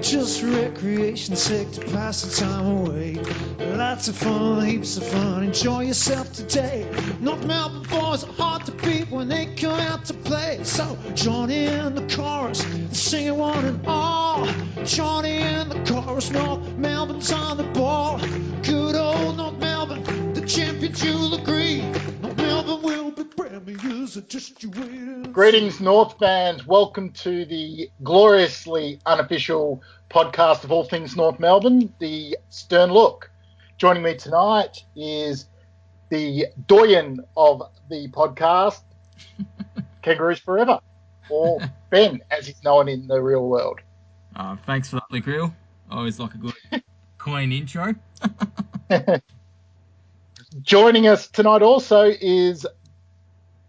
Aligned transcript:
Just 0.00 0.42
recreation, 0.42 1.36
sick 1.36 1.70
to 1.72 1.80
pass 1.80 2.22
the 2.22 2.46
time 2.46 2.66
away. 2.66 3.14
Lots 3.76 4.08
of 4.08 4.16
fun, 4.16 4.64
heaps 4.64 4.96
of 4.96 5.06
fun, 5.06 5.42
enjoy 5.42 5.82
yourself 5.82 6.32
today. 6.32 6.88
North 7.20 7.44
Melbourne 7.44 7.82
boys 7.82 8.24
are 8.24 8.32
hard 8.32 8.64
to 8.66 8.72
beat 8.72 9.10
when 9.10 9.28
they 9.28 9.54
come. 9.54 9.87
So 10.68 10.96
join 11.14 11.50
in 11.50 11.94
the 11.94 12.06
chorus, 12.14 12.60
sing 12.92 13.26
it 13.26 13.34
one 13.34 13.64
and 13.64 13.86
all. 13.86 14.46
Join 14.84 15.24
in 15.24 15.70
the 15.70 15.82
chorus, 15.90 16.30
North 16.30 16.76
Melbourne's 16.76 17.32
on 17.32 17.56
the 17.56 17.64
ball. 17.64 18.18
Good 18.62 18.94
old 18.94 19.38
North 19.38 19.56
Melbourne, 19.58 20.34
the 20.34 20.42
champions 20.42 21.02
you'll 21.02 21.34
agree. 21.34 21.80
North 22.20 22.36
Melbourne 22.36 22.82
will 22.82 23.10
be 23.10 23.24
premiers, 23.24 24.16
just 24.28 24.62
you 24.62 24.70
wait. 24.70 25.32
Greetings, 25.32 25.80
North 25.80 26.18
fans. 26.18 26.66
Welcome 26.66 27.12
to 27.12 27.46
the 27.46 27.90
gloriously 28.02 29.00
unofficial 29.06 29.82
podcast 30.10 30.64
of 30.64 30.70
all 30.70 30.84
things 30.84 31.16
North 31.16 31.40
Melbourne, 31.40 31.94
the 31.98 32.36
Stern 32.50 32.92
Look. 32.92 33.30
Joining 33.78 34.02
me 34.02 34.16
tonight 34.16 34.84
is 34.94 35.46
the 36.10 36.48
doyen 36.66 37.20
of 37.38 37.62
the 37.88 38.08
podcast, 38.08 38.82
Kangaroos 40.02 40.40
Forever, 40.40 40.80
or 41.30 41.60
Ben, 41.90 42.20
as 42.30 42.46
he's 42.46 42.62
known 42.62 42.88
in 42.88 43.06
the 43.06 43.20
real 43.20 43.48
world. 43.48 43.80
Uh, 44.36 44.56
thanks 44.66 44.88
for 44.90 44.96
that, 44.96 45.04
Luke 45.10 45.26
Reel. 45.26 45.54
Always 45.90 46.18
like 46.18 46.34
a 46.34 46.38
good 46.38 46.54
coin 47.18 47.52
intro. 47.52 47.94
Joining 50.62 51.06
us 51.06 51.28
tonight 51.28 51.62
also 51.62 52.04
is 52.04 52.66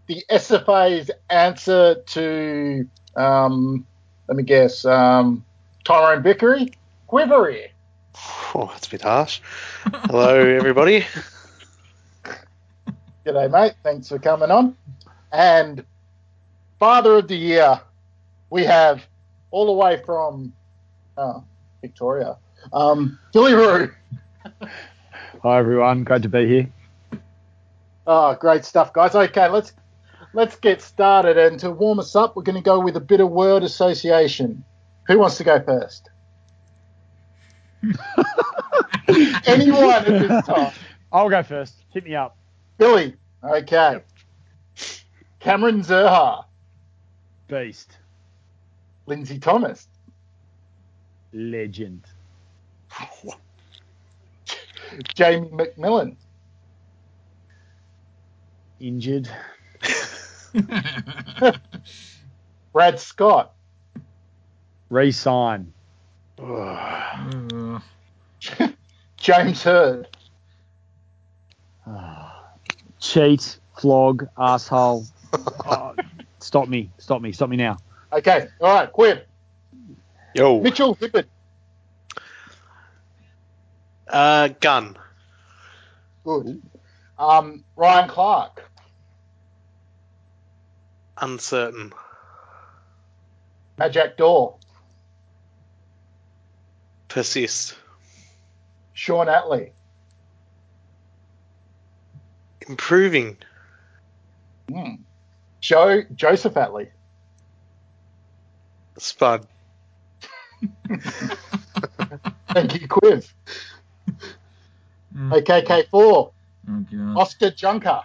the 0.07 0.23
SFA's 0.29 1.11
answer 1.29 1.95
to, 2.07 2.87
um, 3.15 3.85
let 4.27 4.37
me 4.37 4.43
guess, 4.43 4.85
um, 4.85 5.45
Tyrone 5.83 6.23
Vickery, 6.23 6.71
Quivery. 7.07 7.69
Oh, 8.55 8.69
that's 8.73 8.87
a 8.87 8.89
bit 8.89 9.01
harsh. 9.01 9.41
Hello, 9.83 10.35
everybody. 10.39 11.05
G'day, 13.25 13.51
mate. 13.51 13.73
Thanks 13.83 14.09
for 14.09 14.19
coming 14.19 14.51
on. 14.51 14.75
And 15.31 15.85
Father 16.79 17.17
of 17.17 17.27
the 17.27 17.35
Year, 17.35 17.81
we 18.49 18.63
have 18.63 19.05
all 19.51 19.65
the 19.65 19.73
way 19.73 20.01
from 20.05 20.53
uh, 21.17 21.41
Victoria, 21.81 22.37
um, 22.71 23.19
Philly 23.33 23.53
Roo. 23.53 23.91
Hi 25.43 25.59
everyone, 25.59 26.05
great 26.05 26.21
to 26.23 26.29
be 26.29 26.47
here. 26.47 26.69
Oh, 28.07 28.33
great 28.35 28.63
stuff, 28.63 28.93
guys. 28.93 29.13
Okay, 29.13 29.49
let's 29.49 29.73
let's 30.33 30.55
get 30.55 30.81
started. 30.81 31.37
And 31.37 31.59
to 31.59 31.69
warm 31.69 31.99
us 31.99 32.15
up, 32.15 32.35
we're 32.35 32.43
going 32.43 32.55
to 32.55 32.61
go 32.61 32.79
with 32.79 32.95
a 32.95 33.01
bit 33.01 33.19
of 33.19 33.29
word 33.29 33.63
association. 33.63 34.63
Who 35.07 35.19
wants 35.19 35.37
to 35.37 35.43
go 35.43 35.61
first? 35.61 36.09
Anyone 39.45 39.89
at 39.89 40.05
this 40.05 40.45
time? 40.45 40.71
I'll 41.11 41.29
go 41.29 41.43
first. 41.43 41.75
Hit 41.93 42.05
me 42.05 42.15
up. 42.15 42.37
Billy. 42.77 43.15
Okay. 43.43 44.01
Cameron 45.39 45.81
Zurhaar, 45.81 46.45
Beast. 47.49 47.97
Lindsay 49.07 49.39
Thomas, 49.39 49.87
Legend. 51.33 52.05
Jamie 55.15 55.49
Macmillan, 55.51 56.15
Injured. 58.79 59.29
Brad 62.71 62.99
Scott, 62.99 63.53
Resign. 64.89 65.73
Uh, 66.41 67.79
James 69.17 69.63
Hird, 69.63 70.07
Cheat. 72.99 73.59
Flog. 73.79 74.27
Asshole. 74.37 75.05
Stop 76.49 76.67
me. 76.67 76.89
Stop 76.97 77.21
me. 77.21 77.31
Stop 77.31 77.47
me 77.51 77.57
now. 77.57 77.77
Okay, 78.11 78.47
all 78.59 78.73
right, 78.73 78.91
Quiv, 78.91 79.21
Yo. 80.33 80.59
Mitchell 80.61 80.95
Hibberd, 80.95 81.27
Uh, 84.07 84.47
gun. 84.59 84.97
good. 86.23 86.59
Um, 87.19 87.63
Ryan 87.75 88.09
Clarke, 88.09 88.63
Uncertain. 91.21 91.93
Majak 93.77 94.17
Daw, 94.17 94.55
Persist. 97.09 97.75
Shaun 98.93 99.27
Atley, 99.27 99.69
Improving. 102.67 103.37
hmm. 104.67 104.95
Joe 105.61 106.03
Joseph 106.15 106.53
Atley, 106.53 106.87
Spud. 108.97 109.47
thank 112.53 112.79
you, 112.79 112.87
Quiv. 112.87 113.31
Mm. 115.15 115.33
Okay, 115.39 115.61
K4, 115.63 115.87
oh, 115.93 116.31
God. 116.67 117.17
Oscar 117.17 117.51
Junker, 117.51 118.01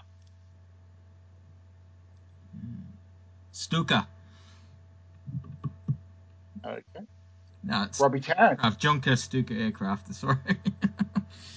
Stuka. 3.53 4.07
okay, 6.65 6.83
No, 7.63 7.83
it's 7.85 8.01
Robbie 8.01 8.21
Tarrant. 8.21 8.61
I've 8.63 8.79
Junker 8.79 9.17
Stuka 9.17 9.55
aircraft. 9.55 10.15
Sorry. 10.15 10.37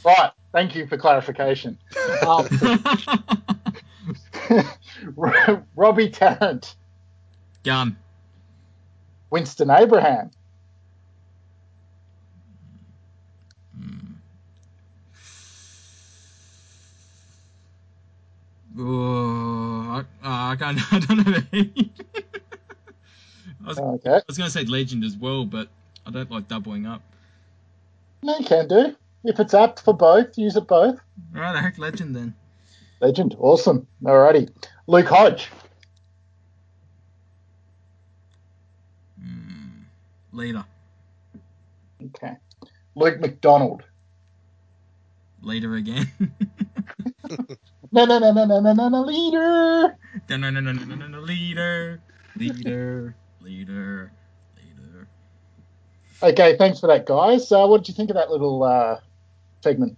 Right, 0.06 0.32
thank 0.54 0.76
you 0.76 0.88
for 0.88 0.98
clarification. 0.98 1.78
Um, 2.28 2.48
Robbie 5.76 6.10
Tarrant, 6.10 6.76
Gun. 7.64 7.98
Winston 9.32 9.70
Abraham, 9.70 10.32
Oh, 18.80 19.88
I, 19.90 20.00
uh, 20.00 20.04
I 20.52 20.56
can't. 20.56 20.80
I 20.94 21.00
don't 21.00 21.28
know. 21.28 21.42
I 23.66 23.68
was, 23.68 23.80
I 23.80 23.82
okay, 23.82 24.20
was 24.28 24.38
going 24.38 24.48
to 24.48 24.52
say 24.52 24.66
legend 24.66 25.04
as 25.04 25.16
well, 25.18 25.46
but 25.46 25.68
I 26.06 26.12
don't 26.12 26.30
like 26.30 26.48
doubling 26.48 26.86
up. 26.86 27.02
no, 28.24 28.38
you 28.38 28.46
can 28.46 28.68
do. 28.68 28.96
If 29.24 29.40
it's 29.40 29.54
apt 29.54 29.82
for 29.82 29.94
both, 29.94 30.38
use 30.38 30.56
it 30.56 30.68
both. 30.68 31.00
All 31.36 31.42
right, 31.42 31.56
I 31.56 31.62
heck, 31.62 31.78
legend 31.78 32.16
then. 32.16 32.36
Legend, 33.02 33.36
awesome. 33.40 33.88
Alrighty, 34.04 34.50
Luke 34.88 35.08
Hodge, 35.08 35.50
Mm, 39.22 39.84
leader. 40.32 40.66
okay, 42.04 42.34
Luke 42.96 43.20
McDonald. 43.20 43.84
Leader 45.42 45.76
again. 45.76 46.12
No, 47.92 48.06
no, 48.06 48.20
no, 48.20 48.32
no, 48.34 48.46
no, 48.46 48.60
no, 48.60 48.74
no, 48.74 48.90
no, 48.90 49.02
leader. 49.02 49.98
no, 50.30 50.38
no, 50.38 50.50
no, 50.50 50.60
no, 50.60 50.72
no, 50.74 50.96
no, 50.96 51.08
no, 51.08 51.20
leader. 51.22 52.02
Leader. 52.36 53.16
Leader. 53.42 54.12
Leader. 54.58 55.08
Okay, 56.22 56.58
thanks 56.58 56.80
for 56.80 56.88
that, 56.88 57.06
guys. 57.06 57.52
Uh, 57.52 57.66
what 57.68 57.78
did 57.80 57.88
you 57.90 57.94
think 57.94 58.10
of 58.10 58.16
that 58.16 58.30
little 58.30 58.64
uh, 58.64 58.98
segment? 59.64 59.98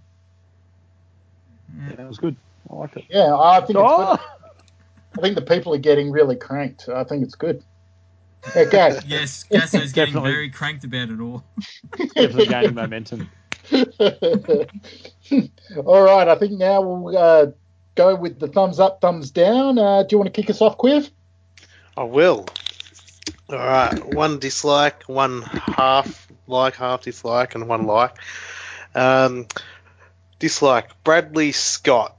Yeah, 1.76 1.96
that 1.96 2.08
was 2.08 2.18
good. 2.18 2.36
I 2.70 2.76
liked 2.76 2.98
it. 2.98 3.06
Yeah, 3.10 3.36
I 3.36 3.60
think 3.62 3.72
it's 3.72 3.80
Oh! 3.80 4.16
good. 4.18 4.26
I 5.18 5.22
think 5.22 5.36
the 5.36 5.42
people 5.42 5.74
are 5.74 5.78
getting 5.80 6.12
really 6.12 6.36
cranked. 6.36 6.88
I 6.88 7.04
think 7.04 7.24
it's 7.24 7.36
good. 7.36 7.64
Okay. 8.56 9.00
Yes, 9.08 9.44
Gasso's 9.52 9.92
getting 9.92 10.14
Definitely. 10.14 10.32
very 10.32 10.50
cranked 10.50 10.84
about 10.84 11.10
it 11.10 11.20
all. 11.20 11.44
Definitely 12.16 12.46
gaining 12.46 12.76
momentum. 12.76 13.30
All 15.86 16.02
right, 16.04 16.28
I 16.28 16.36
think 16.36 16.54
now 16.54 16.82
we'll 16.82 17.18
uh, 17.18 17.48
go 17.96 18.16
with 18.16 18.40
the 18.40 18.48
thumbs 18.48 18.80
up, 18.80 19.02
thumbs 19.02 19.32
down. 19.32 19.78
Uh, 19.78 20.04
do 20.04 20.14
you 20.14 20.18
want 20.18 20.34
to 20.34 20.42
kick 20.42 20.50
us 20.50 20.62
off, 20.62 20.78
Quiv? 20.78 21.10
I 21.98 22.04
will. 22.04 22.48
All 23.50 23.58
right. 23.58 24.14
One 24.16 24.40
dislike, 24.40 25.04
one 25.04 25.42
half 25.42 26.28
like, 26.48 26.76
half 26.76 27.02
dislike, 27.04 27.56
and 27.56 27.68
one 27.68 27.86
like. 27.86 28.16
Um, 28.96 29.48
dislike 30.40 31.04
Bradley 31.04 31.52
Scott. 31.52 32.16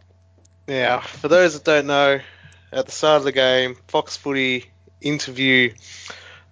Now, 0.71 1.01
for 1.01 1.27
those 1.27 1.55
that 1.55 1.65
don't 1.65 1.89
know, 1.89 2.21
at 2.73 2.87
the 2.87 2.93
start 2.93 3.19
of 3.19 3.25
the 3.25 3.33
game, 3.33 3.75
Fox 3.89 4.17
Footy 4.17 4.71
interview 5.01 5.73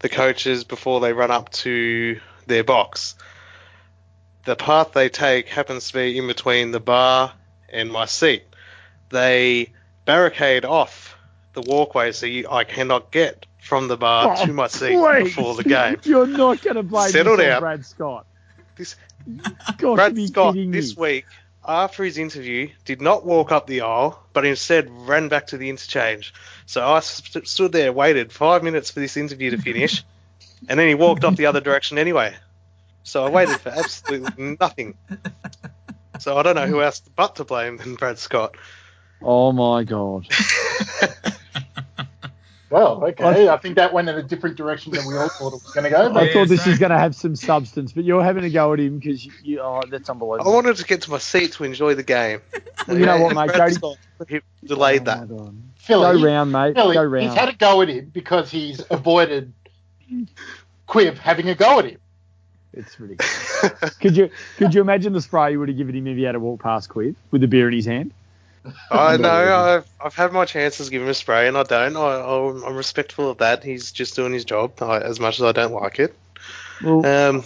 the 0.01 0.09
coaches 0.09 0.65
before 0.65 0.99
they 0.99 1.13
run 1.13 1.31
up 1.31 1.51
to 1.51 2.19
their 2.49 2.65
box. 2.65 3.15
The 4.45 4.57
path 4.57 4.91
they 4.93 5.09
take 5.09 5.47
happens 5.49 5.87
to 5.89 5.95
be 5.95 6.19
in 6.19 6.27
between 6.27 6.73
the 6.73 6.81
bar 6.81 7.33
and 7.69 7.93
my 7.93 8.07
seat. 8.07 8.43
They 9.11 9.71
barricade 10.05 10.65
off 10.65 11.17
the 11.53 11.61
walkway 11.63 12.11
so 12.11 12.27
you, 12.27 12.49
I 12.51 12.65
cannot 12.65 13.13
get 13.13 13.47
from 13.63 13.87
the 13.87 13.97
bar 13.97 14.35
Oh, 14.37 14.47
to 14.47 14.53
my 14.53 14.67
seat 14.67 14.99
please. 14.99 15.25
before 15.37 15.55
the 15.55 15.63
game. 15.63 15.97
You're 16.03 16.27
not 16.27 16.61
going 16.61 16.75
to 16.75 16.83
blame 16.83 17.11
Settle 17.11 17.37
down. 17.37 17.61
Brad 17.61 17.87
Scott. 17.87 18.27
This- 18.75 18.97
Brad 19.79 20.19
Scott 20.27 20.57
this 20.57 20.97
week, 20.97 21.27
after 21.69 22.03
his 22.03 22.19
interview, 22.19 22.71
did 22.87 23.03
not 23.03 23.27
walk 23.27 23.53
up 23.53 23.67
the 23.67 23.83
aisle, 23.83 24.19
but 24.33 24.47
instead 24.47 24.89
ran 24.91 25.29
back 25.29 25.49
to 25.49 25.59
the 25.59 25.69
interchange. 25.69 26.33
So 26.67 26.85
I 26.87 27.01
st- 27.01 27.47
stood 27.47 27.73
there, 27.73 27.93
waited 27.93 28.33
five 28.33 28.63
minutes 28.63 28.91
for 28.91 29.01
this 29.01 29.17
interview 29.17 29.51
to 29.51 29.59
finish, 29.59 30.03
and 30.69 30.81
then 30.81 30.89
he 30.89 30.95
walked 30.95 31.25
off 31.25 31.37
the 31.37 31.47
other 31.47 31.61
direction 31.61 31.99
anyway. 31.99 32.35
So 33.05 33.25
I 33.25 33.29
waited 33.29 33.61
for 33.61 33.69
absolutely 33.71 34.57
nothing. 34.61 34.95
So 36.19 36.37
I 36.39 36.43
don't 36.43 36.57
know 36.57 36.67
who 36.67 36.83
else 36.83 37.01
but 37.17 37.37
to 37.37 37.45
blame 37.45 37.77
than 37.77 37.95
Brad 37.95 38.19
Scott. 38.19 38.55
Oh 39.23 39.53
my 39.53 39.85
god. 39.85 40.27
Well, 42.71 43.03
okay. 43.05 43.49
I 43.49 43.57
think 43.57 43.77
that 43.77 43.93
went 43.95 44.09
in 44.11 44.17
a 44.17 44.23
different 44.23 44.57
direction 44.57 44.93
than 44.93 45.07
we 45.07 45.17
all 45.17 45.29
thought 45.31 45.55
it 45.55 45.63
was 45.63 45.73
going 45.73 45.85
to 45.85 45.91
go. 45.91 46.13
I 46.15 46.25
Yeah, 46.25 46.33
thought 46.35 46.49
this 46.49 46.63
same. 46.65 46.73
was 46.73 46.79
going 46.79 46.91
to 46.91 46.99
have 46.99 47.15
some 47.15 47.35
substance, 47.35 47.93
but 47.93 48.05
you're 48.05 48.23
having 48.23 48.45
a 48.45 48.51
go 48.51 48.75
at 48.75 48.81
him 48.81 48.99
because 48.99 49.25
you, 49.25 49.33
you, 49.43 49.61
oh, 49.61 49.81
that's 49.91 50.11
unbelievable. 50.11 50.51
I 50.51 50.55
wanted 50.55 50.77
to 50.77 50.85
get 50.85 51.03
to 51.03 51.11
my 51.11 51.19
seat 51.19 51.53
to 51.53 51.65
enjoy 51.65 51.95
the 51.95 52.03
game. 52.03 52.41
Well, 52.87 52.99
you 52.99 53.07
know 53.07 53.21
what, 53.23 53.29
And 53.29 53.37
mate, 53.37 53.57
Brad 53.57 53.73
Jody- 53.81 53.97
he 54.29 54.41
delayed 54.67 55.03
Oh 55.03 55.05
that. 55.05 55.29
Philly, 55.77 56.19
Go 56.19 56.25
round, 56.27 56.53
mate. 56.53 56.75
Philly, 56.75 56.95
Go 56.95 57.05
round. 57.05 57.25
he's 57.31 57.35
had 57.39 57.49
a 57.49 57.57
go 57.57 57.81
at 57.83 57.89
him 57.89 58.11
because 58.13 58.51
he's 58.51 58.83
avoided 58.91 59.53
Quiv 60.89 61.17
having 61.19 61.49
a 61.49 61.55
go 61.55 61.79
at 61.79 61.87
him. 61.87 61.99
It's 62.75 62.99
ridiculous. 63.01 63.97
could 63.99 64.17
you 64.17 64.31
could 64.59 64.75
you 64.75 64.81
imagine 64.83 65.13
the 65.13 65.21
spray 65.23 65.53
you 65.53 65.59
would 65.61 65.69
have 65.69 65.79
given 65.79 65.95
him 65.95 66.07
if 66.07 66.17
he 66.17 66.23
had 66.25 66.33
to 66.33 66.41
walk 66.41 66.61
past 66.63 66.91
Quiv 66.91 67.15
with 67.31 67.43
a 67.43 67.49
beer 67.49 67.69
in 67.69 67.75
his 67.75 67.87
hand? 67.87 68.13
I 68.91 69.17
know. 69.19 69.29
I've, 69.29 69.87
I've 70.05 70.15
had 70.15 70.33
my 70.33 70.45
chances 70.45 70.89
give 70.91 71.03
him 71.03 71.09
a 71.09 71.15
spray, 71.15 71.49
and 71.49 71.57
I 71.57 71.63
don't. 71.63 71.97
I, 71.97 72.21
I'm 72.21 72.65
I'm 72.65 72.77
respectful 72.77 73.31
of 73.31 73.39
that. 73.39 73.63
He's 73.65 73.93
just 73.93 74.17
doing 74.17 74.33
his 74.33 74.45
job, 74.45 74.81
I, 74.83 75.01
as 75.01 75.21
much 75.21 75.39
as 75.41 75.45
I 75.45 75.53
don't 75.53 75.73
like 75.73 75.99
it. 75.99 76.15
Well, 76.83 77.05
Um, 77.05 77.45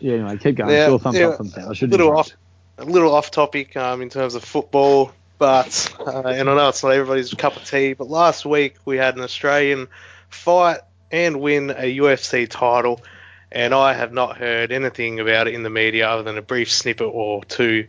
yeah, 0.00 0.14
anyway, 0.14 0.36
keep 0.36 0.56
going. 0.56 0.70
yeah, 0.70 0.96
thumbs 0.98 1.16
yeah, 1.16 1.28
up, 1.28 1.38
thumbs 1.38 1.52
down. 1.52 1.68
I 1.68 1.70
a 1.70 1.74
should 1.74 1.90
little 1.90 2.16
off, 2.16 2.30
a 2.78 2.84
little 2.84 3.14
off 3.14 3.30
topic 3.30 3.76
um, 3.76 4.02
in 4.02 4.10
terms 4.10 4.34
of 4.34 4.44
football, 4.44 5.12
but 5.38 5.94
uh, 6.00 6.22
and 6.26 6.48
I 6.50 6.54
know 6.54 6.68
it's 6.68 6.82
not 6.82 6.92
everybody's 6.92 7.32
cup 7.34 7.56
of 7.56 7.64
tea. 7.64 7.92
But 7.94 8.08
last 8.08 8.44
week 8.44 8.76
we 8.84 8.96
had 8.96 9.16
an 9.16 9.22
Australian 9.22 9.88
fight 10.28 10.80
and 11.10 11.40
win 11.40 11.70
a 11.70 11.96
UFC 11.98 12.48
title, 12.48 13.00
and 13.52 13.72
I 13.72 13.94
have 13.94 14.12
not 14.12 14.36
heard 14.36 14.72
anything 14.72 15.20
about 15.20 15.46
it 15.46 15.54
in 15.54 15.62
the 15.62 15.70
media 15.70 16.08
other 16.08 16.24
than 16.24 16.36
a 16.36 16.42
brief 16.42 16.70
snippet 16.70 17.08
or 17.10 17.44
two 17.44 17.86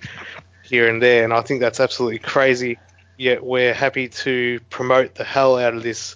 here 0.67 0.87
and 0.89 1.01
there. 1.01 1.23
And 1.23 1.33
I 1.33 1.41
think 1.41 1.61
that's 1.61 1.79
absolutely 1.79 2.19
crazy. 2.19 2.77
Yet 3.17 3.43
we're 3.43 3.73
happy 3.73 4.07
to 4.09 4.59
promote 4.69 5.15
the 5.15 5.23
hell 5.23 5.57
out 5.57 5.73
of 5.73 5.81
this 5.83 6.15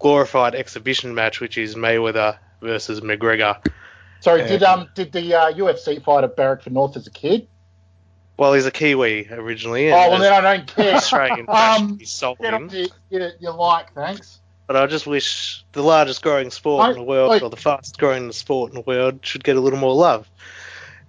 glorified 0.00 0.54
exhibition 0.54 1.14
match, 1.14 1.40
which 1.40 1.56
is 1.56 1.74
Mayweather 1.76 2.36
versus 2.60 3.00
McGregor. 3.00 3.64
Sorry, 4.20 4.40
Yeah. 4.42 4.48
did 4.48 4.62
um 4.64 4.88
did 4.94 5.12
the 5.12 5.34
uh, 5.34 5.52
UFC 5.52 6.02
fighter 6.02 6.28
barrack 6.28 6.62
for 6.62 6.70
North 6.70 6.96
as 6.96 7.06
a 7.06 7.10
kid? 7.10 7.46
Well, 8.38 8.54
he's 8.54 8.66
a 8.66 8.70
Kiwi 8.72 9.28
originally. 9.30 9.92
Oh 9.92 10.10
well, 10.10 10.18
then 10.18 10.32
I 10.32 10.40
don't 10.56 10.66
care. 10.66 10.94
Australian 10.94 11.40
Um, 11.48 11.54
fashion, 11.54 11.98
he 11.98 12.04
sold 12.06 12.38
Get 12.38 12.54
him. 12.54 12.66
off 12.66 12.74
you, 12.74 12.86
you, 13.10 13.28
you 13.38 13.50
like, 13.50 13.92
thanks. 13.94 14.40
But 14.66 14.76
I 14.76 14.86
just 14.86 15.06
wish 15.06 15.64
the 15.72 15.82
largest 15.82 16.22
growing 16.22 16.50
sport 16.50 16.90
in 16.90 16.96
the 16.96 17.02
world, 17.02 17.30
I- 17.32 17.40
or 17.44 17.50
the 17.50 17.56
fastest 17.56 17.98
growing 17.98 18.32
sport 18.32 18.70
in 18.70 18.74
the 18.76 18.80
world, 18.82 19.20
should 19.22 19.44
get 19.44 19.56
a 19.56 19.60
little 19.60 19.78
more 19.78 19.94
love. 19.94 20.28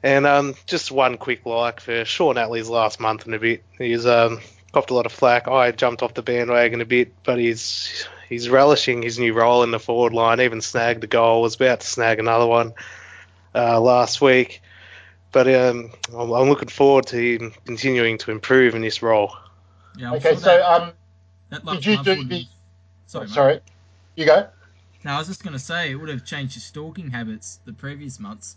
And 0.03 0.25
um, 0.27 0.55
just 0.65 0.91
one 0.91 1.17
quick 1.17 1.45
like 1.45 1.79
for 1.79 2.03
Shaun 2.03 2.35
Atley's 2.35 2.67
last 2.69 2.99
month 2.99 3.25
and 3.25 3.33
a 3.33 3.39
bit. 3.39 3.63
He's 3.77 4.05
um, 4.05 4.41
copped 4.73 4.89
a 4.89 4.93
lot 4.93 5.05
of 5.05 5.13
flack. 5.13 5.47
I 5.47 5.71
jumped 5.71 6.03
off 6.03 6.13
the 6.13 6.21
bandwagon 6.21 6.81
a 6.81 6.85
bit, 6.85 7.13
but 7.23 7.39
he's 7.39 8.05
he's 8.27 8.49
relishing 8.49 9.01
his 9.01 9.17
new 9.17 9.33
role 9.33 9.63
in 9.63 9.71
the 9.71 9.79
forward 9.79 10.13
line. 10.13 10.41
Even 10.41 10.59
snagged 10.61 11.03
a 11.05 11.07
goal. 11.07 11.41
Was 11.41 11.55
about 11.55 11.79
to 11.79 11.87
snag 11.87 12.19
another 12.19 12.45
one 12.47 12.73
uh, 13.55 13.79
last 13.79 14.19
week. 14.19 14.61
But 15.31 15.47
um, 15.47 15.91
I'm, 16.15 16.31
I'm 16.31 16.49
looking 16.49 16.67
forward 16.69 17.07
to 17.07 17.17
him 17.17 17.53
continuing 17.65 18.17
to 18.19 18.31
improve 18.31 18.75
in 18.75 18.81
this 18.81 19.01
role. 19.01 19.33
Yeah, 19.97 20.09
I'm 20.09 20.13
Okay, 20.15 20.31
sure 20.31 20.37
so 20.37 20.45
that, 20.45 20.61
um, 20.81 20.91
that 21.49 21.65
last 21.65 21.75
did 21.77 21.85
you 21.85 21.95
month 21.95 22.05
do 22.05 22.17
would 22.17 22.29
the- 22.29 22.47
Sorry, 23.07 23.25
mate. 23.27 23.33
sorry, 23.33 23.59
you 24.15 24.25
go. 24.25 24.47
No, 25.05 25.11
I 25.13 25.17
was 25.19 25.27
just 25.27 25.43
going 25.43 25.53
to 25.53 25.59
say 25.59 25.91
it 25.91 25.95
would 25.95 26.09
have 26.09 26.25
changed 26.25 26.55
his 26.55 26.63
stalking 26.63 27.09
habits 27.11 27.59
the 27.65 27.73
previous 27.73 28.19
months. 28.19 28.55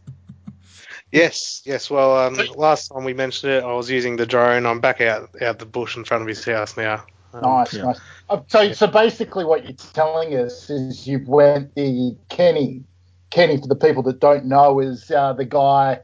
Yes, 1.12 1.62
yes. 1.64 1.88
Well, 1.88 2.16
um, 2.18 2.34
last 2.56 2.88
time 2.88 3.04
we 3.04 3.14
mentioned 3.14 3.52
it, 3.52 3.64
I 3.64 3.72
was 3.72 3.90
using 3.90 4.16
the 4.16 4.26
drone. 4.26 4.66
I'm 4.66 4.80
back 4.80 5.00
out 5.00 5.30
out 5.40 5.58
the 5.58 5.66
bush 5.66 5.96
in 5.96 6.04
front 6.04 6.22
of 6.22 6.28
his 6.28 6.44
house 6.44 6.76
now. 6.76 7.04
Um, 7.32 7.42
Nice, 7.42 7.74
yeah. 7.74 7.82
nice. 7.84 8.00
Uh, 8.28 8.40
so, 8.48 8.72
so 8.72 8.86
basically, 8.86 9.44
what 9.44 9.64
you're 9.64 9.76
telling 9.92 10.34
us 10.34 10.68
is 10.68 11.06
you've 11.06 11.28
went 11.28 11.74
the 11.74 12.16
Kenny. 12.28 12.82
Kenny, 13.30 13.56
for 13.60 13.66
the 13.66 13.76
people 13.76 14.02
that 14.04 14.20
don't 14.20 14.46
know, 14.46 14.80
is 14.80 15.10
uh, 15.10 15.32
the 15.32 15.44
guy, 15.44 16.00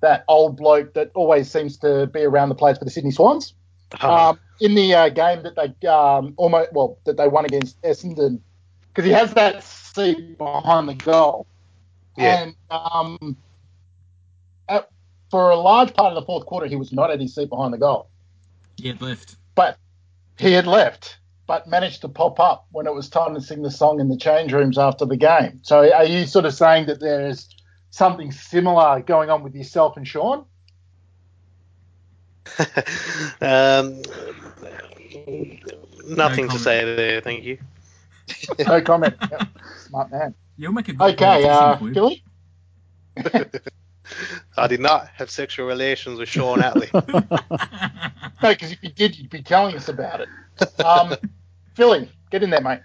that 0.00 0.24
old 0.28 0.56
bloke 0.56 0.94
that 0.94 1.10
always 1.14 1.50
seems 1.50 1.76
to 1.78 2.06
be 2.06 2.22
around 2.22 2.48
the 2.48 2.54
place 2.54 2.78
for 2.78 2.84
the 2.84 2.90
Sydney 2.90 3.10
Swans. 3.10 3.54
uh, 4.02 4.30
Um, 4.30 4.40
in 4.60 4.74
the 4.74 4.94
uh, 4.94 5.08
game 5.08 5.42
that 5.42 5.56
they 5.56 5.86
um, 5.88 6.34
almost 6.36 6.72
well 6.72 6.98
that 7.04 7.16
they 7.16 7.28
won 7.28 7.44
against 7.44 7.80
Essendon, 7.82 8.40
because 8.88 9.04
he 9.04 9.10
has 9.12 9.34
that 9.34 9.64
seat 9.64 10.38
behind 10.38 10.88
the 10.88 10.94
goal, 10.94 11.46
Yeah. 12.16 12.42
and 12.42 12.54
um, 12.70 13.18
at, 13.20 13.36
for 15.30 15.50
a 15.50 15.56
large 15.56 15.94
part 15.94 16.12
of 16.12 16.20
the 16.20 16.26
fourth 16.26 16.46
quarter, 16.46 16.66
he 16.66 16.76
was 16.76 16.92
not 16.92 17.10
at 17.10 17.20
his 17.20 17.34
seat 17.34 17.48
behind 17.48 17.72
the 17.72 17.78
goal 17.78 18.08
He 18.76 18.88
had 18.88 19.00
left. 19.00 19.36
but 19.54 19.78
he 20.38 20.52
had 20.52 20.66
left, 20.66 21.18
but 21.46 21.66
managed 21.68 22.00
to 22.02 22.08
pop 22.08 22.40
up 22.40 22.66
when 22.72 22.86
it 22.86 22.94
was 22.94 23.08
time 23.08 23.34
to 23.34 23.40
sing 23.40 23.62
the 23.62 23.70
song 23.70 24.00
in 24.00 24.08
the 24.08 24.16
change 24.16 24.52
rooms 24.52 24.78
after 24.78 25.04
the 25.04 25.16
game. 25.16 25.60
So 25.62 25.92
are 25.92 26.04
you 26.04 26.26
sort 26.26 26.44
of 26.46 26.54
saying 26.54 26.86
that 26.86 27.00
there's 27.00 27.48
something 27.90 28.32
similar 28.32 29.00
going 29.00 29.30
on 29.30 29.42
with 29.42 29.54
yourself 29.54 29.96
and 29.96 30.06
Sean? 30.06 30.44
um, 33.40 34.00
nothing 36.06 36.48
to 36.48 36.58
say 36.58 36.96
there. 36.96 37.20
Thank 37.20 37.44
you. 37.44 37.58
No 38.66 38.80
comment. 38.80 39.14
Yep. 39.30 39.48
Smart 39.88 40.10
man. 40.12 40.34
You'll 40.56 40.72
make 40.72 40.88
a 40.88 40.92
good 40.92 41.14
Okay, 41.14 41.48
uh, 41.48 41.76
Philly. 41.76 42.22
I 44.56 44.66
did 44.66 44.80
not 44.80 45.08
have 45.14 45.30
sexual 45.30 45.66
relations 45.66 46.18
with 46.18 46.28
Shaun 46.28 46.60
Atley. 46.60 46.90
No, 48.42 48.48
because 48.48 48.72
if 48.72 48.82
you 48.82 48.88
did, 48.88 49.18
you'd 49.18 49.30
be 49.30 49.42
telling 49.42 49.76
us 49.76 49.88
about 49.88 50.22
it. 50.22 50.28
Um, 50.82 51.14
Philly, 51.74 52.10
get 52.30 52.42
in 52.42 52.50
there, 52.50 52.62
mate. 52.62 52.80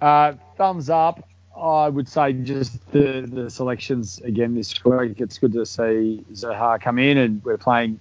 Uh, 0.00 0.34
thumbs 0.56 0.88
up. 0.88 1.28
I 1.54 1.88
would 1.88 2.08
say 2.08 2.32
just 2.32 2.90
the, 2.92 3.28
the 3.30 3.50
selections 3.50 4.18
again 4.20 4.54
this 4.54 4.82
week. 4.84 5.20
It's 5.20 5.38
good 5.38 5.52
to 5.54 5.66
see 5.66 6.24
Zurhaar 6.32 6.80
come 6.80 6.98
in, 6.98 7.18
and 7.18 7.44
we're 7.44 7.58
playing 7.58 7.98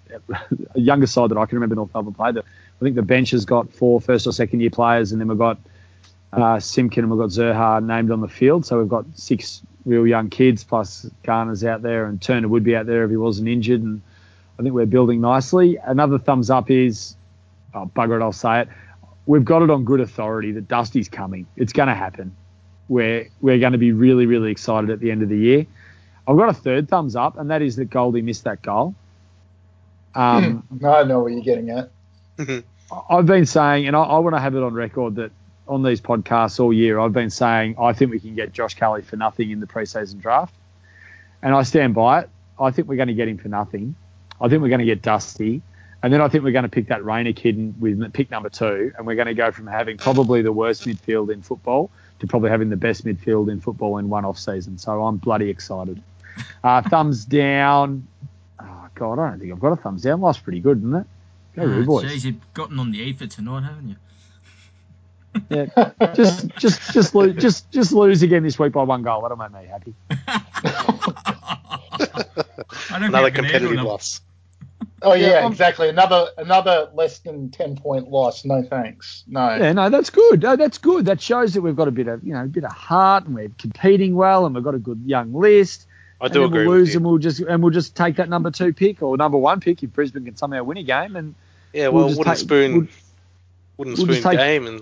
a 0.75 0.79
younger 0.79 1.07
side 1.07 1.31
that 1.31 1.37
I 1.37 1.45
can 1.45 1.57
remember 1.57 1.75
North 1.75 1.93
Melbourne 1.93 2.13
played. 2.13 2.37
I 2.37 2.83
think 2.83 2.95
the 2.95 3.01
bench 3.01 3.31
has 3.31 3.45
got 3.45 3.73
four 3.73 3.99
first 3.99 4.27
or 4.27 4.31
second 4.31 4.59
year 4.59 4.69
players, 4.69 5.11
and 5.11 5.19
then 5.19 5.27
we've 5.27 5.37
got 5.37 5.57
uh, 6.33 6.59
Simpkin 6.59 7.03
and 7.03 7.11
we've 7.11 7.19
got 7.19 7.29
Zurhaar 7.29 7.83
named 7.83 8.11
on 8.11 8.21
the 8.21 8.27
field. 8.27 8.65
So 8.65 8.77
we've 8.77 8.87
got 8.87 9.05
six 9.15 9.63
real 9.87 10.05
young 10.05 10.29
kids, 10.29 10.63
plus 10.63 11.09
Garner's 11.23 11.63
out 11.63 11.81
there, 11.81 12.05
and 12.05 12.21
Turner 12.21 12.47
would 12.47 12.63
be 12.63 12.75
out 12.75 12.85
there 12.85 13.05
if 13.05 13.09
he 13.09 13.17
wasn't 13.17 13.47
injured. 13.47 13.81
And 13.81 14.01
I 14.59 14.61
think 14.61 14.75
we're 14.75 14.85
building 14.85 15.21
nicely. 15.21 15.77
Another 15.77 16.19
thumbs 16.19 16.49
up 16.49 16.69
is, 16.69 17.15
oh, 17.73 17.89
bugger 17.95 18.19
it, 18.19 18.21
I'll 18.21 18.33
say 18.33 18.61
it. 18.61 18.69
We've 19.25 19.45
got 19.45 19.61
it 19.61 19.69
on 19.69 19.85
good 19.85 20.01
authority 20.01 20.51
that 20.51 20.67
Dusty's 20.67 21.09
coming. 21.09 21.47
It's 21.55 21.73
going 21.73 21.87
to 21.87 21.95
happen. 21.95 22.35
We're, 22.89 23.29
we're 23.41 23.59
going 23.59 23.71
to 23.71 23.77
be 23.77 23.91
really, 23.93 24.25
really 24.25 24.51
excited 24.51 24.89
at 24.89 24.99
the 24.99 25.09
end 25.09 25.23
of 25.23 25.29
the 25.29 25.37
year. 25.37 25.65
I've 26.27 26.37
got 26.37 26.49
a 26.49 26.53
third 26.53 26.89
thumbs 26.89 27.15
up, 27.15 27.37
and 27.37 27.49
that 27.51 27.61
is 27.61 27.77
that 27.77 27.89
Goldie 27.89 28.21
missed 28.21 28.43
that 28.43 28.61
goal. 28.61 28.93
Um, 30.13 30.67
I 30.85 31.03
know 31.03 31.19
what 31.19 31.31
you're 31.31 31.41
getting 31.41 31.69
at. 31.69 31.91
I've 33.09 33.25
been 33.25 33.45
saying, 33.45 33.87
and 33.87 33.95
I, 33.95 34.01
I 34.01 34.19
want 34.19 34.35
to 34.35 34.39
have 34.39 34.55
it 34.55 34.63
on 34.63 34.73
record 34.73 35.15
that 35.15 35.31
on 35.67 35.83
these 35.83 36.01
podcasts 36.01 36.59
all 36.59 36.71
year, 36.73 36.99
I've 36.99 37.13
been 37.13 37.29
saying 37.29 37.75
I 37.79 37.93
think 37.93 38.11
we 38.11 38.19
can 38.19 38.35
get 38.35 38.53
Josh 38.53 38.73
Kelly 38.75 39.01
for 39.01 39.15
nothing 39.15 39.51
in 39.51 39.59
the 39.59 39.67
preseason 39.67 40.19
draft, 40.19 40.53
and 41.41 41.53
I 41.53 41.63
stand 41.63 41.93
by 41.93 42.21
it. 42.21 42.29
I 42.59 42.71
think 42.71 42.87
we're 42.87 42.95
going 42.95 43.09
to 43.09 43.13
get 43.13 43.27
him 43.27 43.37
for 43.37 43.49
nothing. 43.49 43.95
I 44.41 44.47
think 44.49 44.61
we're 44.61 44.69
going 44.69 44.79
to 44.79 44.85
get 44.85 45.01
Dusty, 45.01 45.61
and 46.03 46.13
then 46.13 46.21
I 46.21 46.27
think 46.27 46.43
we're 46.43 46.51
going 46.51 46.63
to 46.63 46.69
pick 46.69 46.87
that 46.87 47.03
Rayner 47.03 47.33
kid 47.33 47.79
with 47.79 48.13
pick 48.13 48.31
number 48.31 48.49
two, 48.49 48.91
and 48.97 49.05
we're 49.05 49.15
going 49.15 49.27
to 49.27 49.33
go 49.33 49.51
from 49.51 49.67
having 49.67 49.97
probably 49.97 50.41
the 50.41 50.51
worst 50.51 50.85
midfield 50.85 51.31
in 51.31 51.41
football 51.41 51.89
to 52.19 52.27
probably 52.27 52.49
having 52.49 52.69
the 52.69 52.77
best 52.77 53.05
midfield 53.05 53.51
in 53.51 53.59
football 53.61 53.97
in 53.97 54.09
one 54.09 54.25
off 54.25 54.39
season. 54.39 54.77
So 54.77 55.03
I'm 55.03 55.17
bloody 55.17 55.49
excited. 55.49 56.01
Uh, 56.63 56.81
thumbs 56.89 57.25
down. 57.25 58.07
Oh 58.59 58.87
God, 58.95 59.19
I 59.19 59.29
don't 59.29 59.39
think 59.39 59.51
I've 59.51 59.59
got 59.59 59.73
a 59.73 59.75
thumbs 59.75 60.01
down. 60.01 60.21
Life's 60.21 60.39
pretty 60.39 60.59
good, 60.59 60.79
isn't 60.79 60.95
it? 60.95 61.07
Go, 61.55 61.61
Ah, 61.63 61.65
Roo 61.65 61.85
boys. 61.85 62.05
Jeez, 62.05 62.25
you've 62.25 62.53
gotten 62.53 62.79
on 62.79 62.91
the 62.91 62.99
ether 62.99 63.27
tonight, 63.27 63.63
haven't 63.63 63.89
you? 63.89 63.95
Yeah, 65.49 65.91
just 66.15 66.47
just 66.57 66.93
just 66.93 67.15
lose 67.15 67.35
just 67.41 67.69
just 67.71 67.91
lose 67.93 68.23
again 68.23 68.43
this 68.43 68.57
week 68.59 68.73
by 68.73 68.83
one 68.83 69.01
goal. 69.03 69.21
That'll 69.21 69.37
make 69.37 69.51
me 69.51 69.65
happy. 69.69 69.93
I 72.89 72.99
don't 72.99 73.03
Another 73.03 73.09
think 73.09 73.15
I 73.15 73.29
can 73.29 73.43
handle 73.45 73.69
competitive 73.69 73.81
loss. 73.85 74.21
Oh 75.01 75.13
yeah, 75.13 75.27
Yeah, 75.27 75.47
exactly. 75.47 75.89
Another 75.89 76.27
another 76.37 76.89
less 76.93 77.19
than 77.19 77.49
ten 77.51 77.75
point 77.75 78.09
loss. 78.09 78.45
No 78.45 78.63
thanks. 78.63 79.23
No. 79.27 79.55
Yeah, 79.55 79.73
no, 79.73 79.89
that's 79.89 80.09
good. 80.09 80.41
No, 80.41 80.55
that's 80.55 80.77
good. 80.79 81.05
That 81.05 81.21
shows 81.21 81.53
that 81.53 81.61
we've 81.61 81.75
got 81.75 81.87
a 81.87 81.91
bit 81.91 82.07
of 82.07 82.23
you 82.23 82.33
know 82.33 82.43
a 82.43 82.47
bit 82.47 82.63
of 82.63 82.71
heart 82.71 83.25
and 83.25 83.35
we're 83.35 83.49
competing 83.59 84.15
well 84.15 84.45
and 84.45 84.55
we've 84.55 84.63
got 84.63 84.73
a 84.75 84.79
good 84.79 85.01
young 85.05 85.33
list. 85.33 85.85
I 86.19 86.25
and 86.25 86.33
do 86.33 86.39
then 86.39 86.47
agree 86.49 86.59
we'll 86.67 86.69
with 86.71 86.79
lose 86.79 86.93
you. 86.93 86.97
and 86.97 87.05
we'll 87.05 87.17
just 87.19 87.39
and 87.41 87.61
we'll 87.61 87.71
just 87.71 87.95
take 87.95 88.15
that 88.15 88.27
number 88.29 88.49
two 88.49 88.73
pick 88.73 89.01
or 89.03 89.15
number 89.17 89.37
one 89.37 89.59
pick 89.59 89.83
if 89.83 89.93
Brisbane 89.93 90.25
can 90.25 90.35
somehow 90.35 90.63
win 90.63 90.77
a 90.77 90.83
game 90.83 91.15
and 91.15 91.35
Yeah, 91.73 91.89
we'll 91.89 92.05
well, 92.05 92.07
just 92.09 92.17
wooden 92.19 92.33
take- 92.33 92.39
spoon, 92.39 92.73
we'll- 92.73 92.87
wooden 93.77 93.93
we'll 94.07 94.15
spoon 94.15 94.23
take- 94.31 94.39
game, 94.39 94.65
and 94.67 94.81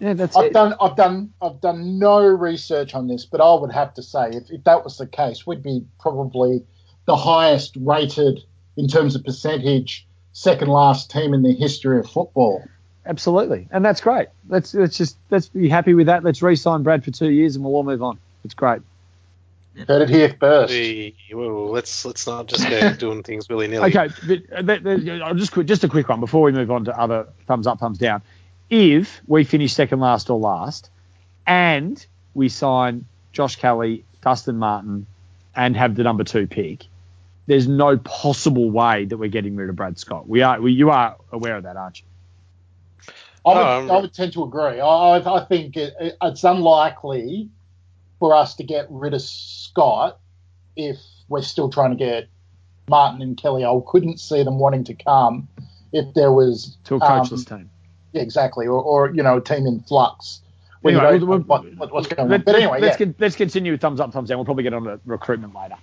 yeah, 0.00 0.14
that's 0.14 0.36
I've 0.36 0.46
it. 0.46 0.52
done 0.52 0.74
I've 0.80 0.96
done 0.96 1.32
I've 1.42 1.60
done 1.60 1.98
no 1.98 2.20
research 2.26 2.94
on 2.94 3.06
this, 3.06 3.24
but 3.26 3.40
I 3.40 3.54
would 3.54 3.72
have 3.72 3.94
to 3.94 4.02
say 4.02 4.30
if, 4.30 4.50
if 4.50 4.64
that 4.64 4.82
was 4.82 4.98
the 4.98 5.06
case, 5.06 5.46
we'd 5.46 5.62
be 5.62 5.84
probably 6.00 6.64
the 7.06 7.16
highest 7.16 7.76
rated 7.80 8.40
in 8.76 8.88
terms 8.88 9.14
of 9.14 9.24
percentage 9.24 10.06
second 10.32 10.68
last 10.68 11.10
team 11.10 11.34
in 11.34 11.42
the 11.42 11.52
history 11.52 11.98
of 11.98 12.08
football. 12.10 12.64
Absolutely, 13.06 13.68
and 13.70 13.84
that's 13.84 14.00
great. 14.00 14.28
Let's 14.48 14.74
let's 14.74 14.96
just 14.96 15.16
let's 15.30 15.48
be 15.48 15.68
happy 15.68 15.94
with 15.94 16.06
that. 16.06 16.24
Let's 16.24 16.42
re-sign 16.42 16.82
Brad 16.82 17.04
for 17.04 17.10
two 17.10 17.30
years 17.30 17.56
and 17.56 17.64
we'll 17.64 17.74
all 17.74 17.82
move 17.82 18.02
on. 18.02 18.18
It's 18.44 18.54
great. 18.54 18.80
Heard 19.86 20.02
it 20.02 20.10
here 20.10 20.36
first. 20.38 20.72
we, 20.72 21.14
well, 21.32 21.70
let's 21.70 22.04
let's 22.04 22.26
not 22.26 22.46
just 22.46 22.68
go 22.68 22.92
doing 22.98 23.22
things 23.22 23.48
willy 23.48 23.68
nilly. 23.68 23.88
Okay, 23.96 24.12
but, 24.26 24.58
uh, 24.58 24.62
that- 24.62 24.82
that- 24.82 25.22
I'll 25.24 25.34
just 25.34 25.52
quick, 25.52 25.66
just 25.66 25.84
a 25.84 25.88
quick 25.88 26.08
one 26.08 26.20
before 26.20 26.42
we 26.42 26.52
move 26.52 26.70
on 26.70 26.84
to 26.86 26.98
other 26.98 27.26
thumbs 27.46 27.66
up, 27.66 27.78
thumbs 27.78 27.96
down. 27.98 28.20
If 28.70 29.20
we 29.26 29.44
finish 29.44 29.72
second 29.72 30.00
last 30.00 30.30
or 30.30 30.38
last, 30.38 30.90
and 31.46 32.04
we 32.34 32.48
sign 32.48 33.04
Josh 33.32 33.56
Kelly, 33.56 34.04
Dustin 34.22 34.56
Martin, 34.58 35.06
and 35.56 35.76
have 35.76 35.96
the 35.96 36.04
number 36.04 36.22
two 36.24 36.46
pick, 36.46 36.86
there's 37.46 37.66
no 37.66 37.98
possible 37.98 38.70
way 38.70 39.06
that 39.06 39.16
we're 39.16 39.28
getting 39.28 39.56
rid 39.56 39.68
of 39.68 39.76
Brad 39.76 39.98
Scott. 39.98 40.28
We 40.28 40.42
are, 40.42 40.60
we, 40.60 40.72
you 40.72 40.90
are 40.90 41.16
aware 41.32 41.56
of 41.56 41.64
that, 41.64 41.76
aren't 41.76 42.00
you? 42.00 42.06
I 43.44 43.48
would, 43.48 43.54
No, 43.86 43.94
I'm- 43.94 44.02
would 44.02 44.14
tend 44.14 44.32
to 44.34 44.44
agree. 44.44 44.80
I, 44.80 44.86
I, 44.86 45.42
I 45.42 45.44
think 45.46 45.76
it, 45.76 45.94
it- 45.98 46.16
it's 46.22 46.44
unlikely 46.44 47.48
for 48.20 48.34
us 48.34 48.54
to 48.56 48.62
get 48.64 48.86
rid 48.90 49.14
of 49.14 49.22
Scott 49.22 50.20
if 50.76 50.98
we're 51.28 51.42
still 51.42 51.70
trying 51.70 51.90
to 51.90 51.96
get 51.96 52.28
Martin 52.88 53.22
and 53.22 53.36
Kelly. 53.36 53.64
I 53.64 53.80
couldn't 53.86 54.20
see 54.20 54.42
them 54.44 54.58
wanting 54.58 54.84
to 54.84 54.94
come 54.94 55.48
if 55.92 56.12
there 56.14 56.30
was 56.30 56.76
To 56.84 56.96
a 56.96 57.00
um, 57.00 57.24
coachless 57.26 57.48
team. 57.48 57.70
Yeah, 58.12 58.22
exactly, 58.22 58.66
or, 58.66 58.80
or 58.80 59.14
you 59.14 59.22
know, 59.22 59.36
a 59.36 59.40
team 59.40 59.66
in 59.66 59.80
flux. 59.80 60.40
Where 60.80 60.94
you 60.94 61.00
Anyway, 61.00 61.18
don't 61.18 61.28
know 61.28 61.36
what, 61.46 61.76
what, 61.76 61.92
what's 61.92 62.06
going 62.08 62.20
on? 62.20 62.28
Let, 62.30 62.44
But 62.44 62.54
anyway, 62.56 62.80
let's 62.80 62.98
yeah, 62.98 63.06
con- 63.06 63.14
let's 63.18 63.36
continue 63.36 63.72
with 63.72 63.80
thumbs 63.82 64.00
up, 64.00 64.12
thumbs 64.12 64.28
down. 64.30 64.38
We'll 64.38 64.46
probably 64.46 64.62
get 64.62 64.72
on 64.72 64.84
to 64.84 64.98
recruitment 65.04 65.54
later. 65.54 65.76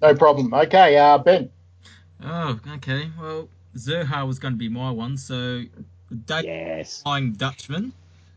no 0.00 0.14
problem. 0.16 0.52
Okay, 0.52 0.98
uh, 0.98 1.18
Ben. 1.18 1.48
Oh, 2.24 2.58
okay. 2.74 3.08
Well, 3.20 3.48
Zurhaar 3.76 4.26
was 4.26 4.38
going 4.38 4.54
to 4.54 4.58
be 4.58 4.68
my 4.68 4.90
one, 4.90 5.16
so 5.16 5.62
Dave 6.26 6.44
Yes. 6.44 7.02
Flying 7.02 7.32
Dutchman, 7.32 7.92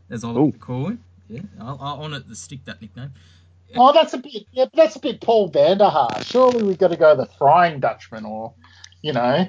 as 0.10 0.24
I 0.24 0.30
Ooh. 0.30 0.46
like 0.46 0.54
to 0.54 0.60
call 0.60 0.88
him. 0.90 1.04
Yeah, 1.28 1.42
I'll, 1.60 1.78
I'll 1.82 2.02
on 2.04 2.14
it 2.14 2.28
to 2.30 2.36
stick 2.36 2.64
that 2.66 2.82
nickname. 2.82 3.12
Oh, 3.76 3.92
that's 3.92 4.14
a 4.14 4.20
bit. 4.20 4.46
Yeah, 4.52 4.66
that's 4.74 4.96
a 4.96 5.00
bit 5.00 5.22
Paul 5.22 5.52
Vanderhaar. 5.52 6.24
Surely 6.24 6.64
we've 6.64 6.78
got 6.78 6.90
to 6.90 6.98
go 6.98 7.16
the 7.16 7.26
Frying 7.26 7.80
Dutchman, 7.80 8.24
or 8.26 8.54
you 9.02 9.12
know, 9.12 9.48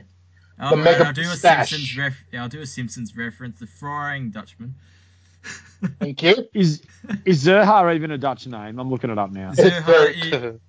All 0.61 0.71
The 0.71 0.77
right, 0.77 0.85
mega 0.85 1.07
I'll 1.07 1.13
do 1.13 1.23
a. 1.23 1.37
Simpsons 1.37 1.97
ref. 1.99 2.15
Yeah, 2.33 2.43
I'll 2.43 2.49
do 2.49 2.61
a 2.61 2.67
Simpsons 2.67 3.17
reference. 3.17 3.59
The 3.61 3.67
Frying 3.67 4.31
Dutchman. 4.31 4.75
thank 6.01 6.23
you. 6.23 6.49
Is 6.55 6.83
is 7.25 7.45
Zurhaar 7.45 7.95
even 7.95 8.11
a 8.11 8.19
Dutch 8.19 8.47
name? 8.47 8.79
I'm 8.79 8.91
looking 8.91 9.11
it 9.11 9.19
up 9.19 9.31
now. 9.31 9.51
It's 9.53 9.61
Zurhaar, 9.61 10.33
it- 10.33 10.61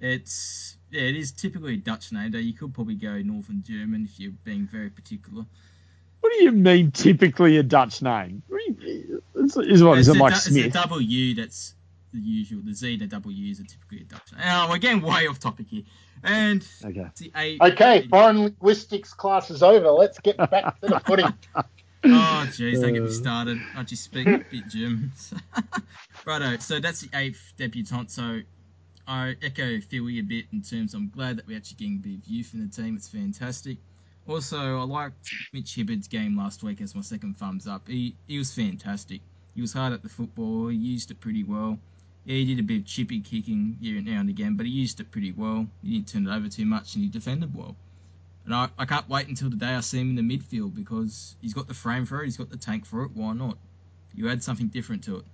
it's 0.00 0.76
yeah, 0.90 1.02
it 1.02 1.16
is 1.16 1.32
typically 1.32 1.74
a 1.74 1.78
Dutch 1.78 2.12
name. 2.12 2.30
Though 2.32 2.38
you 2.38 2.52
could 2.52 2.74
probably 2.74 2.96
go 2.96 3.22
Northern 3.22 3.62
German 3.62 4.04
if 4.04 4.18
you're 4.20 4.32
being 4.44 4.66
very 4.70 4.90
particular. 4.90 5.44
What 6.20 6.32
do 6.32 6.42
you 6.44 6.52
mean, 6.52 6.90
typically 6.90 7.58
a 7.58 7.62
Dutch 7.62 8.02
name? 8.02 8.42
What 8.48 8.60
you- 8.66 9.22
Is, 9.36 9.56
is 9.56 9.82
what? 9.84 9.98
Is 9.98 10.08
it's 10.08 10.16
it 10.16 10.20
like 10.20 10.32
du- 10.32 10.36
It's 10.36 10.44
Smith? 10.46 10.66
a 10.66 10.70
W 10.88 11.34
that's 11.34 11.74
the 12.14 12.20
usual. 12.20 12.62
The 12.64 12.72
Z 12.74 12.92
and 12.94 13.02
the 13.02 13.06
W's 13.06 13.60
are 13.60 13.64
typically 13.64 14.00
a 14.00 14.04
Dutch 14.04 14.32
name. 14.32 14.42
Oh, 14.46 14.68
we're 14.70 14.78
getting 14.78 15.02
way 15.02 15.26
off 15.26 15.38
topic 15.38 15.66
here. 15.68 15.82
And 16.22 16.66
Okay. 16.84 17.06
the 17.18 17.32
A. 17.36 17.58
Okay, 17.72 18.06
foreign 18.08 18.42
linguistics 18.44 19.12
class 19.12 19.50
is 19.50 19.62
over. 19.62 19.90
Let's 19.90 20.18
get 20.20 20.36
back 20.36 20.80
to 20.80 20.86
the 20.88 21.00
footy. 21.00 21.24
Oh, 22.06 22.44
jeez, 22.50 22.82
don't 22.82 22.92
get 22.92 23.02
me 23.02 23.08
Uh. 23.08 23.12
started. 23.12 23.58
I 23.74 23.82
just 23.82 24.04
speak 24.04 24.26
a 24.26 24.36
bit 24.50 24.68
German. 24.68 25.10
Righto, 26.26 26.58
so 26.58 26.78
that's 26.78 27.00
the 27.00 27.08
eighth 27.18 27.54
debutant. 27.56 28.10
So 28.10 28.40
I 29.08 29.36
echo 29.42 29.80
Philly 29.80 30.18
a 30.18 30.22
bit 30.22 30.44
in 30.52 30.60
terms 30.60 30.92
I'm 30.92 31.08
glad 31.08 31.38
that 31.38 31.46
we're 31.46 31.56
actually 31.56 31.76
getting 31.78 31.94
a 31.96 31.98
bit 32.08 32.18
of 32.18 32.26
youth 32.26 32.50
in 32.52 32.60
the 32.60 32.68
team. 32.68 32.96
It's 32.96 33.08
fantastic. 33.08 33.78
Also, 34.28 34.58
I 34.80 34.82
liked 34.84 35.30
Mitch 35.54 35.76
Hibberd's 35.76 36.08
game 36.08 36.36
last 36.36 36.62
week 36.62 36.82
as 36.82 36.94
my 36.94 37.00
second 37.00 37.38
thumbs 37.38 37.66
up. 37.66 37.88
He, 37.88 38.14
he 38.26 38.36
was 38.36 38.52
fantastic. 38.52 39.22
He 39.54 39.62
was 39.62 39.72
hard 39.72 39.94
at 39.94 40.02
the 40.02 40.08
football. 40.10 40.68
He 40.68 40.76
used 40.76 41.10
it 41.10 41.20
pretty 41.20 41.42
well. 41.44 41.78
Yeah, 42.24 42.36
he 42.36 42.44
did 42.46 42.60
a 42.60 42.62
bit 42.62 42.80
of 42.80 42.86
chippy 42.86 43.20
kicking 43.20 43.76
here 43.80 43.98
and 43.98 44.06
now 44.06 44.20
and 44.20 44.30
again, 44.30 44.56
but 44.56 44.66
he 44.66 44.72
used 44.72 44.98
it 45.00 45.10
pretty 45.10 45.32
well. 45.32 45.66
He 45.82 45.92
didn't 45.94 46.08
turn 46.08 46.26
it 46.26 46.34
over 46.34 46.48
too 46.48 46.64
much 46.64 46.94
and 46.94 47.04
he 47.04 47.10
defended 47.10 47.54
well. 47.54 47.76
And 48.44 48.54
I, 48.54 48.68
I 48.78 48.84
can't 48.84 49.08
wait 49.08 49.28
until 49.28 49.50
the 49.50 49.56
day 49.56 49.74
I 49.74 49.80
see 49.80 50.00
him 50.00 50.16
in 50.16 50.28
the 50.28 50.38
midfield 50.38 50.74
because 50.74 51.36
he's 51.40 51.54
got 51.54 51.68
the 51.68 51.74
frame 51.74 52.06
for 52.06 52.22
it, 52.22 52.26
he's 52.26 52.36
got 52.36 52.50
the 52.50 52.56
tank 52.56 52.86
for 52.86 53.02
it. 53.04 53.10
Why 53.14 53.32
not? 53.32 53.58
You 54.14 54.28
add 54.28 54.42
something 54.42 54.68
different 54.68 55.04
to 55.04 55.18
it. 55.18 55.24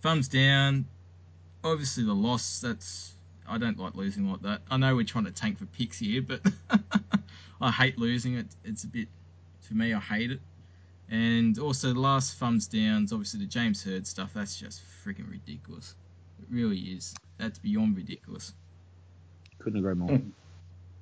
Thumbs 0.00 0.28
down. 0.28 0.86
Obviously, 1.62 2.04
the 2.04 2.14
loss. 2.14 2.60
That's 2.60 3.14
I 3.48 3.58
don't 3.58 3.78
like 3.78 3.94
losing 3.94 4.30
like 4.30 4.42
that. 4.42 4.62
I 4.70 4.76
know 4.76 4.96
we're 4.96 5.04
trying 5.04 5.24
to 5.24 5.30
tank 5.30 5.58
for 5.58 5.66
picks 5.66 5.98
here, 5.98 6.22
but 6.22 6.40
I 7.60 7.70
hate 7.70 7.98
losing 7.98 8.34
it. 8.34 8.46
It's 8.64 8.84
a 8.84 8.88
bit 8.88 9.08
for 9.60 9.74
me. 9.74 9.92
I 9.92 10.00
hate 10.00 10.30
it. 10.30 10.40
And 11.10 11.58
also 11.58 11.92
the 11.92 12.00
last 12.00 12.36
thumbs 12.38 12.66
downs. 12.66 13.12
Obviously, 13.12 13.40
the 13.40 13.46
James 13.46 13.82
Hird 13.84 14.06
stuff. 14.06 14.30
That's 14.34 14.58
just 14.58 14.80
freaking 15.04 15.30
ridiculous. 15.30 15.94
It 16.42 16.54
really 16.54 16.78
is. 16.78 17.14
That's 17.38 17.58
beyond 17.58 17.96
ridiculous. 17.96 18.52
Couldn't 19.58 19.78
agree 19.78 19.94
more. 19.94 20.20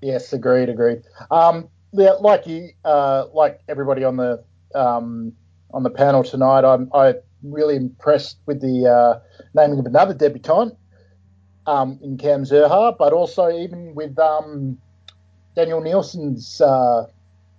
Yes, 0.03 0.33
agreed, 0.33 0.69
agreed. 0.69 1.03
Um, 1.31 1.69
yeah, 1.93 2.13
like 2.13 2.47
you, 2.47 2.71
uh, 2.85 3.27
like 3.33 3.61
everybody 3.69 4.05
on 4.05 4.17
the 4.17 4.43
um, 4.75 5.33
on 5.73 5.83
the 5.83 5.91
panel 5.91 6.23
tonight, 6.23 6.65
I'm 6.65 6.91
I 6.95 7.15
really 7.43 7.77
impressed 7.77 8.39
with 8.47 8.61
the 8.61 8.87
uh, 8.87 9.21
naming 9.55 9.79
of 9.79 9.87
another 9.87 10.15
debutant 10.15 10.77
um, 11.67 11.99
in 12.03 12.17
Cam 12.17 12.45
Zurhaar, 12.45 12.97
but 12.97 13.13
also 13.13 13.51
even 13.51 13.95
with 13.95 14.19
um, 14.19 14.79
Daniel 15.57 15.81
Nielson's 15.81 16.61
uh, 16.61 17.07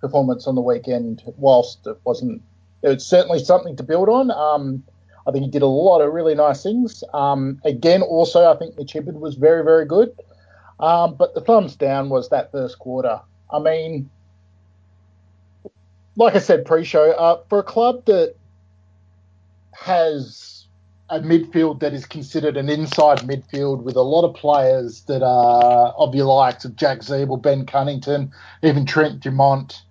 performance 0.00 0.46
on 0.46 0.54
the 0.54 0.62
weekend. 0.62 1.22
Whilst 1.36 1.86
it 1.86 1.98
wasn't, 2.04 2.42
it 2.82 2.88
was 2.88 3.06
certainly 3.06 3.42
something 3.42 3.76
to 3.76 3.82
build 3.82 4.08
on. 4.08 4.30
Um, 4.30 4.84
I 5.26 5.32
think 5.32 5.44
he 5.44 5.50
did 5.50 5.62
a 5.62 5.66
lot 5.66 6.00
of 6.00 6.12
really 6.12 6.34
nice 6.34 6.62
things. 6.62 7.04
Um, 7.14 7.60
again, 7.64 8.02
also 8.02 8.50
I 8.50 8.56
think 8.56 8.76
Mitch 8.76 8.92
Hibberd 8.92 9.14
was 9.14 9.36
very, 9.36 9.64
very 9.64 9.84
good. 9.84 10.14
Um, 10.80 11.14
but 11.14 11.34
the 11.34 11.40
thumbs 11.40 11.76
down 11.76 12.08
was 12.08 12.28
that 12.30 12.50
first 12.50 12.78
quarter. 12.78 13.20
I 13.50 13.58
mean, 13.60 14.10
like 16.16 16.34
I 16.34 16.40
said 16.40 16.64
pre-show, 16.64 17.12
uh, 17.12 17.40
for 17.48 17.60
a 17.60 17.62
club 17.62 18.04
that 18.06 18.34
has 19.72 20.66
a 21.08 21.20
midfield 21.20 21.80
that 21.80 21.92
is 21.92 22.06
considered 22.06 22.56
an 22.56 22.68
inside 22.68 23.18
midfield 23.20 23.82
with 23.82 23.96
a 23.96 24.02
lot 24.02 24.24
of 24.24 24.34
players 24.34 25.02
that 25.02 25.22
are 25.22 25.92
of 25.98 26.14
your 26.14 26.24
likes 26.26 26.64
of 26.64 26.74
Jack 26.74 27.00
Ziebell, 27.00 27.40
Ben 27.40 27.66
Cunnington, 27.66 28.32
even 28.62 28.86
Trent 28.86 29.20
Dumont, 29.20 29.82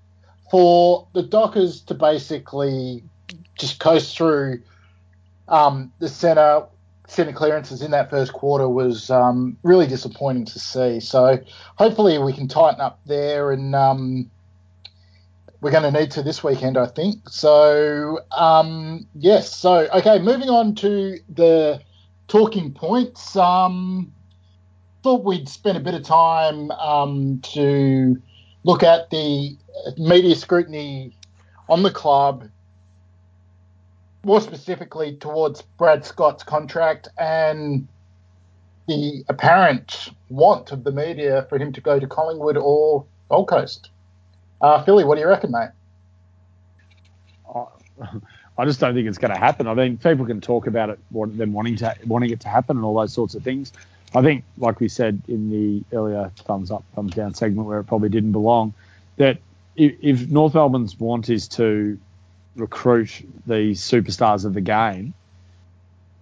for 0.50 1.07
the 1.13 1.21
Dockers 1.21 1.81
to 1.81 1.93
basically 1.93 3.03
just 3.57 3.79
coast 3.79 4.17
through 4.17 4.61
um, 5.48 5.91
the 6.00 6.07
centre 6.07 6.65
centre 7.07 7.33
clearances 7.33 7.81
in 7.81 7.91
that 7.91 8.10
first 8.10 8.31
quarter 8.31 8.69
was 8.69 9.10
um, 9.10 9.57
really 9.63 9.86
disappointing 9.86 10.45
to 10.45 10.60
see. 10.60 11.00
So 11.01 11.39
hopefully 11.75 12.17
we 12.17 12.31
can 12.31 12.48
tighten 12.48 12.79
up 12.79 13.00
there, 13.05 13.51
and 13.51 13.75
um, 13.75 14.31
we're 15.60 15.71
going 15.71 15.91
to 15.91 16.00
need 16.00 16.12
to 16.12 16.24
this 16.24 16.43
weekend, 16.43 16.77
I 16.77 16.88
think. 16.88 17.29
So 17.29 18.19
um, 18.36 19.07
yes, 19.15 19.53
so 19.55 19.88
okay, 19.93 20.19
moving 20.19 20.50
on 20.50 20.75
to 20.75 21.17
the 21.29 21.81
talking 22.27 22.74
points. 22.74 23.36
Um, 23.36 24.13
thought 25.03 25.24
we'd 25.24 25.50
spend 25.50 25.77
a 25.77 25.81
bit 25.81 25.95
of 25.95 26.03
time 26.03 26.71
um, 26.71 27.39
to 27.41 28.21
look 28.63 28.83
at 28.83 29.10
the 29.10 29.57
media 29.98 30.36
scrutiny 30.36 31.15
on 31.67 31.83
the 31.83 31.91
club 31.91 32.48
more 34.24 34.42
specifically 34.42 35.16
towards 35.16 35.62
Brad 35.62 36.06
Scott's 36.06 36.44
contract 36.44 37.08
and 37.18 37.88
the 38.88 39.24
apparent 39.30 40.10
want 40.30 40.72
of 40.72 40.84
the 40.84 40.92
media 40.92 41.46
for 41.50 41.58
him 41.58 41.72
to 41.74 41.82
go 41.82 42.00
to 42.00 42.08
Collingwood 42.08 42.58
or 42.58 43.06
Gold 43.30 43.48
Coast. 43.48 43.90
Uh, 44.62 44.84
Philly, 44.84 45.04
what 45.04 45.16
do 45.16 45.22
you 45.22 45.28
reckon, 45.28 45.51
mate? 45.51 45.70
I 48.58 48.66
just 48.66 48.80
don't 48.80 48.94
think 48.94 49.08
it's 49.08 49.18
going 49.18 49.34
to 49.34 49.40
happen. 49.40 49.68
I 49.68 49.74
mean, 49.74 49.98
people 49.98 50.25
can 50.25 50.42
talk 50.42 50.68
about 50.68 50.90
it, 50.90 51.00
them 51.12 51.54
wanting 51.54 51.78
to 51.78 51.96
wanting 52.06 52.30
it 52.32 52.40
to 52.42 52.48
happen, 52.48 52.78
and 52.78 52.86
all 52.86 52.96
those 52.96 53.13
sorts 53.13 53.34
of 53.34 53.44
things. 53.44 53.74
I 54.13 54.22
think, 54.22 54.44
like 54.58 54.80
we 54.80 54.90
said 54.90 55.22
in 55.28 55.50
the 55.50 55.84
earlier 55.96 56.32
thumbs 56.36 56.70
up, 56.70 56.84
thumbs 56.96 57.13
down 57.13 57.34
segment, 57.34 57.68
where 57.68 57.80
it 57.80 57.86
probably 57.86 58.10
didn't 58.10 58.34
belong, 58.34 58.74
that 59.18 59.38
if 59.78 60.30
North 60.30 60.54
Melbourne's 60.54 61.00
want 61.00 61.30
is 61.30 61.48
to 61.50 61.98
recruit 62.55 63.27
the 63.46 63.72
superstars 63.72 64.46
of 64.46 64.53
the 64.53 64.62
game, 64.62 65.13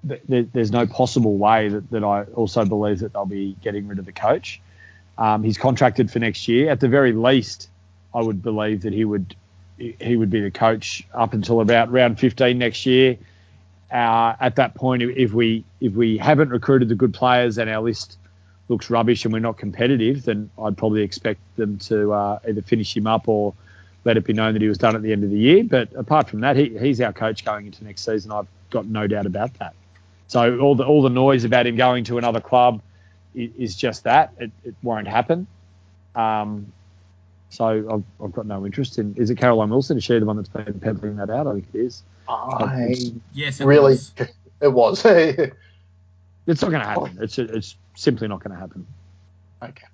th- 0.07 0.47
there's 0.53 0.71
no 0.71 0.85
possible 0.87 1.37
way 1.37 1.69
that, 1.69 1.89
that 1.91 2.03
I 2.03 2.23
also 2.35 2.65
believe 2.65 2.99
that 2.99 3.13
they'll 3.13 3.25
be 3.25 3.55
getting 3.61 3.87
rid 3.87 3.99
of 3.99 4.05
the 4.05 4.11
coach. 4.11 4.61
Um, 5.17 5.43
he's 5.43 5.57
contracted 5.57 6.09
for 6.09 6.19
next 6.19 6.47
year. 6.47 6.69
At 6.69 6.79
the 6.79 6.87
very 6.87 7.11
least, 7.11 7.69
I 8.13 8.21
would 8.21 8.41
believe 8.41 8.81
that 8.81 8.93
he 8.93 9.05
would 9.05 9.35
he 9.77 10.17
would 10.17 10.29
be 10.29 10.41
the 10.41 10.51
coach 10.51 11.07
up 11.13 11.33
until 11.33 11.61
about 11.61 11.89
round 11.89 12.19
15 12.19 12.57
next 12.57 12.85
year. 12.85 13.17
Uh, 13.89 14.35
at 14.39 14.57
that 14.57 14.75
point, 14.75 15.01
if 15.01 15.33
we 15.33 15.63
if 15.81 15.93
we 15.93 16.17
haven't 16.17 16.49
recruited 16.49 16.89
the 16.89 16.95
good 16.95 17.13
players 17.13 17.57
and 17.57 17.69
our 17.69 17.81
list 17.81 18.17
looks 18.67 18.89
rubbish 18.89 19.25
and 19.25 19.33
we're 19.33 19.39
not 19.39 19.57
competitive, 19.57 20.23
then 20.25 20.49
I'd 20.61 20.77
probably 20.77 21.01
expect 21.01 21.39
them 21.55 21.77
to 21.79 22.13
uh, 22.13 22.39
either 22.47 22.61
finish 22.61 22.95
him 22.95 23.07
up 23.07 23.27
or 23.27 23.53
let 24.05 24.17
it 24.17 24.25
be 24.25 24.33
known 24.33 24.53
that 24.53 24.61
he 24.61 24.67
was 24.67 24.77
done 24.77 24.95
at 24.95 25.01
the 25.01 25.11
end 25.11 25.23
of 25.23 25.29
the 25.29 25.37
year. 25.37 25.63
But 25.63 25.89
apart 25.95 26.29
from 26.29 26.41
that, 26.41 26.55
he, 26.55 26.77
he's 26.77 27.01
our 27.01 27.13
coach 27.13 27.43
going 27.43 27.65
into 27.65 27.83
next 27.83 28.05
season. 28.05 28.31
I've 28.31 28.47
got 28.69 28.85
no 28.85 29.07
doubt 29.07 29.25
about 29.25 29.53
that. 29.55 29.73
So 30.27 30.59
all 30.59 30.75
the 30.75 30.85
all 30.85 31.01
the 31.01 31.09
noise 31.09 31.43
about 31.43 31.65
him 31.65 31.75
going 31.75 32.03
to 32.05 32.17
another 32.17 32.39
club 32.39 32.81
is, 33.33 33.51
is 33.57 33.75
just 33.75 34.03
that. 34.03 34.31
It, 34.39 34.51
it, 34.63 34.75
won't 34.83 35.07
happen. 35.07 35.47
Um, 36.15 36.71
so 37.49 37.65
I've, 37.65 38.23
I've 38.23 38.31
got 38.31 38.45
no 38.45 38.65
interest 38.65 38.99
in. 38.99 39.15
Is 39.15 39.31
it 39.31 39.37
Caroline 39.37 39.71
Wilson? 39.71 39.97
Is 39.97 40.03
she 40.03 40.19
the 40.19 40.25
one 40.25 40.35
that's 40.35 40.49
been 40.49 40.79
peddling 40.79 41.15
that 41.15 41.31
out? 41.31 41.47
I 41.47 41.53
think 41.53 41.65
it 41.73 41.79
is. 41.79 42.03
I 42.27 42.95
yes, 43.33 43.59
it 43.59 43.65
really, 43.65 43.93
was. 43.93 44.13
it 44.61 44.67
was. 44.67 45.03
It's 45.05 46.61
not 46.63 46.71
going 46.71 46.81
to 46.81 46.87
happen. 46.87 47.17
It's 47.21 47.37
it's 47.37 47.75
simply 47.95 48.27
not 48.27 48.43
going 48.43 48.55
to 48.55 48.59
happen. 48.59 48.87
okay. 49.61 49.85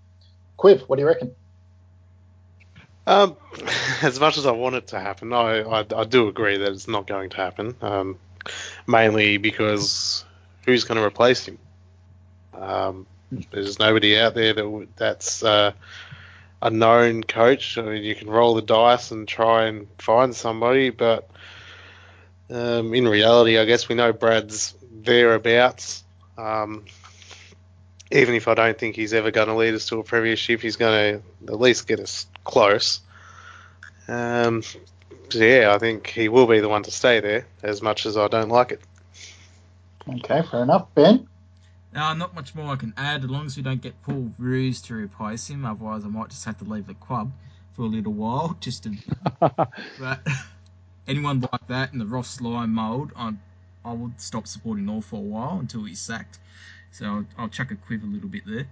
Quiv, 0.58 0.82
what 0.88 0.96
do 0.96 1.02
you 1.02 1.08
reckon? 1.08 1.36
Um, 3.08 3.38
as 4.02 4.20
much 4.20 4.38
as 4.38 4.46
I 4.46 4.52
want 4.52 4.76
it 4.76 4.88
to 4.88 5.00
happen, 5.00 5.34
I, 5.34 5.62
I, 5.62 5.86
I 5.96 6.04
do 6.06 6.28
agree 6.28 6.58
that 6.58 6.72
it's 6.72 6.88
not 6.88 7.08
going 7.08 7.30
to 7.32 7.38
happen. 7.38 7.76
Um, 7.82 8.20
mainly 8.88 9.38
because 9.38 10.26
who's 10.66 10.84
going 10.84 10.98
to 10.98 11.04
replace 11.04 11.46
him? 11.46 11.58
Um, 12.54 13.08
there's 13.52 13.80
nobody 13.80 14.18
out 14.18 14.34
there 14.34 14.54
that 14.54 14.88
that's 14.96 15.44
uh, 15.44 15.72
a 16.62 16.70
known 16.70 17.24
coach. 17.24 17.78
I 17.78 17.82
mean, 17.82 18.04
you 18.04 18.16
can 18.16 18.30
roll 18.30 18.56
the 18.56 18.62
dice 18.62 19.12
and 19.12 19.28
try 19.28 19.66
and 19.66 19.88
find 19.98 20.36
somebody, 20.36 20.90
but 20.90 21.30
um, 22.50 22.94
in 22.94 23.08
reality, 23.08 23.58
I 23.58 23.66
guess 23.66 23.90
we 23.90 23.96
know 23.96 24.14
Brad's 24.14 24.76
thereabouts. 24.92 26.04
Um, 26.38 26.86
even 28.12 28.36
if 28.36 28.48
I 28.48 28.54
don't 28.54 28.78
think 28.78 28.96
he's 28.96 29.14
ever 29.14 29.32
going 29.32 29.48
to 29.48 29.56
lead 29.56 29.74
us 29.74 29.88
to 29.88 30.00
a 30.00 30.04
premiership, 30.04 30.62
he's 30.62 30.76
going 30.76 31.22
to 31.48 31.52
at 31.54 31.60
least 31.60 31.88
get 31.88 32.00
us 32.00 32.28
close. 32.44 33.02
Um, 34.08 34.62
so 35.30 35.40
yeah, 35.40 35.74
I 35.74 35.80
think 35.80 36.08
he 36.08 36.30
will 36.30 36.48
be 36.48 36.60
the 36.60 36.70
one 36.70 36.84
to 36.84 36.92
stay 36.92 37.20
there, 37.20 37.48
as 37.64 37.82
much 37.82 38.06
as 38.06 38.18
I 38.18 38.28
don't 38.28 38.50
like 38.50 38.72
it. 38.72 38.82
Okay, 40.08 40.44
fair 40.50 40.64
enough. 40.64 40.88
Ben? 40.94 41.28
Uh, 41.96 42.14
not 42.14 42.36
much 42.36 42.54
more 42.54 42.74
I 42.74 42.76
can 42.76 42.94
add, 42.98 43.24
as 43.24 43.30
long 43.30 43.46
as 43.46 43.58
we 43.58 43.64
don't 43.64 43.82
get 43.82 44.00
Paul 44.04 44.32
Roos 44.38 44.82
to 44.84 44.94
replace 44.94 45.48
him. 45.48 45.66
Otherwise, 45.66 46.04
I 46.04 46.10
might 46.10 46.30
just 46.30 46.46
have 46.46 46.58
to 46.60 46.66
leave 46.66 46.88
the 46.88 46.94
club 46.96 47.32
for 47.74 47.84
a 47.84 47.86
little 47.86 48.14
while, 48.14 48.56
just 48.60 48.84
to. 48.84 48.96
but 50.00 50.28
anyone 51.08 51.40
like 51.42 51.68
that 51.68 51.94
in 51.94 52.00
the 52.00 52.06
Ross 52.06 52.40
Lyon 52.42 52.72
mould, 52.72 53.12
I, 53.16 53.34
I 53.84 53.94
would 53.94 54.20
stop 54.20 54.46
supporting 54.46 54.86
North 54.86 55.06
for 55.06 55.16
a 55.16 55.20
while 55.20 55.58
until 55.60 55.84
he's 55.86 56.00
sacked. 56.00 56.40
So 56.96 57.06
I'll, 57.06 57.25
I'll 57.38 57.50
chuck 57.50 57.72
a 57.72 57.75
quiv 57.75 58.04
a 58.04 58.06
little 58.06 58.30
bit 58.30 58.44
there. 58.46 58.68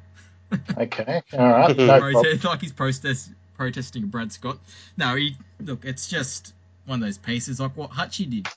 Okay, 0.77 1.22
all 1.34 1.50
right. 1.50 1.77
No. 1.77 2.00
Protest, 2.00 2.44
like 2.44 2.62
he's 2.62 2.72
protest, 2.72 3.32
protesting 3.58 4.06
Brad 4.06 4.32
Scott. 4.32 4.60
No, 4.97 5.15
he 5.15 5.36
look. 5.60 5.84
It's 5.84 6.08
just 6.08 6.54
one 6.86 7.02
of 7.02 7.08
those 7.08 7.17
pieces 7.17 7.60
like 7.60 7.76
what 7.76 7.89
Hutchie 7.89 8.30
did. 8.30 8.47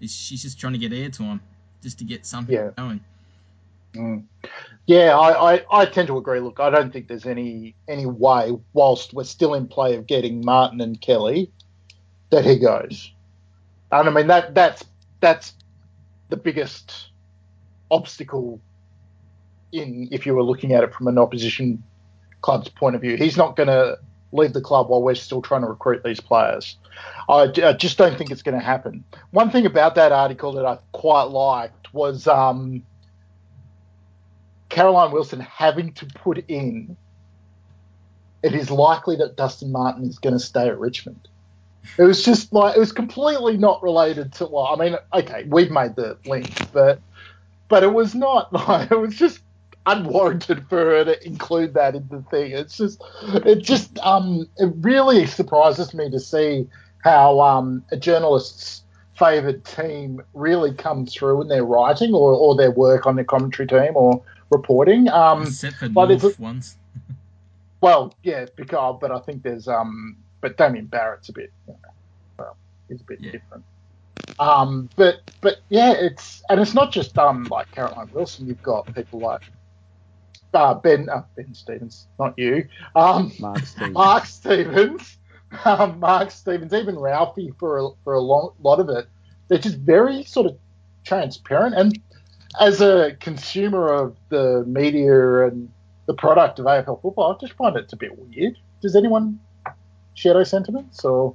Is 0.00 0.14
she's 0.14 0.42
just 0.42 0.60
trying 0.60 0.74
to 0.74 0.78
get 0.78 0.92
airtime, 0.92 1.40
just 1.82 1.98
to 1.98 2.04
get 2.04 2.24
something 2.26 2.54
Yeah. 2.54 2.70
going. 2.76 3.00
Mm. 3.94 4.24
Yeah, 4.86 5.18
I, 5.18 5.54
I, 5.54 5.64
I 5.70 5.86
tend 5.86 6.06
to 6.08 6.16
agree. 6.16 6.38
Look, 6.38 6.60
I 6.60 6.70
don't 6.70 6.92
think 6.92 7.08
there's 7.08 7.26
any 7.26 7.74
any 7.88 8.06
way, 8.06 8.52
whilst 8.72 9.12
we're 9.12 9.24
still 9.24 9.54
in 9.54 9.66
play 9.66 9.96
of 9.96 10.06
getting 10.06 10.44
Martin 10.44 10.80
and 10.80 11.00
Kelly, 11.00 11.50
that 12.30 12.44
he 12.44 12.56
goes. 12.58 13.12
And 13.90 14.08
I 14.08 14.12
mean 14.12 14.28
that 14.28 14.54
that's 14.54 14.84
that's 15.20 15.54
the 16.30 16.36
biggest 16.36 17.10
obstacle 17.90 18.60
in 19.72 20.08
if 20.10 20.26
you 20.26 20.34
were 20.34 20.42
looking 20.42 20.72
at 20.72 20.84
it 20.84 20.94
from 20.94 21.08
an 21.08 21.18
opposition 21.18 21.82
club's 22.40 22.68
point 22.68 22.94
of 22.94 23.00
view. 23.00 23.16
He's 23.16 23.36
not 23.36 23.56
going 23.56 23.68
to 23.68 23.98
leave 24.32 24.52
the 24.52 24.60
club 24.60 24.88
while 24.88 25.02
we're 25.02 25.14
still 25.14 25.42
trying 25.42 25.62
to 25.62 25.68
recruit 25.68 26.02
these 26.04 26.20
players. 26.20 26.76
I, 27.28 27.52
I 27.62 27.72
just 27.72 27.98
don't 27.98 28.16
think 28.16 28.30
it's 28.30 28.42
going 28.42 28.58
to 28.58 28.64
happen. 28.64 29.04
One 29.30 29.50
thing 29.50 29.66
about 29.66 29.94
that 29.94 30.12
article 30.12 30.52
that 30.54 30.66
I 30.66 30.78
quite 30.92 31.24
liked 31.24 31.92
was 31.94 32.26
um, 32.26 32.82
Caroline 34.68 35.12
Wilson 35.12 35.40
having 35.40 35.92
to 35.94 36.06
put 36.06 36.44
in 36.48 36.96
it 38.42 38.54
is 38.54 38.70
likely 38.70 39.16
that 39.16 39.36
Dustin 39.36 39.70
Martin 39.70 40.04
is 40.04 40.18
going 40.18 40.32
to 40.32 40.40
stay 40.40 40.68
at 40.68 40.78
Richmond. 40.78 41.28
It 41.98 42.02
was 42.02 42.24
just 42.24 42.52
like 42.52 42.76
it 42.76 42.80
was 42.80 42.92
completely 42.92 43.56
not 43.56 43.82
related 43.82 44.32
to. 44.34 44.46
Well, 44.46 44.66
I 44.66 44.76
mean, 44.76 44.96
okay, 45.12 45.44
we've 45.48 45.70
made 45.70 45.96
the 45.96 46.16
link, 46.24 46.72
but 46.72 47.00
but 47.68 47.82
it 47.82 47.92
was 47.92 48.14
not 48.14 48.52
like 48.68 48.90
it 48.90 48.98
was 48.98 49.14
just 49.14 49.41
unwarranted 49.86 50.66
for 50.68 50.78
her 50.78 51.04
to 51.04 51.26
include 51.26 51.74
that 51.74 51.94
in 51.94 52.06
the 52.08 52.22
thing. 52.30 52.52
It's 52.52 52.76
just 52.76 53.02
it 53.22 53.62
just 53.62 53.98
um 54.00 54.48
it 54.58 54.72
really 54.80 55.26
surprises 55.26 55.92
me 55.94 56.10
to 56.10 56.20
see 56.20 56.68
how 56.98 57.40
um 57.40 57.84
a 57.90 57.96
journalist's 57.96 58.82
favoured 59.18 59.64
team 59.64 60.22
really 60.34 60.72
comes 60.72 61.14
through 61.14 61.42
in 61.42 61.48
their 61.48 61.64
writing 61.64 62.14
or, 62.14 62.32
or 62.32 62.56
their 62.56 62.70
work 62.70 63.06
on 63.06 63.16
their 63.16 63.24
commentary 63.24 63.66
team 63.66 63.92
or 63.94 64.22
reporting. 64.50 65.08
Um, 65.08 65.42
Except 65.42 65.76
for 65.76 65.88
but 65.88 66.08
North 66.08 66.38
ones. 66.40 66.76
well, 67.80 68.14
yeah, 68.22 68.46
because 68.56 68.98
but 69.00 69.10
I 69.10 69.18
think 69.20 69.42
there's 69.42 69.68
um, 69.68 70.16
but 70.40 70.56
Damian 70.56 70.86
Barrett's 70.86 71.28
a 71.28 71.32
bit, 71.32 71.52
you 71.66 71.74
know, 71.74 71.88
well, 72.38 72.56
he's 72.88 73.00
a 73.00 73.04
bit 73.04 73.20
Yeah. 73.20 73.32
different. 73.32 73.64
Um, 74.38 74.88
but 74.96 75.16
but 75.40 75.58
yeah, 75.68 75.92
it's 75.92 76.42
and 76.48 76.60
it's 76.60 76.74
not 76.74 76.92
just 76.92 77.18
um 77.18 77.44
like 77.44 77.70
Caroline 77.72 78.08
Wilson. 78.12 78.46
You've 78.46 78.62
got 78.62 78.92
people 78.94 79.20
like 79.20 79.42
uh, 80.54 80.74
Ben 80.74 81.08
uh, 81.08 81.22
Ben 81.36 81.54
Stevens, 81.54 82.06
not 82.18 82.38
you. 82.38 82.68
Um, 82.94 83.32
Mark 83.38 83.58
Stevens. 83.66 83.94
Mark 83.94 84.26
Stevens, 84.26 85.16
um, 85.64 86.00
Mark 86.00 86.30
Stevens, 86.30 86.72
even 86.72 86.98
Ralphie 86.98 87.52
for 87.58 87.78
a, 87.78 87.88
for 88.04 88.14
a 88.14 88.20
long, 88.20 88.52
lot 88.62 88.80
of 88.80 88.88
it. 88.88 89.08
They're 89.48 89.58
just 89.58 89.78
very 89.78 90.24
sort 90.24 90.46
of 90.46 90.58
transparent. 91.04 91.74
And 91.74 91.98
as 92.60 92.80
a 92.80 93.16
consumer 93.20 93.92
of 93.92 94.16
the 94.28 94.64
media 94.66 95.46
and 95.46 95.70
the 96.06 96.14
product 96.14 96.58
of 96.58 96.66
AFL 96.66 97.00
football, 97.00 97.34
I 97.34 97.38
just 97.40 97.54
find 97.54 97.76
it 97.76 97.92
a 97.92 97.96
bit 97.96 98.18
weird. 98.18 98.58
Does 98.80 98.96
anyone 98.96 99.40
share 100.14 100.34
those 100.34 100.50
sentiments? 100.50 101.04
Or 101.04 101.34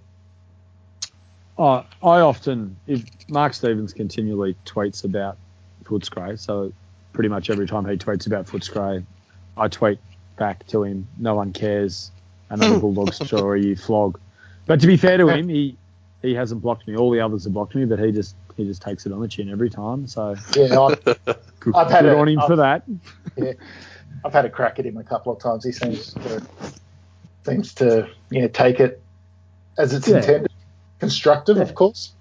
Oh, 1.58 1.84
I 2.04 2.20
often, 2.20 2.78
if 2.86 3.04
Mark 3.30 3.54
Stevens 3.54 3.94
continually 3.94 4.56
tweets 4.66 5.04
about 5.04 5.38
Footscray, 5.86 6.38
so 6.38 6.72
pretty 7.18 7.30
much 7.30 7.50
every 7.50 7.66
time 7.66 7.84
he 7.84 7.98
tweets 7.98 8.28
about 8.28 8.46
Footscray, 8.46 9.04
I 9.58 9.68
tweet 9.70 9.98
back 10.38 10.68
to 10.68 10.84
him, 10.84 11.08
no 11.18 11.34
one 11.34 11.52
cares, 11.52 12.12
another 12.52 12.80
Bulldog 12.80 13.12
story, 13.26 13.66
you 13.66 13.76
flog. 13.76 14.20
But 14.68 14.80
to 14.82 14.86
be 14.88 14.98
fair 14.98 15.18
to 15.18 15.28
him, 15.28 15.50
he 15.50 15.76
he 16.22 16.36
hasn't 16.36 16.62
blocked 16.62 16.88
me. 16.88 16.96
All 16.96 17.10
the 17.10 17.20
others 17.20 17.46
have 17.46 17.54
blocked 17.54 17.74
me, 17.74 17.86
but 17.86 17.98
he 17.98 18.12
just 18.12 18.36
he 18.56 18.66
just 18.66 18.84
takes 18.84 19.08
it 19.08 19.12
on 19.14 19.20
the 19.20 19.28
chin 19.28 19.50
every 19.50 19.72
time. 19.72 20.06
So 20.06 20.36
yeah, 20.56 20.80
I, 20.80 20.94
good, 21.60 21.76
I've 21.76 21.90
had 21.90 22.02
good 22.04 22.12
it. 22.14 22.18
on 22.20 22.28
him 22.28 22.38
I've- 22.40 22.48
for 22.48 22.56
that. 22.58 22.84
Yeah, 23.36 23.54
I've 24.24 24.34
had 24.34 24.46
a 24.46 24.50
crack 24.52 24.78
at 24.78 24.86
him 24.86 24.98
a 24.98 25.04
couple 25.04 25.34
of 25.34 25.40
times. 25.40 25.66
He 25.66 25.72
seems 25.72 26.14
to 26.14 26.44
seems 27.48 27.74
to 27.76 28.08
yeah 28.30 28.48
take 28.48 28.80
it 28.80 29.02
as 29.80 29.92
it's 29.92 30.08
Yeah. 30.08 30.18
intended, 30.18 30.52
constructive, 31.00 31.58
of 31.58 31.74
course. 31.74 32.12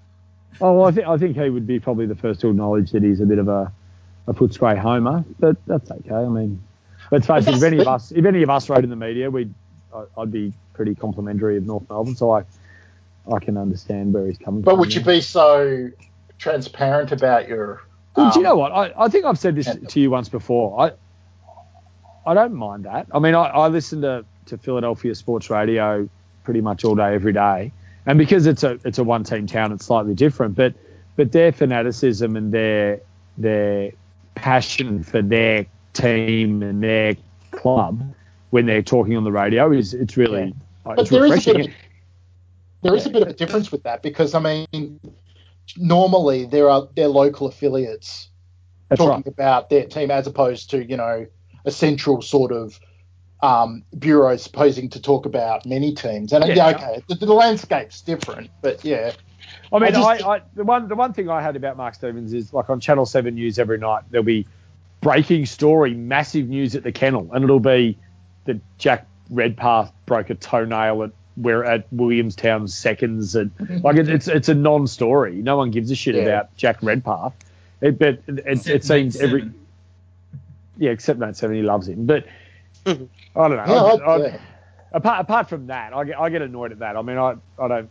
Oh, 0.59 0.73
well, 0.73 0.87
I 0.87 0.91
think 0.91 1.05
I 1.07 1.17
think 1.19 1.37
he 1.37 1.51
would 1.51 1.67
be 1.67 1.79
probably 1.79 2.07
the 2.07 2.15
first 2.15 2.41
to 2.41 2.49
acknowledge 2.49 2.89
that 2.93 3.03
he's 3.03 3.19
a 3.21 3.27
bit 3.27 3.37
of 3.37 3.47
a 3.47 3.71
a 4.27 4.33
Footscray 4.33 4.77
homer, 4.77 5.23
but 5.39 5.55
that's 5.65 5.89
okay. 5.89 6.13
I 6.15 6.27
mean, 6.27 6.61
let's 7.11 7.27
face 7.27 7.47
it. 7.47 7.55
If 7.55 7.63
any 7.63 7.79
of 7.79 7.87
us, 7.87 8.11
if 8.11 8.25
any 8.25 8.43
of 8.43 8.49
us 8.49 8.69
wrote 8.69 8.83
in 8.83 8.89
the 8.89 8.95
media, 8.95 9.29
we'd 9.31 9.53
I- 9.95 10.21
I'd 10.21 10.31
be 10.31 10.53
pretty 10.73 10.95
complimentary 10.95 11.57
of 11.57 11.65
North 11.65 11.89
Melbourne, 11.89 12.15
so 12.15 12.31
I 12.31 12.43
I 13.31 13.39
can 13.39 13.57
understand 13.57 14.13
where 14.13 14.25
he's 14.27 14.37
coming 14.37 14.61
But 14.61 14.71
from. 14.71 14.75
But 14.77 14.79
would 14.79 14.93
you 14.93 15.01
there. 15.01 15.15
be 15.15 15.21
so 15.21 15.89
transparent 16.37 17.11
about 17.11 17.47
your? 17.47 17.81
Well, 18.15 18.31
do 18.31 18.39
you 18.39 18.45
um, 18.45 18.51
know 18.51 18.57
what? 18.57 18.71
I, 18.71 18.93
I 18.97 19.07
think 19.09 19.25
I've 19.25 19.39
said 19.39 19.55
this 19.55 19.69
to 19.89 19.99
you 19.99 20.09
once 20.09 20.29
before. 20.29 20.79
I 20.79 20.91
I 22.25 22.33
don't 22.33 22.53
mind 22.53 22.83
that. 22.85 23.07
I 23.13 23.19
mean, 23.19 23.35
I, 23.35 23.45
I 23.45 23.67
listen 23.69 24.01
to, 24.01 24.25
to 24.47 24.57
Philadelphia 24.57 25.15
sports 25.15 25.49
radio 25.49 26.09
pretty 26.43 26.61
much 26.61 26.83
all 26.83 26.95
day, 26.95 27.13
every 27.13 27.33
day, 27.33 27.71
and 28.05 28.17
because 28.17 28.45
it's 28.45 28.63
a 28.63 28.79
it's 28.83 28.97
a 28.97 29.03
one 29.03 29.23
team 29.23 29.47
town, 29.47 29.71
it's 29.71 29.85
slightly 29.85 30.13
different. 30.13 30.55
But 30.55 30.73
but 31.15 31.31
their 31.31 31.51
fanaticism 31.51 32.35
and 32.35 32.51
their 32.51 32.99
their 33.37 33.91
passion 34.37 35.03
for 35.03 35.21
their 35.21 35.65
team 35.93 36.61
and 36.63 36.83
their 36.83 37.15
club 37.51 38.01
when 38.51 38.65
they're 38.65 38.81
talking 38.83 39.17
on 39.17 39.23
the 39.23 39.31
radio 39.31 39.71
is 39.71 39.93
it's 39.93 40.15
really 40.17 40.53
uh, 40.85 40.95
But 40.95 40.99
it's 40.99 41.09
there 41.09 41.25
is 41.25 41.31
a 41.31 41.35
refreshing. 41.35 41.53
bit 41.55 41.67
of 41.67 41.73
there 42.83 42.95
is 42.95 43.05
a 43.05 43.09
bit 43.09 43.21
of 43.23 43.27
a 43.29 43.33
difference 43.33 43.71
with 43.71 43.83
that 43.83 44.03
because 44.03 44.33
I 44.35 44.39
mean, 44.39 44.99
normally 45.77 46.45
there 46.45 46.69
are 46.69 46.87
their 46.95 47.07
local 47.07 47.47
affiliates 47.47 48.29
That's 48.89 48.99
talking 48.99 49.23
right. 49.25 49.27
about 49.27 49.69
their 49.69 49.85
team 49.85 50.11
as 50.11 50.27
opposed 50.27 50.69
to 50.71 50.83
you 50.87 50.97
know 50.97 51.25
a 51.65 51.71
central 51.71 52.21
sort 52.21 52.51
of 52.51 52.79
um, 53.41 53.83
bureau 53.97 54.35
supposing 54.37 54.89
to 54.91 55.01
talk 55.01 55.25
about 55.25 55.65
many 55.65 55.93
teams. 55.93 56.33
And 56.33 56.45
yeah, 56.47 56.55
Yeah. 56.55 56.69
okay, 56.75 57.03
the, 57.07 57.15
the 57.15 57.33
landscape's 57.33 58.01
different, 58.01 58.49
but 58.61 58.83
yeah, 58.83 59.11
I 59.71 59.79
mean, 59.79 59.95
I 59.95 59.99
I, 60.01 60.15
just- 60.17 60.27
I, 60.27 60.41
the 60.55 60.63
one 60.63 60.87
the 60.87 60.95
one 60.95 61.13
thing 61.13 61.29
I 61.29 61.41
had 61.41 61.55
about 61.55 61.77
Mark 61.77 61.95
Stevens 61.95 62.33
is 62.33 62.53
like 62.53 62.69
on 62.69 62.79
Channel 62.79 63.05
Seven 63.05 63.35
News 63.35 63.59
every 63.59 63.77
night 63.77 64.03
there'll 64.09 64.23
be 64.25 64.47
breaking 65.01 65.45
story, 65.45 65.93
massive 65.93 66.47
news 66.47 66.75
at 66.75 66.83
the 66.83 66.91
kennel, 66.91 67.29
and 67.33 67.43
it'll 67.43 67.59
be 67.59 67.97
that 68.45 68.57
Jack 68.77 69.05
Redpath 69.29 69.91
broke 70.05 70.29
a 70.29 70.35
toenail 70.35 71.03
at 71.03 71.11
where 71.35 71.63
at 71.65 71.85
Williamstown 71.91 72.67
seconds, 72.67 73.35
and 73.35 73.51
like 73.83 73.97
it, 73.97 74.09
it's 74.09 74.27
it's 74.27 74.49
a 74.49 74.55
non-story. 74.55 75.35
No 75.35 75.57
one 75.57 75.69
gives 75.71 75.91
a 75.91 75.95
shit 75.95 76.15
Yeah. 76.15 76.21
about 76.23 76.55
Jack 76.57 76.77
Redpath. 76.81 77.33
It, 77.81 77.99
but 77.99 78.19
it, 78.27 78.65
it, 78.67 78.83
seems 78.83 79.17
every 79.17 79.51
yeah, 80.77 80.91
except 80.91 81.19
Nate 81.19 81.35
Seven, 81.35 81.55
he 81.55 81.61
loves 81.61 81.87
him, 81.87 82.05
but. 82.05 82.25
Mhm. 82.85 83.07
I 83.35 83.47
don't 83.49 83.57
know. 83.57 83.97
yeah, 83.99 84.05
I- 84.05 84.15
I, 84.15 84.25
I- 84.27 84.39
apart 84.93 85.21
apart 85.21 85.49
from 85.49 85.67
that, 85.67 85.93
I 85.93 86.05
get 86.05 86.19
I 86.19 86.29
get 86.29 86.41
annoyed 86.41 86.71
at 86.71 86.79
that. 86.79 86.95
I 86.95 87.01
mean, 87.01 87.17
I 87.17 87.35
I 87.59 87.67
don't 87.67 87.89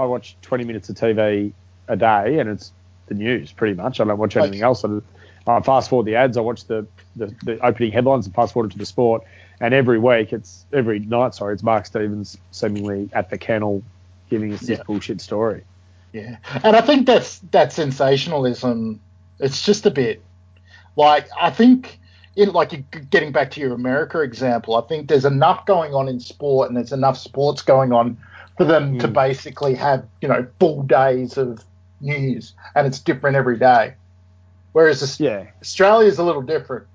I 0.00 0.04
watch 0.06 0.36
20 0.42 0.64
minutes 0.64 0.88
of 0.88 0.96
TV 0.96 1.52
a 1.88 1.96
day, 1.96 2.38
and 2.38 2.48
it's 2.48 2.72
the 3.06 3.14
news 3.14 3.52
pretty 3.52 3.74
much. 3.74 4.00
I 4.00 4.04
don't 4.04 4.18
watch 4.18 4.36
anything 4.36 4.62
else. 4.62 4.84
I, 4.84 4.98
I 5.46 5.60
fast 5.60 5.90
forward 5.90 6.06
the 6.06 6.16
ads. 6.16 6.36
I 6.36 6.40
watch 6.40 6.64
the, 6.66 6.86
the 7.16 7.34
the 7.44 7.64
opening 7.64 7.92
headlines 7.92 8.26
and 8.26 8.34
fast 8.34 8.52
forward 8.54 8.70
to 8.72 8.78
the 8.78 8.86
sport. 8.86 9.22
And 9.60 9.74
every 9.74 9.98
week, 9.98 10.32
it's 10.32 10.64
every 10.72 11.00
night. 11.00 11.34
Sorry, 11.34 11.52
it's 11.52 11.62
Mark 11.62 11.84
Stevens 11.86 12.38
seemingly 12.50 13.10
at 13.12 13.28
the 13.30 13.36
kennel 13.36 13.82
giving 14.30 14.52
us 14.54 14.60
this 14.60 14.78
Yeah. 14.78 14.82
bullshit 14.86 15.20
story. 15.20 15.64
Yeah, 16.12 16.36
and 16.64 16.74
I 16.74 16.80
think 16.80 17.06
that's 17.06 17.38
that 17.50 17.72
sensationalism. 17.72 19.00
It's 19.38 19.62
just 19.62 19.86
a 19.86 19.90
bit 19.90 20.22
like 20.96 21.28
I 21.40 21.50
think 21.50 21.98
in 22.36 22.50
like 22.50 23.10
getting 23.10 23.32
back 23.32 23.50
to 23.52 23.60
your 23.60 23.74
America 23.74 24.20
example. 24.20 24.76
I 24.76 24.82
think 24.82 25.08
there's 25.08 25.24
enough 25.24 25.66
going 25.66 25.94
on 25.94 26.08
in 26.08 26.20
sport, 26.20 26.68
and 26.68 26.76
there's 26.76 26.92
enough 26.92 27.18
sports 27.18 27.62
going 27.62 27.92
on 27.92 28.16
for 28.60 28.66
them 28.66 28.98
to 28.98 29.08
Mm. 29.08 29.14
basically 29.14 29.74
have 29.74 30.04
you 30.20 30.28
know 30.28 30.46
full 30.58 30.82
days 30.82 31.38
of 31.38 31.64
news, 32.02 32.52
and 32.74 32.86
it's 32.86 32.98
different 32.98 33.34
every 33.34 33.58
day. 33.58 33.94
Whereas 34.72 35.18
Yeah, 35.18 35.46
Australia's 35.62 36.18
a 36.18 36.24
little 36.24 36.42
different. 36.42 36.86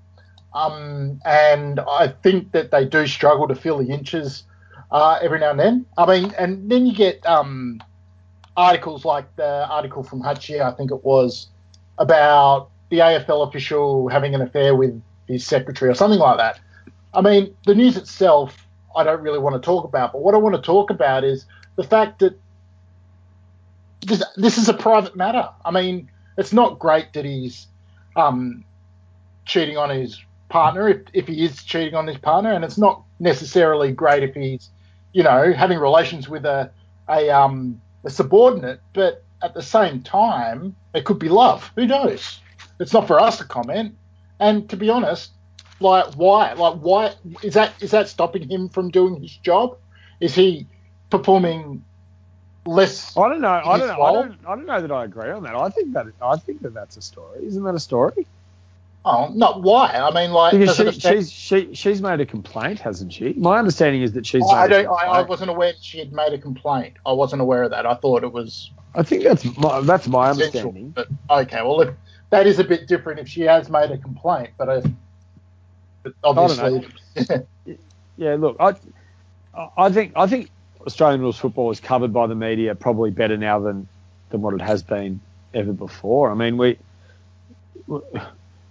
Um, 0.54 1.20
and 1.24 1.80
I 1.80 2.14
think 2.22 2.52
that 2.52 2.70
they 2.70 2.84
do 2.84 3.04
struggle 3.08 3.48
to 3.48 3.56
fill 3.56 3.78
the 3.78 3.90
inches 3.92 4.44
uh, 4.92 5.18
every 5.20 5.40
now 5.40 5.50
and 5.50 5.58
then. 5.58 5.86
I 5.98 6.06
mean, 6.06 6.32
and 6.38 6.70
then 6.70 6.86
you 6.86 6.94
get 6.94 7.26
um, 7.26 7.80
articles 8.56 9.04
like 9.04 9.26
the 9.34 9.66
article 9.68 10.04
from 10.04 10.22
Hutchie, 10.22 10.60
I 10.60 10.70
think 10.70 10.92
it 10.92 11.04
was, 11.04 11.48
about 11.98 12.70
the 12.90 12.98
AFL 12.98 13.48
official 13.48 14.08
having 14.08 14.36
an 14.36 14.40
affair 14.40 14.76
with 14.76 15.02
his 15.26 15.44
secretary 15.44 15.90
or 15.90 15.94
something 15.94 16.20
like 16.20 16.36
that. 16.38 16.60
I 17.12 17.22
mean, 17.22 17.56
the 17.66 17.74
news 17.74 17.96
itself, 17.96 18.56
I 18.94 19.02
don't 19.02 19.20
really 19.20 19.40
want 19.40 19.60
to 19.60 19.66
talk 19.66 19.84
about, 19.84 20.12
but 20.12 20.22
what 20.22 20.32
I 20.34 20.38
want 20.38 20.54
to 20.54 20.62
talk 20.62 20.90
about 20.90 21.24
is 21.24 21.44
the 21.76 21.84
fact 21.84 22.18
that 22.20 22.38
this, 24.06 24.22
this 24.36 24.58
is 24.58 24.68
a 24.68 24.74
private 24.74 25.16
matter. 25.16 25.48
I 25.64 25.70
mean, 25.70 26.10
it's 26.36 26.52
not 26.52 26.78
great 26.78 27.12
that 27.14 27.24
he's 27.24 27.66
um, 28.14 28.64
cheating 29.44 29.76
on 29.76 29.90
his 29.90 30.20
partner 30.48 30.88
if, 30.88 31.02
if 31.12 31.26
he 31.26 31.44
is 31.44 31.62
cheating 31.62 31.94
on 31.94 32.06
his 32.06 32.18
partner, 32.18 32.52
and 32.52 32.64
it's 32.64 32.78
not 32.78 33.02
necessarily 33.18 33.92
great 33.92 34.22
if 34.22 34.34
he's, 34.34 34.70
you 35.12 35.22
know, 35.22 35.52
having 35.52 35.78
relations 35.78 36.28
with 36.28 36.44
a 36.44 36.70
a, 37.08 37.30
um, 37.30 37.80
a 38.04 38.10
subordinate. 38.10 38.80
But 38.92 39.22
at 39.42 39.54
the 39.54 39.62
same 39.62 40.02
time, 40.02 40.74
it 40.94 41.04
could 41.04 41.18
be 41.18 41.28
love. 41.28 41.70
Who 41.76 41.86
knows? 41.86 42.40
It's 42.80 42.92
not 42.92 43.06
for 43.06 43.20
us 43.20 43.38
to 43.38 43.44
comment. 43.44 43.94
And 44.38 44.68
to 44.70 44.76
be 44.76 44.90
honest, 44.90 45.30
like 45.80 46.14
why? 46.14 46.52
Like 46.52 46.78
why 46.80 47.14
is 47.42 47.54
that? 47.54 47.74
Is 47.80 47.90
that 47.90 48.08
stopping 48.08 48.48
him 48.48 48.68
from 48.68 48.90
doing 48.90 49.20
his 49.20 49.36
job? 49.36 49.78
Is 50.20 50.34
he 50.34 50.66
performing 51.18 51.84
less? 52.64 53.16
I 53.16 53.28
don't 53.28 53.40
know. 53.40 53.48
I 53.48 53.78
don't 53.78 53.88
know. 53.88 54.02
I 54.02 54.12
don't. 54.12 54.38
I 54.46 54.56
don't 54.56 54.66
know 54.66 54.80
that 54.80 54.92
I 54.92 55.04
agree 55.04 55.30
on 55.30 55.42
that. 55.44 55.54
I 55.54 55.68
think 55.70 55.92
that 55.94 56.06
I 56.20 56.36
think 56.36 56.62
that 56.62 56.74
that's 56.74 56.96
a 56.96 57.02
story. 57.02 57.44
Isn't 57.44 57.62
that 57.64 57.74
a 57.74 57.80
story? 57.80 58.26
Oh, 59.04 59.28
not 59.32 59.62
why? 59.62 59.88
I 59.88 60.12
mean, 60.12 60.32
like 60.32 60.58
Because 60.58 60.76
she, 60.76 60.90
she's 60.90 61.30
she, 61.30 61.74
she's 61.74 62.02
made 62.02 62.20
a 62.20 62.26
complaint, 62.26 62.80
hasn't 62.80 63.12
she? 63.12 63.34
My 63.34 63.58
understanding 63.58 64.02
is 64.02 64.12
that 64.12 64.26
she's. 64.26 64.42
I 64.50 64.66
don't. 64.66 64.86
I, 64.86 65.06
I 65.06 65.22
wasn't 65.22 65.50
aware 65.50 65.72
that 65.72 65.82
she 65.82 65.98
had 65.98 66.12
made 66.12 66.32
a 66.32 66.38
complaint. 66.38 66.94
I 67.06 67.12
wasn't 67.12 67.40
aware 67.40 67.62
of 67.62 67.70
that. 67.70 67.86
I 67.86 67.94
thought 67.94 68.24
it 68.24 68.32
was 68.32 68.70
I 68.96 69.02
think 69.02 69.22
that's 69.22 69.44
my, 69.58 69.80
that's 69.82 70.08
my 70.08 70.30
understanding. 70.30 70.90
But 70.90 71.08
okay, 71.28 71.62
well, 71.62 71.82
if, 71.82 71.94
that 72.30 72.46
is 72.46 72.58
a 72.58 72.64
bit 72.64 72.88
different 72.88 73.20
if 73.20 73.28
she 73.28 73.42
has 73.42 73.68
made 73.68 73.90
a 73.90 73.98
complaint. 73.98 74.50
But, 74.56 74.68
uh, 74.68 74.82
I, 74.84 74.92
but 76.02 76.14
obviously, 76.24 76.88
Yeah, 78.16 78.36
look, 78.36 78.56
I 78.58 78.74
I 79.76 79.90
think 79.90 80.12
I 80.16 80.26
think 80.26 80.50
Australian 80.86 81.20
rules 81.20 81.38
football 81.38 81.70
is 81.70 81.80
covered 81.80 82.12
by 82.12 82.26
the 82.26 82.34
media 82.34 82.74
probably 82.74 83.10
better 83.10 83.36
now 83.36 83.58
than 83.60 83.88
than 84.30 84.42
what 84.42 84.54
it 84.54 84.60
has 84.60 84.82
been 84.82 85.20
ever 85.52 85.72
before. 85.72 86.30
I 86.30 86.34
mean, 86.34 86.56
we 86.56 86.78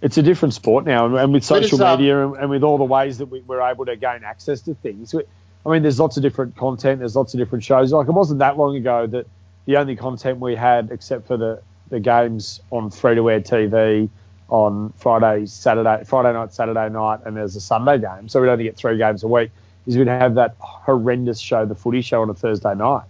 it's 0.02 0.18
a 0.18 0.22
different 0.22 0.54
sport 0.54 0.84
now, 0.84 1.16
and- 1.16 1.32
with 1.32 1.44
social 1.44 1.82
um, 1.82 1.98
media 1.98 2.26
and, 2.26 2.36
and 2.36 2.50
with 2.50 2.62
all 2.62 2.78
the 2.78 2.84
ways 2.84 3.18
that 3.18 3.26
we, 3.26 3.40
we're 3.40 3.60
able 3.62 3.86
to 3.86 3.96
gain 3.96 4.24
access 4.24 4.60
to 4.62 4.74
things. 4.74 5.14
we- 5.14 5.24
I 5.64 5.70
mean, 5.70 5.82
there's 5.82 5.98
lots 5.98 6.16
of 6.16 6.22
different 6.22 6.54
content. 6.56 7.00
There's 7.00 7.16
lots 7.16 7.34
of 7.34 7.38
different 7.38 7.64
shows. 7.64 7.92
Like 7.92 8.06
it 8.06 8.12
wasn't 8.12 8.38
that 8.38 8.56
long 8.56 8.76
ago 8.76 9.06
that 9.08 9.26
the 9.64 9.78
only 9.78 9.96
content 9.96 10.38
we 10.38 10.54
had, 10.54 10.90
except 10.92 11.26
for 11.26 11.36
the 11.36 11.60
the 11.88 12.00
games 12.00 12.60
on 12.70 12.90
free 12.90 13.14
to 13.14 13.30
air 13.30 13.40
TV 13.40 14.08
on 14.48 14.92
Friday, 14.98 15.46
Saturday, 15.46 16.04
Friday 16.04 16.32
night, 16.32 16.52
Saturday 16.52 16.88
night, 16.88 17.20
and 17.24 17.36
there's 17.36 17.56
a 17.56 17.60
Sunday 17.60 17.98
game. 17.98 18.28
So 18.28 18.40
we'd 18.40 18.48
only 18.48 18.64
get 18.64 18.76
three 18.76 18.96
games 18.98 19.22
a 19.24 19.28
week. 19.28 19.50
Is 19.86 19.96
we'd 19.96 20.08
have 20.08 20.34
that 20.34 20.56
horrendous 20.58 21.38
show, 21.38 21.64
the 21.64 21.74
footy 21.74 22.00
show, 22.02 22.22
on 22.22 22.30
a 22.30 22.34
Thursday 22.34 22.74
night. 22.74 23.04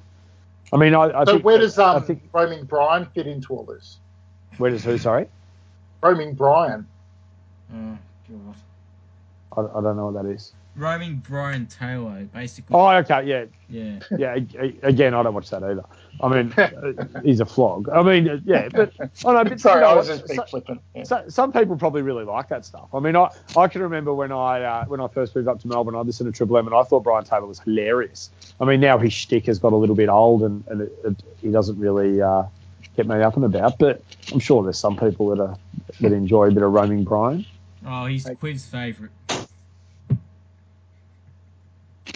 I 0.72 0.76
mean, 0.76 0.94
I, 0.94 1.20
I 1.20 1.24
so 1.24 1.32
think 1.32 1.44
where 1.44 1.58
does 1.58 1.78
I 1.78 1.94
um, 1.94 2.02
think 2.02 2.22
roaming 2.32 2.64
Brian 2.64 3.06
fit 3.06 3.26
into 3.26 3.54
all 3.54 3.62
this? 3.64 3.98
where 4.58 4.70
does 4.70 4.84
who? 4.84 4.98
Sorry, 4.98 5.26
Roaming 6.02 6.34
Brian. 6.34 6.86
Oh, 7.74 7.98
God. 9.54 9.68
I, 9.74 9.78
I 9.78 9.82
don't 9.82 9.96
know 9.96 10.06
what 10.10 10.22
that 10.22 10.28
is. 10.30 10.52
Roaming 10.76 11.16
Brian 11.26 11.66
Taylor, 11.66 12.24
basically. 12.34 12.74
Oh, 12.76 12.88
okay, 12.88 13.24
yeah, 13.26 13.44
Yeah. 13.70 14.00
yeah. 14.18 14.34
a- 14.34 14.62
a- 14.64 14.88
Again, 14.88 15.14
I 15.14 15.22
don't 15.22 15.32
watch 15.34 15.48
that 15.50 15.62
either. 15.62 15.84
I 16.20 16.28
mean, 16.28 16.52
uh, 16.56 17.20
he's 17.22 17.40
a 17.40 17.44
flog. 17.46 17.88
I 17.90 18.02
mean, 18.02 18.28
uh, 18.28 18.38
yeah, 18.44 18.68
but 18.70 18.92
I 19.24 19.32
know. 19.32 19.44
But 19.44 19.60
Sorry, 19.60 19.76
you 19.76 19.80
know 19.82 19.90
I 19.90 19.94
was 19.94 20.06
just 20.08 20.26
being 20.26 20.38
So- 20.40 20.46
flippant. 20.46 20.80
Yeah. 20.94 21.02
So, 21.04 21.24
some 21.28 21.52
people 21.52 21.76
probably 21.76 22.02
really 22.02 22.24
like 22.24 22.48
that 22.48 22.64
stuff. 22.64 22.88
I 22.94 23.00
mean, 23.00 23.16
I, 23.16 23.28
I 23.56 23.68
can 23.68 23.82
remember 23.82 24.14
when 24.14 24.32
I 24.32 24.62
uh, 24.62 24.84
when 24.86 25.00
I 25.00 25.08
first 25.08 25.36
moved 25.36 25.48
up 25.48 25.60
to 25.60 25.68
Melbourne, 25.68 25.94
I 25.94 26.00
listened 26.00 26.32
to 26.32 26.36
Triple 26.36 26.56
M, 26.58 26.66
and 26.66 26.74
I 26.74 26.82
thought 26.84 27.04
Brian 27.04 27.24
Taylor 27.24 27.46
was 27.46 27.60
hilarious. 27.60 28.30
I 28.60 28.64
mean, 28.64 28.80
now 28.80 28.96
his 28.98 29.12
shtick 29.12 29.46
has 29.46 29.58
got 29.58 29.72
a 29.72 29.76
little 29.76 29.96
bit 29.96 30.08
old, 30.08 30.42
and, 30.42 30.64
and 30.68 30.80
it, 30.82 30.92
it, 31.04 31.22
he 31.42 31.50
doesn't 31.50 31.78
really 31.78 32.22
uh, 32.22 32.44
get 32.96 33.06
me 33.06 33.20
up 33.20 33.36
and 33.36 33.44
about. 33.44 33.78
But 33.78 34.02
I'm 34.32 34.38
sure 34.40 34.62
there's 34.62 34.78
some 34.78 34.96
people 34.96 35.28
that 35.34 35.40
are 35.42 35.56
that 36.00 36.12
enjoy 36.12 36.48
a 36.48 36.50
bit 36.50 36.62
of 36.62 36.72
roaming 36.72 37.04
Brian. 37.04 37.44
Oh, 37.86 38.06
he's 38.06 38.26
quiz 38.40 38.64
favourite. 38.66 39.12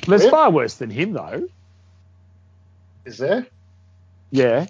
There's 0.06 0.24
Yeah. 0.24 0.30
far 0.30 0.50
worse 0.50 0.74
than 0.76 0.90
him, 0.90 1.12
though. 1.12 1.48
Is 3.04 3.18
there? 3.18 3.46
Yeah, 4.30 4.66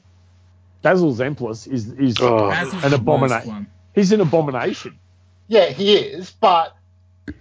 Basil 0.82 1.14
Zempilas 1.14 1.66
is 1.70 1.88
is 1.92 2.16
Oh, 2.20 2.50
an 2.50 2.90
the 2.90 2.98
abomina- 2.98 3.30
worst 3.30 3.46
one. 3.46 3.66
he's 3.94 4.12
an 4.12 4.20
abomination. 4.20 4.98
Yeah, 5.48 5.66
he 5.66 5.96
is, 5.96 6.30
but 6.30 6.76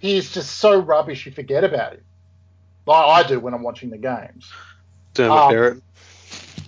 he 0.00 0.16
is 0.16 0.30
just 0.32 0.56
so 0.58 0.78
rubbish 0.78 1.26
you 1.26 1.32
forget 1.32 1.64
about 1.64 1.92
him. 1.94 2.02
Like 2.86 3.24
I 3.24 3.28
do 3.28 3.40
when 3.40 3.54
I'm 3.54 3.62
watching 3.62 3.90
the 3.90 3.98
games. 3.98 4.50
Dermot 5.14 5.38
Um, 5.38 5.50
Barrett. 5.52 5.82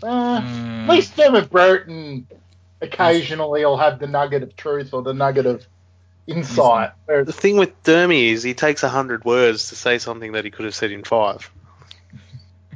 Uh, 0.03 0.07
Uh, 0.07 0.41
At 0.41 0.89
least 0.89 1.17
Dermott 1.17 1.51
Brereton 1.51 2.27
occasionally 2.81 3.65
will 3.65 3.77
have 3.77 3.99
the 4.01 4.07
nugget 4.09 4.43
of 4.43 4.57
truth 4.57 4.93
or 4.95 5.03
the 5.03 5.15
nugget 5.15 5.47
of 5.47 5.65
insight. 6.27 6.91
Whereas, 7.07 7.27
The 7.27 7.33
thing 7.33 7.57
with 7.57 7.81
Dermy 7.85 8.33
is 8.33 8.43
he 8.43 8.55
takes 8.55 8.83
a 8.83 8.89
hundred 8.89 9.25
words 9.25 9.69
to 9.69 9.77
say 9.77 9.99
something 9.99 10.33
that 10.33 10.45
he 10.45 10.51
could 10.51 10.65
have 10.65 10.75
said 10.75 10.91
in 10.91 11.05
five. 11.05 11.51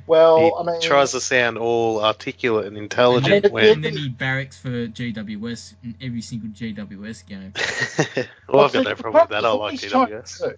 Well, 0.06 0.38
he 0.38 0.52
I 0.58 0.72
mean, 0.72 0.80
tries 0.80 1.12
to 1.12 1.20
sound 1.20 1.58
all 1.58 2.02
articulate 2.04 2.66
and 2.66 2.76
intelligent 2.76 3.44
mean, 3.44 3.52
when. 3.52 3.64
and 3.66 3.84
then 3.84 3.96
he 3.96 4.08
barracks 4.08 4.58
for 4.58 4.68
GWS 4.86 5.74
in 5.82 5.94
every 6.00 6.20
single 6.22 6.48
GWS 6.50 7.26
game. 7.26 7.52
well, 8.48 8.64
I've 8.64 8.72
got 8.72 8.84
the- 8.84 8.90
no 8.90 8.94
problem 8.94 9.22
with 9.24 9.30
that. 9.30 9.44
I 9.44 9.48
all 9.48 9.58
like 9.58 9.72
he's 9.80 9.90
trying 9.90 10.08
to 10.08 10.22
do- 10.38 10.54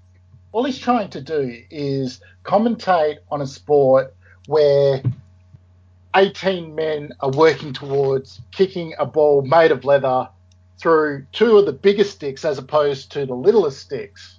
All 0.52 0.64
he's 0.64 0.78
trying 0.78 1.10
to 1.10 1.20
do 1.20 1.62
is 1.70 2.20
commentate 2.44 3.18
on 3.30 3.40
a 3.40 3.46
sport 3.46 4.14
where 4.46 5.02
18 6.14 6.74
men 6.74 7.12
are 7.20 7.30
working 7.30 7.72
towards 7.72 8.40
kicking 8.50 8.94
a 8.98 9.06
ball 9.06 9.42
made 9.42 9.70
of 9.72 9.84
leather 9.84 10.28
through 10.78 11.26
two 11.32 11.58
of 11.58 11.66
the 11.66 11.72
biggest 11.72 12.12
sticks 12.12 12.44
as 12.44 12.56
opposed 12.58 13.12
to 13.12 13.26
the 13.26 13.34
littlest 13.34 13.80
sticks. 13.80 14.38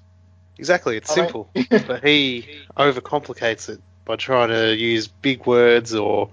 Exactly, 0.57 0.97
it's 0.97 1.11
I 1.11 1.15
mean- 1.15 1.25
simple, 1.25 1.51
but 1.87 2.03
he 2.03 2.47
overcomplicates 2.77 3.69
it 3.69 3.81
by 4.09 4.15
trying 4.15 4.49
to 4.49 4.75
use 4.75 5.07
big 5.07 5.45
words 5.45 5.93
or 5.93 6.31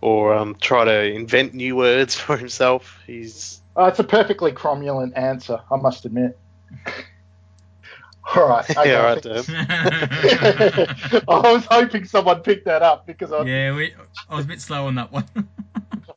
or 0.00 0.34
um, 0.34 0.56
try 0.60 0.84
to 0.84 1.04
invent 1.04 1.54
new 1.54 1.76
words 1.76 2.16
for 2.20 2.36
himself. 2.36 2.98
He's 3.06 3.62
Uh, 3.76 3.84
it's 3.84 4.00
a 4.00 4.04
perfectly 4.04 4.50
cromulent 4.50 5.16
answer, 5.16 5.60
I 5.70 5.76
must 5.76 6.04
admit. 6.04 6.36
All 8.34 8.48
right. 8.48 8.68
okay, 8.68 8.90
yeah, 8.90 8.98
I 8.98 9.14
right. 9.14 9.22
think- 9.22 9.48
I 11.28 11.52
was 11.52 11.64
hoping 11.66 12.04
someone 12.06 12.40
picked 12.40 12.64
that 12.64 12.82
up 12.82 13.06
because 13.06 13.30
I, 13.32 13.42
yeah, 13.44 13.72
we, 13.72 13.94
I 14.28 14.34
was 14.34 14.44
a 14.44 14.48
bit 14.48 14.60
slow 14.60 14.88
on 14.88 14.96
that 14.96 15.12
one. 15.12 15.26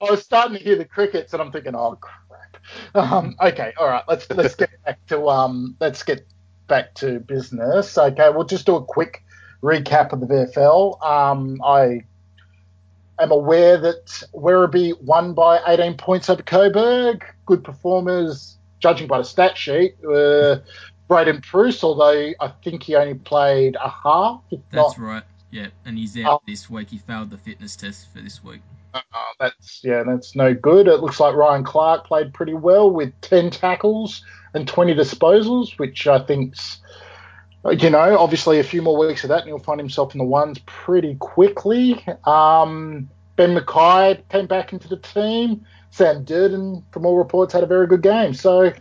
I 0.01 0.09
was 0.09 0.23
starting 0.23 0.57
to 0.57 0.63
hear 0.63 0.75
the 0.75 0.85
crickets 0.85 1.33
and 1.33 1.41
I'm 1.41 1.51
thinking, 1.51 1.75
oh 1.75 1.99
crap. 2.01 2.57
Um, 2.95 3.35
okay, 3.39 3.73
all 3.77 3.87
right. 3.87 4.03
Let's 4.07 4.27
let's 4.31 4.55
get 4.55 4.71
back 4.83 5.05
to 5.07 5.27
um 5.29 5.75
let's 5.79 6.01
get 6.01 6.25
back 6.67 6.95
to 6.95 7.19
business. 7.19 7.95
Okay, 7.95 8.29
we'll 8.31 8.43
just 8.45 8.65
do 8.65 8.75
a 8.75 8.83
quick 8.83 9.23
recap 9.61 10.13
of 10.13 10.19
the 10.21 10.25
VFL. 10.27 11.03
Um, 11.03 11.61
I 11.63 12.01
am 13.19 13.31
aware 13.31 13.77
that 13.77 14.05
Werribee 14.33 15.01
won 15.01 15.33
by 15.33 15.59
18 15.67 15.95
points 15.97 16.29
over 16.29 16.41
Coburg. 16.43 17.23
Good 17.45 17.63
performers, 17.63 18.57
judging 18.79 19.07
by 19.07 19.17
the 19.19 19.23
stat 19.25 19.57
sheet. 19.57 19.95
Uh, 20.03 20.57
Braden 21.07 21.41
Bruce, 21.51 21.83
although 21.83 22.31
I 22.39 22.47
think 22.63 22.83
he 22.83 22.95
only 22.95 23.15
played 23.15 23.75
a 23.75 23.89
half, 23.89 24.41
That's 24.71 24.97
right. 24.97 25.23
Yeah, 25.51 25.67
and 25.83 25.97
he's 25.97 26.15
out 26.19 26.41
Oh. 26.41 26.41
this 26.47 26.69
week. 26.69 26.91
He 26.91 26.99
failed 26.99 27.31
the 27.31 27.37
fitness 27.39 27.75
test 27.75 28.13
for 28.13 28.21
this 28.21 28.43
week. 28.43 28.61
Uh, 28.93 29.01
that's 29.39 29.81
yeah, 29.83 30.03
that's 30.03 30.35
no 30.35 30.53
good. 30.53 30.87
It 30.87 30.97
looks 31.01 31.19
like 31.19 31.35
Ryan 31.35 31.63
Clarke 31.63 32.05
played 32.05 32.33
pretty 32.33 32.53
well 32.53 32.89
with 32.91 33.19
ten 33.21 33.49
tackles 33.49 34.23
and 34.53 34.67
twenty 34.67 34.93
disposals, 34.93 35.77
which 35.79 36.05
I 36.07 36.19
think's 36.19 36.79
you 37.65 37.89
know 37.89 38.17
obviously 38.17 38.59
a 38.59 38.63
few 38.63 38.81
more 38.81 38.97
weeks 38.97 39.23
of 39.23 39.29
that, 39.29 39.39
and 39.39 39.47
he'll 39.47 39.59
find 39.59 39.79
himself 39.79 40.13
in 40.13 40.19
the 40.19 40.25
ones 40.25 40.59
pretty 40.65 41.15
quickly. 41.15 42.03
Um, 42.25 43.09
ben 43.35 43.53
Mackay 43.53 44.21
came 44.29 44.47
back 44.47 44.73
into 44.73 44.87
the 44.87 44.97
team. 44.97 45.65
Sam 45.91 46.23
Durdin, 46.23 46.83
from 46.91 47.05
all 47.05 47.17
reports, 47.17 47.53
had 47.53 47.63
a 47.63 47.67
very 47.67 47.87
good 47.87 48.01
game. 48.01 48.33
So. 48.33 48.73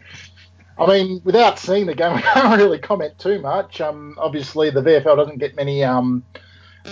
I 0.81 0.87
mean, 0.87 1.21
without 1.25 1.59
seeing 1.59 1.87
the 1.87 1.95
game, 1.97 2.13
I 2.15 2.21
can't 2.21 2.57
really 2.57 2.79
comment 2.79 3.19
too 3.19 3.41
much. 3.41 3.81
Um, 3.81 4.15
obviously, 4.17 4.71
the 4.71 4.81
VFL 4.81 5.17
doesn't 5.17 5.39
get 5.39 5.57
many 5.57 5.83
um, 5.83 6.23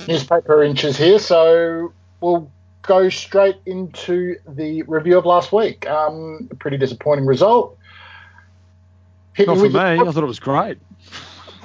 newspaper 0.08 0.64
inches 0.64 0.96
here, 0.96 1.20
so 1.20 1.92
we'll 2.20 2.50
go 2.82 3.08
straight 3.08 3.56
into 3.66 4.36
the 4.48 4.82
review 4.82 5.18
of 5.18 5.26
last 5.26 5.52
week. 5.52 5.88
Um, 5.88 6.48
a 6.50 6.56
pretty 6.56 6.78
disappointing 6.78 7.26
result. 7.26 7.78
Hit 9.34 9.48
Not 9.48 9.58
for 9.58 9.68
me. 9.68 9.78
I 9.78 9.96
thought 9.98 10.16
it 10.16 10.26
was 10.26 10.40
great. 10.40 10.78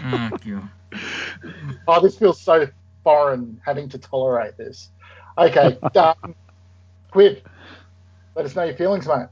Oh, 0.03 0.31
God. 0.45 0.69
Oh, 1.87 2.01
this 2.01 2.17
feels 2.17 2.39
so 2.39 2.67
foreign 3.03 3.61
having 3.65 3.89
to 3.89 3.97
tolerate 3.97 4.57
this. 4.57 4.89
Okay, 5.37 5.77
um, 5.95 6.35
Quiv, 7.11 7.41
let 8.35 8.45
us 8.45 8.55
know 8.55 8.63
your 8.63 8.75
feelings, 8.75 9.07
mate. 9.07 9.27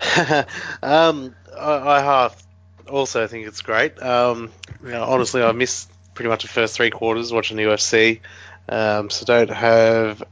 um, 0.82 1.34
I, 1.58 1.96
I 1.96 2.00
half 2.00 2.42
also 2.88 3.26
think 3.26 3.46
it's 3.46 3.62
great. 3.62 4.00
Um, 4.02 4.52
you 4.82 4.90
know, 4.90 5.04
honestly, 5.04 5.42
I 5.42 5.52
missed 5.52 5.90
pretty 6.14 6.28
much 6.28 6.42
the 6.42 6.48
first 6.48 6.76
three 6.76 6.90
quarters 6.90 7.32
watching 7.32 7.56
the 7.56 7.64
UFC, 7.64 8.20
um, 8.68 9.10
so 9.10 9.26
don't 9.26 9.50
have 9.50 10.22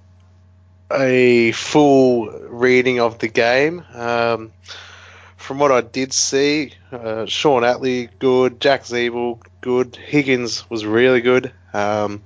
a 0.93 1.53
full 1.53 2.31
reading 2.31 3.01
of 3.01 3.19
the 3.19 3.29
game. 3.29 3.85
Um, 3.93 4.53
from 5.37 5.59
what 5.59 5.73
I 5.73 5.81
did 5.81 6.13
see, 6.13 6.73
uh, 6.93 7.27
Shaun 7.27 7.63
Atley 7.63 8.09
good, 8.19 8.61
Jack 8.61 8.85
Ziebell 8.85 9.41
good, 9.61 9.97
Higgins 9.97 10.69
was 10.71 10.85
really 10.85 11.21
good. 11.21 11.53
Um, 11.73 12.23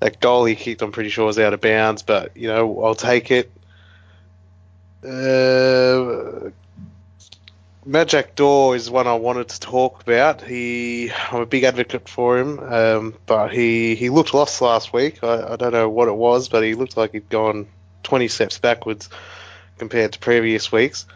that 0.00 0.20
goal 0.20 0.44
he 0.44 0.54
kicked, 0.54 0.82
I'm 0.82 0.92
pretty 0.92 1.10
sure, 1.10 1.26
was 1.26 1.38
out 1.38 1.54
of 1.54 1.60
bounds, 1.60 2.02
but 2.02 2.36
you 2.36 2.48
know, 2.48 2.82
I'll 2.82 2.94
take 2.94 3.30
it. 3.30 3.50
Uh, 5.04 6.50
Majak 7.86 8.34
Daw 8.34 8.74
is 8.74 8.90
one 8.90 9.06
I 9.06 9.14
wanted 9.14 9.48
to 9.48 9.60
talk 9.60 10.02
about. 10.02 10.42
He, 10.42 11.10
I'm 11.30 11.40
a 11.42 11.46
big 11.46 11.64
advocate 11.64 12.08
for 12.08 12.38
him, 12.38 12.58
um, 12.60 13.14
but 13.26 13.48
he, 13.48 13.94
he 13.94 14.10
looked 14.10 14.34
lost 14.34 14.60
last 14.60 14.92
week. 14.92 15.22
I, 15.22 15.52
I 15.52 15.56
don't 15.56 15.72
know 15.72 15.88
what 15.88 16.08
it 16.08 16.14
was, 16.14 16.48
but 16.48 16.62
he 16.62 16.74
looked 16.74 16.96
like 16.96 17.12
he'd 17.12 17.28
gone 17.28 17.66
20 18.02 18.28
steps 18.28 18.58
backwards 18.58 19.08
compared 19.78 20.12
to 20.12 20.18
previous 20.18 20.70
weeks. 20.70 21.06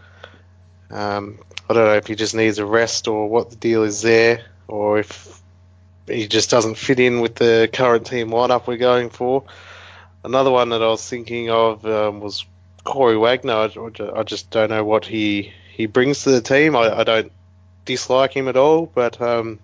Um, 0.92 1.38
I 1.68 1.74
don't 1.74 1.86
know 1.86 1.94
if 1.94 2.06
he 2.06 2.14
just 2.14 2.34
needs 2.34 2.58
a 2.58 2.66
rest 2.66 3.08
or 3.08 3.28
what 3.28 3.50
the 3.50 3.56
deal 3.56 3.82
is 3.82 4.02
there, 4.02 4.44
or 4.68 4.98
if 4.98 5.40
he 6.06 6.28
just 6.28 6.50
doesn't 6.50 6.76
fit 6.76 7.00
in 7.00 7.20
with 7.20 7.34
the 7.36 7.68
current 7.72 8.06
team 8.06 8.28
lineup 8.28 8.66
we're 8.66 8.76
going 8.76 9.10
for. 9.10 9.44
Another 10.24 10.50
one 10.50 10.68
that 10.68 10.82
I 10.82 10.86
was 10.86 11.08
thinking 11.08 11.50
of 11.50 11.84
um, 11.86 12.20
was 12.20 12.44
Corey 12.84 13.16
Wagner. 13.16 13.70
I, 14.14 14.22
just 14.22 14.50
don't 14.50 14.70
know 14.70 14.84
what 14.84 15.04
he 15.06 15.52
he 15.72 15.86
brings 15.86 16.24
to 16.24 16.30
the 16.30 16.40
team. 16.40 16.76
I, 16.76 16.98
I 16.98 17.04
don't 17.04 17.32
dislike 17.84 18.32
him 18.32 18.48
at 18.48 18.56
all, 18.56 18.86
but 18.86 19.20
um, 19.20 19.58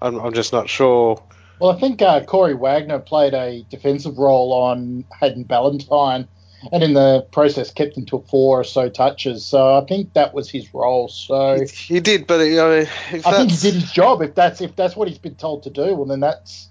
I'm, 0.00 0.18
I'm 0.18 0.34
just 0.34 0.52
not 0.52 0.68
sure. 0.68 1.22
Well, 1.58 1.70
I 1.70 1.80
think 1.80 2.02
uh, 2.02 2.24
Corey 2.24 2.54
Wagner 2.54 2.98
played 2.98 3.34
a 3.34 3.64
defensive 3.70 4.18
role 4.18 4.52
on 4.52 5.04
Hayden 5.20 5.44
Ballantyne, 5.44 6.28
and 6.72 6.82
in 6.82 6.94
the 6.94 7.26
process 7.32 7.70
kept 7.70 7.96
him 7.96 8.06
to 8.06 8.24
four 8.30 8.60
or 8.60 8.64
so 8.64 8.88
touches. 8.88 9.44
So 9.44 9.76
I 9.76 9.84
think 9.84 10.14
that 10.14 10.34
was 10.34 10.50
his 10.50 10.72
role. 10.74 11.08
So 11.08 11.64
He, 11.66 12.00
did, 12.00 12.26
but 12.26 12.40
you 12.40 12.56
know, 12.56 12.72
if 12.72 13.26
I 13.26 13.32
think 13.32 13.50
he 13.50 13.56
did 13.56 13.74
his 13.74 13.92
job. 13.92 14.22
If 14.22 14.34
that's 14.34 14.60
if 14.60 14.76
that's 14.76 14.96
what 14.96 15.08
he's 15.08 15.18
been 15.18 15.34
told 15.34 15.64
to 15.64 15.70
do, 15.70 15.94
well 15.94 16.06
then 16.06 16.20
that's 16.20 16.68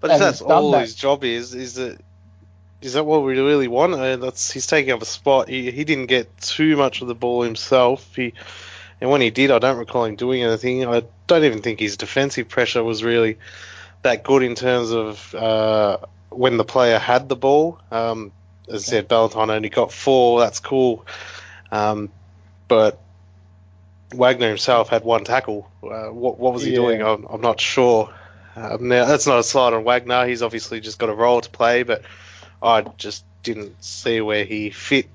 But 0.00 0.12
if 0.12 0.18
that's 0.18 0.40
all 0.40 0.72
that. 0.72 0.82
his 0.82 0.94
job 0.94 1.24
is, 1.24 1.54
is 1.54 1.74
that 1.74 2.00
is 2.80 2.92
that 2.92 3.04
what 3.04 3.22
we 3.22 3.38
really 3.38 3.68
want? 3.68 3.94
Uh, 3.94 4.16
that's 4.16 4.50
he's 4.50 4.66
taking 4.66 4.92
up 4.92 5.00
a 5.00 5.06
spot. 5.06 5.48
He 5.48 5.70
he 5.70 5.84
didn't 5.84 6.06
get 6.06 6.36
too 6.40 6.76
much 6.76 7.00
of 7.00 7.08
the 7.08 7.14
ball 7.14 7.42
himself. 7.42 8.14
He 8.14 8.34
and 9.00 9.10
when 9.10 9.20
he 9.20 9.30
did, 9.30 9.50
I 9.50 9.58
don't 9.58 9.78
recall 9.78 10.04
him 10.04 10.16
doing 10.16 10.42
anything. 10.42 10.86
I 10.86 11.02
don't 11.26 11.44
even 11.44 11.62
think 11.62 11.80
his 11.80 11.96
defensive 11.96 12.48
pressure 12.48 12.84
was 12.84 13.02
really 13.02 13.38
that 14.02 14.22
good 14.22 14.42
in 14.42 14.54
terms 14.54 14.92
of 14.92 15.34
uh, 15.34 15.98
when 16.28 16.56
the 16.58 16.64
player 16.64 16.98
had 16.98 17.28
the 17.28 17.36
ball. 17.36 17.80
Um, 17.90 18.32
as 18.68 18.88
I 18.88 18.90
said, 18.90 19.08
Ballantyne 19.08 19.50
only 19.50 19.68
got 19.68 19.92
four. 19.92 20.40
That's 20.40 20.60
cool. 20.60 21.06
Um, 21.70 22.10
but 22.68 22.98
Wagner 24.14 24.48
himself 24.48 24.88
had 24.88 25.04
one 25.04 25.24
tackle. 25.24 25.70
Uh, 25.82 26.06
what 26.06 26.38
what 26.38 26.52
was 26.54 26.62
he 26.62 26.70
Yeah. 26.70 26.76
doing? 26.76 27.02
I'm, 27.02 27.24
I'm 27.24 27.40
not 27.40 27.60
sure. 27.60 28.12
Um, 28.56 28.88
now 28.88 29.04
that's 29.04 29.26
not 29.26 29.38
a 29.38 29.42
slide 29.42 29.72
on 29.72 29.84
Wagner. 29.84 30.26
He's 30.26 30.42
obviously 30.42 30.80
just 30.80 30.98
got 30.98 31.08
a 31.08 31.14
role 31.14 31.40
to 31.40 31.50
play, 31.50 31.82
but 31.82 32.02
I 32.62 32.82
just 32.82 33.24
didn't 33.42 33.82
see 33.82 34.20
where 34.20 34.44
he 34.44 34.70
fit. 34.70 35.08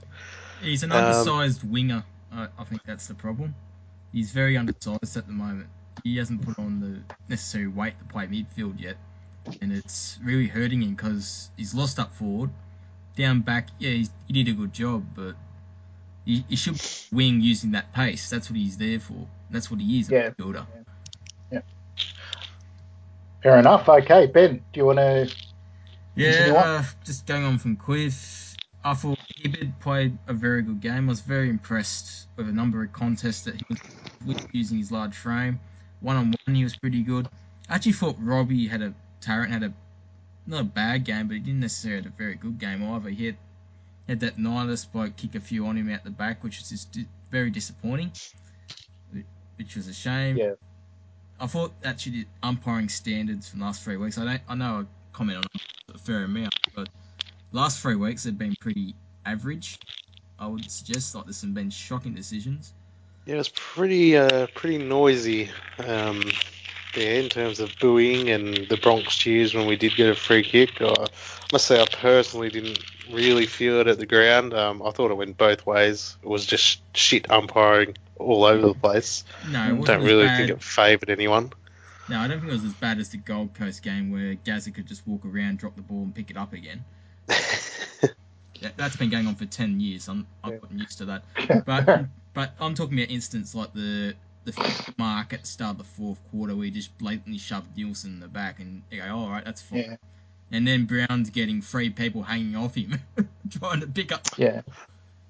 He's 0.61 0.83
an 0.83 0.91
Um, 0.91 1.05
undersized 1.05 1.63
winger. 1.63 2.03
I, 2.31 2.47
I 2.57 2.63
think 2.65 2.83
that's 2.83 3.07
the 3.07 3.13
problem. 3.15 3.55
He's 4.11 4.31
very 4.31 4.57
undersized 4.57 5.15
at 5.17 5.25
the 5.25 5.33
moment. 5.33 5.69
He 6.03 6.17
hasn't 6.17 6.41
put 6.41 6.59
on 6.59 6.79
the 6.81 7.15
necessary 7.29 7.67
weight 7.67 7.97
to 7.99 8.05
play 8.05 8.27
midfield 8.27 8.79
yet, 8.79 8.97
and 9.61 9.71
it's 9.71 10.19
really 10.23 10.47
hurting 10.47 10.81
him 10.81 10.95
because 10.95 11.49
he's 11.57 11.73
lost 11.73 11.99
up 11.99 12.13
forward, 12.15 12.49
down 13.15 13.41
back. 13.41 13.69
Yeah, 13.79 13.91
he's, 13.91 14.09
he 14.27 14.33
did 14.43 14.47
a 14.51 14.53
good 14.57 14.73
job, 14.73 15.05
but 15.15 15.35
he, 16.25 16.43
he 16.49 16.55
should 16.55 16.79
wing 17.11 17.41
using 17.41 17.71
that 17.71 17.93
pace. 17.93 18.29
That's 18.29 18.49
what 18.49 18.57
he's 18.57 18.77
there 18.77 18.99
for. 18.99 19.27
That's 19.49 19.69
what 19.71 19.79
he 19.79 19.99
is, 19.99 20.09
Yeah. 20.09 20.27
a 20.27 20.31
builder. 20.31 20.65
fair 23.41 23.57
enough. 23.57 23.87
Okay, 23.87 24.27
Ben, 24.27 24.55
do 24.73 24.79
you 24.79 24.85
want 24.85 24.97
to? 24.99 25.33
Yeah, 26.15 26.53
uh, 26.55 26.83
just 27.05 27.25
going 27.25 27.45
on 27.45 27.57
from 27.57 27.77
Quiv, 27.77 28.55
I 28.83 28.93
thought 28.93 29.17
Hibberd 29.41 29.79
played 29.79 30.17
a 30.27 30.33
very 30.33 30.61
good 30.61 30.81
game. 30.81 31.07
I 31.07 31.09
was 31.09 31.21
very 31.21 31.49
impressed 31.49 32.27
with 32.35 32.49
a 32.49 32.51
number 32.51 32.83
of 32.83 32.91
contests 32.91 33.43
that 33.43 33.55
he 33.55 33.65
was 34.25 34.37
using 34.51 34.77
his 34.77 34.91
large 34.91 35.15
frame. 35.15 35.59
One 36.01 36.17
on 36.17 36.33
one, 36.45 36.55
he 36.55 36.63
was 36.63 36.75
pretty 36.75 37.03
good. 37.03 37.29
I 37.69 37.75
actually 37.75 37.93
thought 37.93 38.17
Robbie 38.19 38.67
had 38.67 38.81
a 38.81 38.93
Tarrant 39.21 39.51
had 39.51 39.63
a 39.63 39.73
not 40.49 40.61
a 40.61 40.65
bad 40.65 41.05
game, 41.05 41.27
but 41.27 41.35
he 41.35 41.39
didn't 41.39 41.59
necessarily 41.61 42.03
have 42.03 42.11
a 42.11 42.17
very 42.17 42.35
good 42.35 42.59
game 42.59 42.83
either. 42.83 43.09
He 43.09 43.27
had, 43.27 43.37
had 44.07 44.19
that 44.21 44.39
nihilist 44.39 44.91
bloke 44.91 45.15
kick 45.15 45.35
a 45.35 45.39
few 45.39 45.67
on 45.67 45.77
him 45.77 45.89
out 45.89 46.03
the 46.03 46.09
back, 46.09 46.43
which 46.43 46.59
was 46.59 46.69
just 46.69 46.97
very 47.31 47.51
disappointing, 47.51 48.11
which 49.57 49.75
was 49.75 49.87
a 49.87 49.93
shame. 49.93 50.37
Yeah. 50.37 50.53
I 51.39 51.47
thought 51.47 51.71
actually 51.85 52.23
the 52.23 52.27
umpiring 52.43 52.89
standards 52.89 53.47
from 53.47 53.59
the 53.59 53.65
last 53.65 53.83
three 53.83 53.95
weeks. 53.95 54.17
I 54.17 54.25
don't. 54.25 54.41
I 54.49 54.55
know 54.55 54.85
I 54.85 55.15
comment 55.15 55.37
on 55.37 55.43
a 55.93 55.97
fair 55.97 56.23
amount, 56.23 56.53
but 56.75 56.89
last 57.51 57.81
three 57.81 57.95
weeks 57.95 58.25
have 58.25 58.37
been 58.37 58.55
pretty 58.59 58.95
average. 59.25 59.77
I 60.37 60.47
would 60.47 60.69
suggest 60.69 61.15
like 61.15 61.25
there's 61.25 61.37
some 61.37 61.53
been 61.53 61.69
shocking 61.69 62.13
decisions. 62.13 62.73
Yeah, 63.25 63.35
it 63.35 63.37
was 63.37 63.49
pretty 63.49 64.17
uh, 64.17 64.47
pretty 64.55 64.79
noisy. 64.79 65.49
Um, 65.77 66.23
there 66.93 67.19
in 67.19 67.29
terms 67.29 67.59
of 67.59 67.77
booing 67.79 68.29
and 68.29 68.67
the 68.67 68.77
Bronx 68.77 69.15
cheers 69.15 69.53
when 69.53 69.65
we 69.67 69.75
did 69.75 69.95
get 69.95 70.09
a 70.09 70.15
free 70.15 70.43
kick. 70.43 70.81
I 70.81 71.07
must 71.51 71.65
say 71.65 71.81
I 71.81 71.85
personally 71.85 72.49
didn't 72.49 72.79
really 73.09 73.45
feel 73.45 73.79
it 73.79 73.87
at 73.87 73.97
the 73.97 74.05
ground. 74.05 74.53
Um, 74.53 74.81
I 74.83 74.91
thought 74.91 75.11
it 75.11 75.15
went 75.15 75.37
both 75.37 75.65
ways. 75.65 76.17
It 76.21 76.27
was 76.29 76.45
just 76.45 76.81
shit 76.95 77.29
umpiring 77.31 77.95
all 78.17 78.43
over 78.43 78.67
the 78.67 78.73
place. 78.73 79.23
No, 79.47 79.75
it 79.75 79.85
Don't 79.85 80.03
really 80.03 80.27
bad. 80.27 80.37
think 80.37 80.49
it 80.49 80.63
favoured 80.63 81.09
anyone. 81.09 81.51
No, 82.07 82.19
I 82.19 82.27
don't 82.27 82.39
think 82.39 82.51
it 82.51 82.53
was 82.53 82.63
as 82.63 82.73
bad 82.73 82.99
as 82.99 83.09
the 83.09 83.17
Gold 83.17 83.53
Coast 83.53 83.83
game 83.83 84.11
where 84.11 84.35
Gazza 84.35 84.71
could 84.71 84.87
just 84.87 85.07
walk 85.07 85.25
around, 85.25 85.59
drop 85.59 85.75
the 85.75 85.81
ball, 85.83 86.03
and 86.03 86.13
pick 86.15 86.31
it 86.31 86.37
up 86.37 86.53
again. 86.53 86.83
That, 88.61 88.75
that's 88.75 88.97
been 88.97 89.09
going 89.09 89.25
on 89.27 89.35
for 89.35 89.45
ten 89.45 89.79
years. 89.79 90.07
I'm 90.09 90.27
I've 90.43 90.53
Yeah. 90.53 90.57
gotten 90.59 90.79
used 90.79 90.97
to 90.97 91.05
that. 91.05 91.23
But 91.65 92.05
but 92.33 92.53
I'm 92.59 92.73
talking 92.73 92.97
about 92.99 93.09
instances 93.09 93.55
like 93.55 93.73
the 93.73 94.15
the 94.51 94.61
fifth 94.61 94.97
mark 94.97 95.33
at 95.33 95.41
the 95.41 95.47
start 95.47 95.71
of 95.71 95.77
the 95.79 95.83
fourth 95.83 96.19
quarter 96.31 96.55
where 96.55 96.65
he 96.65 96.71
just 96.71 96.97
blatantly 96.97 97.37
shoved 97.37 97.75
Nielson 97.75 98.05
in 98.05 98.19
the 98.19 98.27
back 98.27 98.59
and 98.59 98.81
you 98.91 99.01
go, 99.01 99.15
all 99.15 99.29
right, 99.29 99.45
that's 99.45 99.61
fine. 99.61 99.79
Yeah. 99.79 99.95
And 100.51 100.67
then 100.67 100.85
Brown's 100.85 101.29
getting 101.29 101.61
three 101.61 101.89
people 101.89 102.23
hanging 102.23 102.55
off 102.55 102.75
him, 102.75 102.99
trying 103.59 103.81
to 103.81 103.87
pick 103.87 104.11
up. 104.11 104.27
Yeah. 104.37 104.61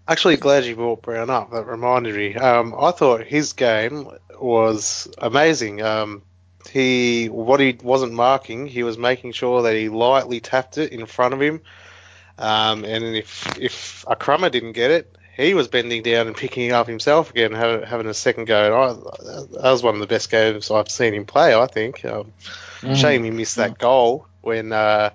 Actually, 0.08 0.38
glad 0.38 0.66
you 0.66 0.76
brought 0.76 1.02
Brown 1.02 1.30
up. 1.30 1.52
That 1.52 1.68
reminded 1.68 2.16
me. 2.16 2.36
Um, 2.36 2.74
I 2.78 2.92
thought 2.92 3.24
his 3.24 3.54
game 3.54 4.10
was 4.40 5.08
amazing. 5.20 5.82
Um, 5.82 6.24
he 6.70 7.28
what 7.30 7.60
he 7.60 7.78
wasn't 7.82 8.14
marking, 8.14 8.68
he 8.68 8.84
was 8.84 8.98
making 8.98 9.32
sure 9.34 9.64
that 9.64 9.76
he 9.76 9.90
lightly 9.90 10.40
tapped 10.40 10.78
it 10.78 10.92
in 10.92 11.06
front 11.06 11.34
of 11.34 11.42
him. 11.42 11.62
Um, 12.38 12.86
and 12.86 13.04
if 13.16 13.58
if 13.60 14.06
Akrama 14.08 14.52
didn't 14.52 14.74
get 14.74 14.92
it, 14.92 15.16
he 15.40 15.54
was 15.54 15.68
bending 15.68 16.04
down 16.04 16.28
and 16.28 16.36
picking 16.36 16.68
it 16.70 16.72
up 16.74 16.88
himself 16.88 17.30
again, 17.32 17.54
having, 17.54 17.86
having 17.88 18.08
a 18.08 18.14
second 18.14 18.46
go. 18.46 18.66
And 18.66 18.74
I, 18.74 19.62
that 19.62 19.72
was 19.72 19.82
one 19.82 19.96
of 19.96 20.02
the 20.02 20.08
best 20.08 20.30
games 20.30 20.70
I've 20.70 20.90
seen 20.90 21.14
him 21.14 21.26
play. 21.26 21.56
I 21.56 21.66
think. 21.68 22.04
Um, 22.06 22.34
Shame 22.96 23.24
he 23.24 23.32
missed 23.32 23.58
that 23.58 23.78
goal 23.78 24.26
when 24.42 24.72
uh, 24.72 25.10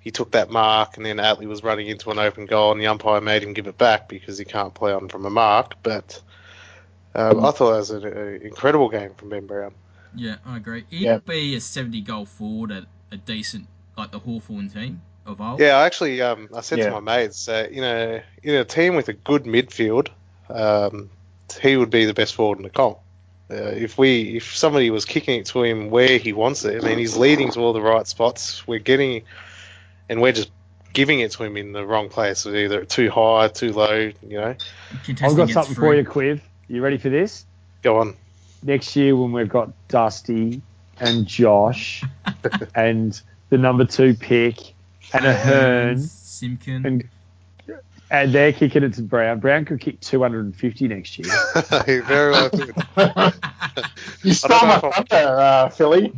he 0.00 0.10
took 0.12 0.32
that 0.32 0.50
mark 0.50 0.96
and 0.96 1.04
then 1.04 1.16
Atley 1.16 1.46
was 1.46 1.64
running 1.64 1.88
into 1.88 2.10
an 2.10 2.18
open 2.18 2.46
goal 2.46 2.70
and 2.72 2.80
the 2.80 2.86
umpire 2.86 3.20
made 3.20 3.42
him 3.42 3.54
give 3.54 3.66
it 3.66 3.76
back 3.76 4.08
because 4.08 4.38
he 4.38 4.44
can't 4.44 4.72
play 4.72 4.92
on 4.92 5.08
from 5.08 5.26
a 5.26 5.30
mark. 5.30 5.74
But 5.82 6.22
um, 7.14 7.44
I 7.44 7.50
thought 7.50 7.74
it 7.74 7.78
was 7.78 7.90
an 7.90 8.04
an 8.04 8.42
incredible 8.42 8.88
game 8.88 9.14
from 9.14 9.30
Ben 9.30 9.46
Brown. 9.46 9.74
Yeah, 10.14 10.36
I 10.46 10.56
agree. 10.58 10.84
He'd 10.90 11.02
Yeah. 11.02 11.18
be 11.18 11.56
a 11.56 11.60
70 11.60 12.00
goal 12.02 12.24
forward 12.24 12.70
at 12.72 12.84
a 13.10 13.16
decent, 13.16 13.66
like 13.96 14.12
the 14.12 14.18
Hawthorn 14.18 14.70
team 14.70 15.02
of 15.26 15.40
old. 15.40 15.60
Yeah, 15.60 15.76
I 15.76 15.86
actually 15.86 16.20
um, 16.22 16.48
I 16.54 16.60
said 16.60 16.78
Yeah. 16.78 16.90
to 16.90 17.00
my 17.00 17.18
mates, 17.18 17.48
uh, 17.48 17.68
you 17.70 17.80
know, 17.80 18.20
in 18.42 18.54
a 18.54 18.64
team 18.64 18.94
with 18.94 19.08
a 19.08 19.12
good 19.12 19.44
midfield, 19.44 20.08
um, 20.48 21.10
he 21.60 21.76
would 21.76 21.90
be 21.90 22.04
the 22.04 22.14
best 22.14 22.34
forward 22.34 22.58
in 22.58 22.64
the 22.64 22.70
comp. 22.70 22.98
Uh, 23.50 23.54
if 23.54 23.96
we 23.98 24.36
if 24.36 24.56
somebody 24.56 24.90
was 24.90 25.04
kicking 25.04 25.38
it 25.40 25.46
to 25.46 25.62
him 25.62 25.90
where 25.90 26.18
he 26.18 26.32
wants 26.32 26.64
it, 26.64 26.82
I 26.82 26.86
mean, 26.86 26.98
he's 26.98 27.16
leading 27.16 27.50
to 27.52 27.60
all 27.60 27.72
the 27.72 27.80
right 27.80 28.06
spots. 28.06 28.66
We're 28.66 28.80
getting, 28.80 29.22
and 30.08 30.20
we're 30.20 30.32
just 30.32 30.50
giving 30.92 31.20
it 31.20 31.30
to 31.32 31.44
him 31.44 31.56
in 31.56 31.72
the 31.72 31.84
wrong 31.86 32.08
place, 32.08 32.44
either 32.46 32.84
too 32.84 33.10
high, 33.10 33.48
too 33.48 33.72
low. 33.72 34.10
You 34.26 34.40
know, 34.40 34.56
Contesting 35.04 35.26
I've 35.30 35.36
got 35.36 35.44
gets 35.46 35.52
something 35.54 35.74
for 35.74 35.80
through. 35.82 35.98
you, 35.98 36.04
Quiv. 36.04 36.40
You 36.68 36.82
ready 36.82 36.98
for 36.98 37.08
this? 37.10 37.44
go 37.82 37.98
on. 37.98 38.16
Next 38.64 38.96
year, 38.96 39.14
when 39.14 39.30
we've 39.30 39.48
got 39.48 39.70
Dusty 39.86 40.60
and 40.98 41.24
Josh 41.26 42.02
and 42.74 43.20
the 43.50 43.58
number 43.58 43.84
two 43.84 44.14
pick 44.14 44.74
and 45.12 45.24
a 45.26 45.32
Hearn, 45.34 45.98
Simpkin. 45.98 46.84
and 46.86 47.08
and 48.10 48.32
they're 48.32 48.52
kicking 48.52 48.82
it 48.84 48.94
to 48.94 49.02
Brown. 49.02 49.40
Brown 49.40 49.64
could 49.64 49.80
kick 49.80 50.00
250 50.00 50.88
next 50.88 51.18
year. 51.18 51.26
He 51.86 51.98
very 51.98 52.30
well 52.32 52.50
could. 52.50 52.74
You 54.22 54.32
stole 54.32 54.66
my 54.66 54.78
thunder, 54.78 55.38
uh, 55.40 55.68
Philly. 55.70 56.12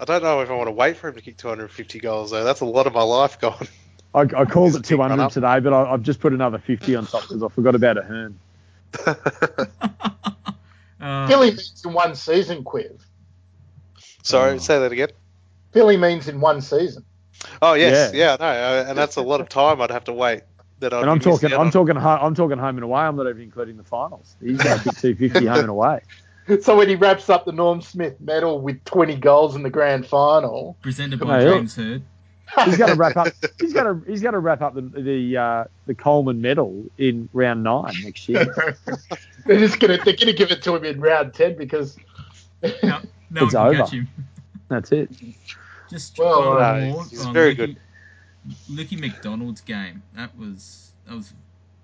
I 0.00 0.04
don't 0.04 0.22
know 0.22 0.40
if 0.40 0.50
I 0.50 0.54
want 0.54 0.68
to 0.68 0.72
wait 0.72 0.96
for 0.96 1.08
him 1.08 1.14
to 1.14 1.20
kick 1.20 1.36
250 1.36 2.00
goals 2.00 2.30
though. 2.30 2.44
That's 2.44 2.60
a 2.60 2.64
lot 2.64 2.86
of 2.86 2.92
my 2.94 3.02
life 3.02 3.40
gone. 3.40 3.66
I, 4.14 4.20
I 4.20 4.44
called 4.44 4.74
it 4.76 4.84
200 4.84 5.30
today, 5.30 5.60
but 5.60 5.72
I, 5.72 5.92
I've 5.92 6.02
just 6.02 6.20
put 6.20 6.32
another 6.32 6.58
50 6.58 6.94
on 6.96 7.06
top 7.06 7.22
because 7.22 7.42
I 7.42 7.48
forgot 7.48 7.74
about 7.74 7.98
a 7.98 8.02
Hearn. 8.02 8.38
Uh, 11.00 11.26
Philly 11.28 11.50
means 11.50 11.82
in 11.84 11.92
one 11.92 12.14
season, 12.14 12.62
Quiv. 12.64 13.00
Sorry, 14.22 14.52
Oh. 14.54 14.58
say 14.58 14.78
that 14.78 14.92
again. 14.92 15.08
Philly 15.72 15.96
means 15.96 16.28
in 16.28 16.40
one 16.40 16.60
season. 16.60 17.04
Oh 17.60 17.74
yes, 17.74 18.12
Yeah. 18.14 18.18
yeah, 18.30 18.36
no, 18.38 18.46
uh, 18.46 18.84
and 18.88 18.98
that's 18.98 19.16
a 19.16 19.22
lot 19.22 19.40
of 19.40 19.48
time 19.48 19.80
I'd 19.80 19.90
have 19.90 20.04
to 20.04 20.12
wait. 20.12 20.42
That 20.80 20.92
I'd 20.92 21.02
And 21.02 21.10
I'm 21.10 21.20
talking, 21.20 21.52
I'm 21.52 21.60
on. 21.60 21.70
talking, 21.70 21.96
ho- 21.96 22.18
I'm 22.20 22.34
talking 22.34 22.58
home 22.58 22.76
and 22.76 22.84
away. 22.84 23.00
I'm 23.02 23.16
not 23.16 23.28
even 23.28 23.42
including 23.42 23.76
the 23.76 23.84
finals. 23.84 24.34
He's 24.40 24.58
going 24.62 24.78
to 24.78 24.84
kick 24.84 24.96
250 24.98 25.46
home 25.46 25.58
and 25.60 25.68
away. 25.68 26.00
So 26.60 26.76
when 26.76 26.88
he 26.88 26.96
wraps 26.96 27.30
up 27.30 27.44
the 27.44 27.52
Norm 27.52 27.80
Smith 27.80 28.20
medal 28.20 28.60
with 28.60 28.84
20 28.84 29.14
goals 29.14 29.54
in 29.54 29.62
the 29.62 29.70
grand 29.70 30.08
final, 30.08 30.76
presented 30.82 31.20
by 31.20 31.38
Hey, 31.38 31.46
look. 31.48 31.58
James 31.58 31.76
Hird. 31.76 32.02
He's 32.64 32.76
going 32.76 32.90
to 32.90 32.96
wrap 32.96 33.16
up. 33.16 33.32
He's 33.60 33.72
going 33.72 34.02
to, 34.02 34.10
he's 34.10 34.22
going 34.22 34.32
to 34.32 34.40
wrap 34.40 34.60
up 34.60 34.74
the 34.74 34.80
the 34.82 35.36
uh, 35.36 35.64
the 35.86 35.94
Coleman 35.94 36.42
medal 36.42 36.84
in 36.98 37.28
round 37.32 37.62
nine 37.62 37.94
next 38.02 38.28
year. 38.28 38.52
they're 39.46 39.60
just 39.60 39.78
gonna 39.78 39.98
they're 40.04 40.16
gonna 40.16 40.32
give 40.32 40.50
it 40.50 40.62
to 40.64 40.74
him 40.74 40.84
in 40.84 41.00
round 41.00 41.32
10 41.32 41.56
because 41.56 41.96
No, 42.82 42.98
no 43.30 43.44
It's 43.46 43.54
over. 43.54 43.76
catch 43.76 43.92
him. 43.92 44.08
That's 44.68 44.90
it. 44.90 45.10
Just 45.92 46.18
Well, 46.18 46.54
one 46.54 46.80
no, 46.80 46.90
more 46.90 47.04
he's 47.04 47.24
on 47.24 47.34
very 47.34 47.54
Lucky, 47.54 47.76
Lucky 48.68 48.96
McDonald's 48.96 49.60
game. 49.60 50.02
That 50.16 50.36
was 50.38 50.90
that 51.06 51.14
was. 51.14 51.32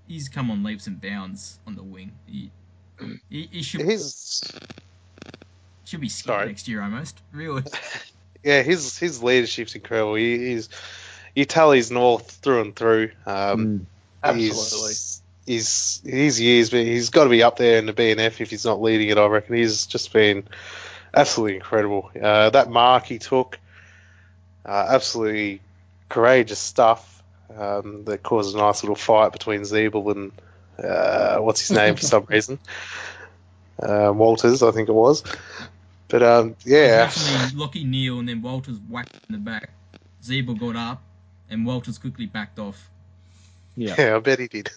He's 0.06 0.30
come 0.30 0.50
on 0.50 0.64
leaps 0.64 0.86
and 0.86 0.98
bounds 0.98 1.58
on 1.66 1.76
the 1.76 1.82
wing. 1.82 2.12
He, 2.26 2.50
he, 3.28 3.50
he 3.52 3.62
should 3.62 3.82
His 3.82 4.50
should 5.84 6.00
be 6.00 6.08
skipped 6.08 6.46
next 6.46 6.68
year 6.68 6.80
almost. 6.82 7.20
Really. 7.32 7.62
yeah, 8.42 8.62
his 8.62 8.98
his 8.98 9.22
leadership's 9.22 9.74
incredible. 9.74 10.14
He, 10.14 10.38
he's 10.38 10.70
he 11.34 11.44
tallies 11.44 11.90
north 11.90 12.30
through 12.30 12.62
and 12.62 12.76
through. 12.76 13.10
Um, 13.26 13.86
absolutely. 14.24 14.88
He's, 14.88 15.22
he's 15.46 16.02
his 16.04 16.40
years, 16.40 16.70
but 16.70 16.80
he's 16.80 17.10
got 17.10 17.24
to 17.24 17.30
be 17.30 17.42
up 17.42 17.58
there 17.58 17.78
in 17.78 17.86
the 17.86 17.92
BNF 17.92 18.40
if 18.40 18.50
he's 18.50 18.64
not 18.64 18.80
leading 18.80 19.08
it. 19.08 19.18
I 19.18 19.26
reckon 19.26 19.56
he's 19.56 19.86
just 19.86 20.12
been 20.12 20.44
absolutely 21.14 21.56
incredible. 21.56 22.10
Uh, 22.20 22.50
that 22.50 22.70
mark 22.70 23.06
he 23.06 23.18
took, 23.18 23.58
uh, 24.64 24.86
absolutely 24.90 25.60
courageous 26.08 26.58
stuff. 26.58 27.14
Um, 27.56 28.04
that 28.04 28.22
caused 28.22 28.54
a 28.54 28.58
nice 28.58 28.82
little 28.82 28.94
fight 28.94 29.32
between 29.32 29.62
Ziebell 29.62 30.12
and 30.14 30.32
uh, 30.84 31.38
what's 31.38 31.66
his 31.66 31.70
name 31.76 31.96
for 31.96 32.02
some 32.02 32.24
reason, 32.28 32.58
uh, 33.82 34.12
Walters, 34.14 34.62
I 34.62 34.70
think 34.70 34.88
it 34.88 34.92
was. 34.92 35.24
But 36.08 36.22
um, 36.22 36.56
yeah, 36.64 37.06
Actually, 37.06 37.58
Lachie 37.58 37.86
Neale 37.86 38.18
and 38.18 38.28
then 38.28 38.42
Walters 38.42 38.78
whacked 38.88 39.18
in 39.28 39.32
the 39.32 39.38
back. 39.38 39.70
Zebra 40.22 40.54
got 40.54 40.76
up, 40.76 41.02
and 41.50 41.64
Walters 41.66 41.98
quickly 41.98 42.26
backed 42.26 42.58
off. 42.58 42.90
Yeah. 43.76 43.94
yeah, 43.98 44.16
I 44.16 44.18
bet 44.18 44.38
he 44.38 44.48
did. 44.48 44.70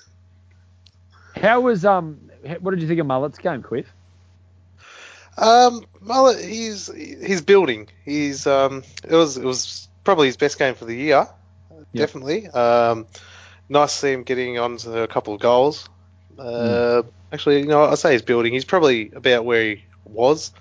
How 1.36 1.62
was 1.62 1.86
um? 1.86 2.30
What 2.60 2.72
did 2.72 2.82
you 2.82 2.88
think 2.88 3.00
of 3.00 3.06
Mullet's 3.06 3.38
game, 3.38 3.64
Quiv? 3.64 3.86
Um, 5.42 5.84
Mullet, 6.00 6.40
he's 6.40 6.86
he's 6.94 7.42
building. 7.42 7.90
He's 8.06 8.46
um, 8.46 8.84
it 9.04 9.16
was 9.16 9.38
it 9.38 9.44
was 9.44 9.90
probably 10.04 10.28
his 10.28 10.38
best 10.38 10.60
game 10.60 10.76
for 10.76 10.86
the 10.86 10.96
year, 10.96 11.28
definitely. 11.96 12.48
Um, 12.48 13.08
nice 13.68 13.94
to 13.94 14.00
see 14.00 14.12
him 14.14 14.24
getting 14.24 14.60
onto 14.60 14.94
a 14.94 15.08
couple 15.08 15.34
of 15.34 15.42
goals. 15.42 15.90
Uh, 16.38 17.02
actually, 17.34 17.62
you 17.62 17.66
know, 17.66 17.84
I 17.84 17.96
say 17.96 18.14
he's 18.14 18.22
building. 18.22 18.54
He's 18.54 18.66
probably 18.66 19.12
about 19.12 19.44
where 19.44 19.64
he 19.64 19.84
was 20.06 20.52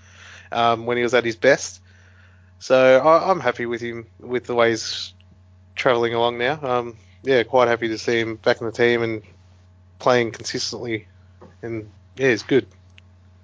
um, 0.51 0.87
when 0.87 0.97
he 0.97 1.03
was 1.03 1.12
at 1.12 1.25
his 1.27 1.37
best. 1.37 1.81
So 2.59 2.99
I, 2.99 3.31
I'm 3.31 3.40
happy 3.40 3.66
with 3.66 3.83
him 3.83 4.07
with 4.19 4.45
the 4.45 4.55
way 4.55 4.71
he's 4.71 5.12
travelling 5.75 6.14
along 6.14 6.38
now. 6.38 6.59
Um, 6.62 6.97
yeah, 7.23 7.43
quite 7.43 7.69
happy 7.69 7.88
to 7.88 7.99
see 7.99 8.19
him 8.19 8.37
back 8.37 8.61
in 8.61 8.66
the 8.66 8.73
team 8.73 9.03
and 9.03 9.23
playing 9.99 10.33
consistently. 10.33 11.07
And 11.62 11.90
yeah, 12.16 12.29
it's 12.29 12.43
good. 12.43 12.66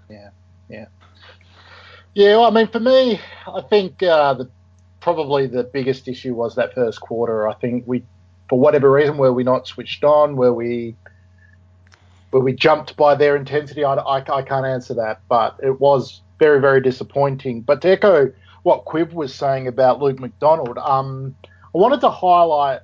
Yeah, 0.08 0.30
yeah, 0.68 0.86
well, 2.16 2.44
I 2.44 2.50
mean, 2.50 2.66
for 2.68 2.80
me, 2.80 3.20
I 3.46 3.60
think 3.68 4.02
uh, 4.02 4.34
the 4.34 4.50
probably 5.00 5.46
the 5.46 5.64
biggest 5.64 6.08
issue 6.08 6.34
was 6.34 6.54
that 6.54 6.74
first 6.74 7.00
quarter. 7.00 7.46
I 7.46 7.54
think 7.54 7.84
we, 7.86 8.04
for 8.48 8.58
whatever 8.58 8.90
reason, 8.90 9.18
were 9.18 9.32
we 9.32 9.44
not 9.44 9.66
switched 9.66 10.02
on? 10.02 10.34
Were 10.34 10.52
we, 10.52 10.96
were 12.32 12.40
we 12.40 12.54
jumped 12.54 12.96
by 12.96 13.14
their 13.14 13.36
intensity? 13.36 13.84
I, 13.84 13.94
I, 13.94 14.16
I 14.18 14.42
can't 14.42 14.64
answer 14.64 14.94
that, 14.94 15.20
but 15.28 15.60
it 15.62 15.78
was 15.78 16.22
very, 16.38 16.60
very 16.60 16.80
disappointing. 16.80 17.60
But 17.60 17.82
to 17.82 17.90
echo 17.90 18.32
what 18.62 18.86
Quiv 18.86 19.12
was 19.12 19.34
saying 19.34 19.68
about 19.68 20.00
Luke 20.00 20.18
McDonald, 20.18 20.78
um, 20.78 21.36
I 21.44 21.78
wanted 21.78 22.00
to 22.00 22.10
highlight 22.10 22.80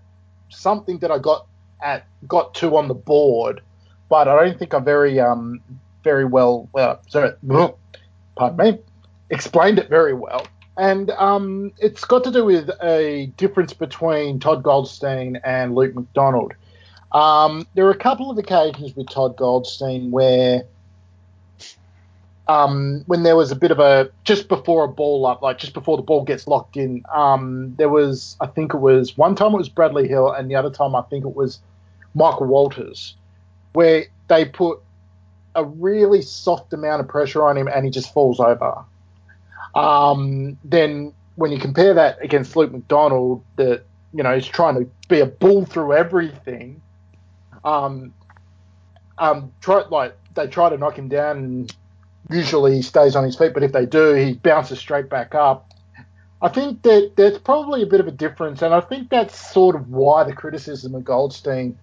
something 0.50 0.98
that 0.98 1.10
I 1.10 1.18
got 1.18 1.46
at 1.82 2.06
got 2.28 2.54
to 2.56 2.76
on 2.76 2.86
the 2.86 2.94
board, 2.94 3.62
but 4.10 4.28
I 4.28 4.44
don't 4.44 4.58
think 4.58 4.74
I 4.74 4.78
very 4.78 5.18
um 5.18 5.60
very 6.04 6.26
well. 6.26 6.68
Well, 6.72 7.00
sorry, 7.08 7.32
pardon 8.36 8.56
me 8.58 8.78
explained 9.30 9.78
it 9.78 9.88
very 9.88 10.14
well. 10.14 10.46
And 10.76 11.10
um, 11.10 11.72
it's 11.78 12.04
got 12.04 12.24
to 12.24 12.30
do 12.30 12.44
with 12.44 12.70
a 12.82 13.30
difference 13.36 13.72
between 13.72 14.40
Todd 14.40 14.62
Goldstein 14.62 15.40
and 15.44 15.74
Luke 15.74 15.94
McDonald. 15.94 16.54
Um, 17.12 17.66
there 17.74 17.86
are 17.86 17.90
a 17.90 17.96
couple 17.96 18.30
of 18.30 18.38
occasions 18.38 18.96
with 18.96 19.10
Todd 19.10 19.36
Goldstein 19.36 20.10
where 20.10 20.64
um, 22.48 23.04
when 23.06 23.22
there 23.22 23.36
was 23.36 23.52
a 23.52 23.56
bit 23.56 23.70
of 23.70 23.78
a 23.78 24.10
just 24.24 24.48
before 24.48 24.84
a 24.84 24.88
ball 24.88 25.26
up, 25.26 25.42
like 25.42 25.58
just 25.58 25.74
before 25.74 25.96
the 25.96 26.02
ball 26.02 26.24
gets 26.24 26.46
locked 26.46 26.76
in, 26.76 27.02
um, 27.14 27.74
there 27.76 27.88
was 27.88 28.36
I 28.40 28.46
think 28.46 28.74
it 28.74 28.78
was 28.78 29.16
one 29.16 29.34
time 29.34 29.52
it 29.52 29.58
was 29.58 29.68
Bradley 29.68 30.08
Hill, 30.08 30.30
and 30.30 30.50
the 30.50 30.56
other 30.56 30.70
time 30.70 30.94
I 30.94 31.02
think 31.02 31.24
it 31.24 31.36
was 31.36 31.60
Michael 32.14 32.46
Walters, 32.46 33.14
where 33.74 34.06
they 34.28 34.44
put 34.44 34.80
a 35.54 35.64
really 35.64 36.22
soft 36.22 36.72
amount 36.72 37.00
of 37.00 37.08
pressure 37.08 37.46
on 37.46 37.56
him, 37.56 37.68
and 37.68 37.84
he 37.84 37.90
just 37.90 38.12
falls 38.12 38.40
over. 38.40 38.84
Um, 39.74 40.58
then 40.64 41.12
when 41.36 41.52
you 41.52 41.58
compare 41.58 41.94
that 41.94 42.18
against 42.22 42.56
Luke 42.56 42.72
McDonald, 42.72 43.42
that 43.56 43.84
you 44.12 44.22
know 44.22 44.34
he's 44.34 44.46
trying 44.46 44.74
to 44.76 44.90
be 45.08 45.20
a 45.20 45.26
bull 45.26 45.64
through 45.64 45.94
everything. 45.94 46.80
Um, 47.64 48.12
um, 49.18 49.52
try 49.60 49.84
like 49.90 50.16
they 50.34 50.46
try 50.46 50.68
to 50.68 50.76
knock 50.76 50.98
him 50.98 51.08
down, 51.08 51.38
and 51.38 51.76
usually 52.30 52.76
he 52.76 52.82
stays 52.82 53.16
on 53.16 53.24
his 53.24 53.36
feet. 53.36 53.54
But 53.54 53.62
if 53.62 53.72
they 53.72 53.86
do, 53.86 54.14
he 54.14 54.34
bounces 54.34 54.78
straight 54.78 55.08
back 55.08 55.34
up. 55.34 55.68
I 56.40 56.48
think 56.48 56.82
that 56.82 57.12
there's 57.16 57.38
probably 57.38 57.82
a 57.82 57.86
bit 57.86 58.00
of 58.00 58.08
a 58.08 58.12
difference, 58.12 58.62
and 58.62 58.74
I 58.74 58.80
think 58.80 59.10
that's 59.10 59.52
sort 59.52 59.76
of 59.76 59.90
why 59.90 60.24
the 60.24 60.32
criticism 60.32 60.94
of 60.94 61.04
Goldstein 61.04 61.78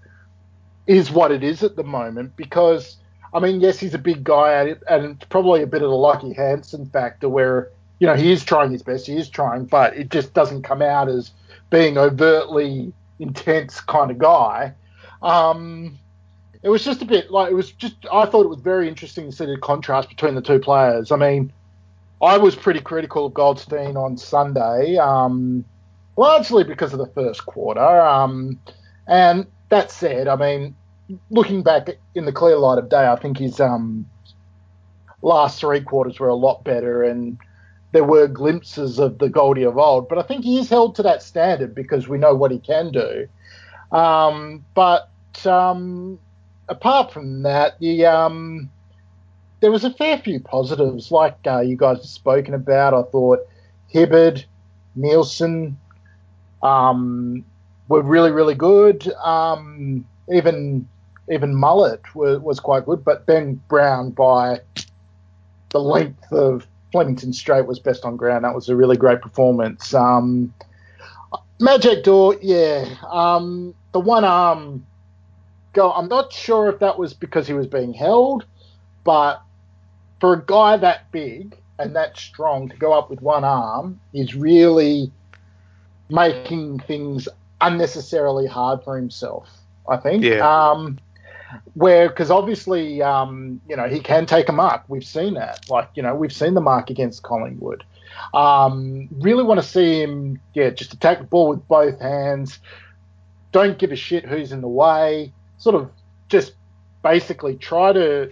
is 0.86 1.10
what 1.10 1.32
it 1.32 1.44
is 1.44 1.64
at 1.64 1.76
the 1.76 1.84
moment. 1.84 2.36
Because 2.36 2.98
I 3.34 3.40
mean, 3.40 3.62
yes, 3.62 3.80
he's 3.80 3.94
a 3.94 4.00
big 4.00 4.24
guy, 4.24 4.76
and 4.90 5.12
it's 5.16 5.26
probably 5.26 5.64
a 5.64 5.68
bit 5.68 5.82
of 5.82 5.90
the 5.90 5.96
Lucky 5.96 6.34
Hansen 6.34 6.88
factor, 6.88 7.30
where 7.30 7.72
you 8.00 8.08
know 8.08 8.16
he 8.16 8.32
is 8.32 8.44
trying 8.44 8.72
his 8.72 8.84
best, 8.84 9.08
he 9.08 9.18
is 9.18 9.30
trying, 9.30 9.66
but 9.66 9.96
it 9.96 10.10
just 10.10 10.34
doesn't 10.34 10.64
come 10.64 10.82
out 10.82 11.10
as 11.10 11.32
being 11.70 11.98
overtly 11.98 12.94
intense 13.20 13.82
kind 13.82 14.12
of 14.12 14.18
guy. 14.18 14.74
Um, 15.22 16.00
it 16.64 16.70
was 16.70 16.84
just 16.84 17.02
a 17.02 17.06
bit 17.06 17.32
like 17.32 17.52
it 17.52 17.56
was 17.56 17.72
just. 17.72 17.96
I 18.12 18.26
thought 18.26 18.46
it 18.46 18.50
was 18.50 18.62
very 18.62 18.88
interesting 18.88 19.26
to 19.26 19.32
see 19.32 19.46
the 19.46 19.58
contrast 19.58 20.10
between 20.10 20.36
the 20.36 20.42
two 20.42 20.60
players. 20.60 21.12
I 21.12 21.16
mean, 21.16 21.54
I 22.22 22.38
was 22.38 22.56
pretty 22.56 22.82
critical 22.82 23.26
of 23.26 23.34
Goldstein 23.34 23.96
on 23.96 24.18
Sunday, 24.18 24.98
um, 24.98 25.64
largely 26.18 26.64
because 26.64 26.92
of 26.94 27.00
the 27.00 27.08
first 27.08 27.46
quarter. 27.46 28.02
Um, 28.02 28.60
and 29.08 29.48
that 29.70 29.92
said, 29.92 30.28
I 30.28 30.36
mean, 30.36 30.76
looking 31.30 31.64
back 31.64 31.90
in 32.14 32.26
the 32.26 32.34
clear 32.34 32.58
light 32.58 32.78
of 32.78 32.90
day, 32.90 33.08
I 33.08 33.16
think 33.16 33.38
his 33.38 33.60
um, 33.62 34.10
last 35.22 35.62
three 35.62 35.82
quarters 35.82 36.20
were 36.20 36.28
a 36.28 36.36
lot 36.36 36.64
better, 36.66 37.04
and 37.04 37.38
there 37.92 38.04
were 38.04 38.28
glimpses 38.28 39.00
of 39.00 39.18
the 39.18 39.30
Goldie 39.30 39.64
of 39.64 39.78
old. 39.78 40.10
But 40.10 40.18
I 40.18 40.22
think 40.22 40.44
he 40.44 40.60
is 40.60 40.70
held 40.70 40.96
to 40.96 41.04
that 41.04 41.24
standard 41.24 41.74
because 41.74 42.08
we 42.08 42.18
know 42.18 42.36
what 42.36 42.52
he 42.52 42.60
can 42.60 42.92
do. 42.92 43.28
Um, 43.92 44.64
but 44.76 45.10
um, 45.46 46.20
apart 46.68 47.12
from 47.12 47.44
that, 47.44 47.80
the 47.80 48.06
um, 48.06 48.70
there 49.62 49.72
was 49.72 49.84
a 49.84 49.94
fair 49.94 50.18
few 50.18 50.40
positives, 50.40 51.12
like 51.12 51.38
uh, 51.48 51.62
you 51.62 51.76
guys 51.76 51.98
have 51.98 52.06
spoken 52.06 52.54
about. 52.54 52.94
I 52.94 53.04
thought 53.10 53.40
Hibberd, 53.94 54.46
Nielson 54.98 55.76
um, 56.62 57.44
were 57.88 58.02
really, 58.02 58.32
really 58.32 58.56
good. 58.56 59.12
Um, 59.14 60.06
even 60.32 60.88
even 61.32 61.56
Mullet 61.56 62.16
was, 62.16 62.40
was 62.40 62.60
quite 62.60 62.86
good, 62.86 63.04
but 63.04 63.26
Ben 63.26 63.62
Brown 63.68 64.12
by 64.12 64.62
the 65.70 65.80
length 65.80 66.32
of 66.32 66.66
Flemington 66.92 67.34
Straight 67.34 67.66
was 67.66 67.80
best 67.80 68.06
on 68.06 68.18
ground. 68.18 68.44
That 68.44 68.56
was 68.56 68.70
a 68.70 68.76
really 68.76 68.98
great 68.98 69.22
performance. 69.22 69.94
Um, 69.94 70.54
Majak 71.60 72.04
Daw, 72.04 72.34
yeah, 72.42 72.86
um, 73.10 73.74
the 73.92 74.00
one 74.00 74.24
arm 74.24 74.86
go. 75.74 75.92
I'm 75.92 76.08
not 76.08 76.32
sure 76.32 76.70
if 76.70 76.80
that 76.80 76.98
was 76.98 77.14
because 77.14 77.48
he 77.48 77.54
was 77.54 77.68
being 77.68 77.94
held, 77.94 78.46
but 79.04 79.42
for 80.20 80.34
a 80.34 80.44
guy 80.46 80.78
that 80.78 81.12
big 81.12 81.58
and 81.78 81.96
that 81.96 82.18
strong 82.18 82.70
to 82.70 82.76
go 82.78 82.94
up 82.94 83.10
with 83.10 83.22
one 83.22 83.44
arm 83.44 84.00
is 84.14 84.36
really 84.36 85.12
making 86.10 86.80
things 86.80 87.28
unnecessarily 87.62 88.48
hard 88.48 88.84
for 88.84 88.96
himself. 88.96 89.50
I 89.88 89.98
think. 89.98 90.24
Yeah. 90.24 90.48
Um, 90.48 91.00
where 91.74 92.10
because 92.10 92.32
obviously 92.32 93.02
um, 93.02 93.62
you 93.68 93.76
know 93.76 93.88
he 93.88 94.00
can 94.00 94.26
take 94.26 94.50
a 94.50 94.54
mark. 94.54 94.84
We've 94.88 95.04
seen 95.04 95.36
that. 95.36 95.70
Like 95.70 95.90
you 95.96 96.04
know 96.04 96.16
we've 96.16 96.34
seen 96.34 96.54
the 96.54 96.62
mark 96.62 96.90
against 96.90 97.24
Collingwood. 97.24 97.84
Um, 98.34 99.08
really 99.20 99.44
want 99.44 99.60
to 99.60 99.66
see 99.66 100.02
him, 100.02 100.40
yeah, 100.54 100.70
just 100.70 100.94
attack 100.94 101.20
the 101.20 101.24
ball 101.24 101.50
with 101.50 101.68
both 101.68 102.00
hands. 102.00 102.60
Don't 103.52 103.78
give 103.78 103.92
a 103.92 103.96
shit 103.96 104.26
who's 104.26 104.52
in 104.52 104.62
the 104.62 104.68
way. 104.68 105.34
Sort 105.58 105.76
of 105.76 105.90
just 106.28 106.54
basically 107.02 107.56
try 107.56 107.94
to, 107.94 108.32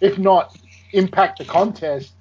if 0.00 0.18
not 0.18 0.56
impact 0.92 1.38
the 1.38 1.44
contest, 1.44 2.12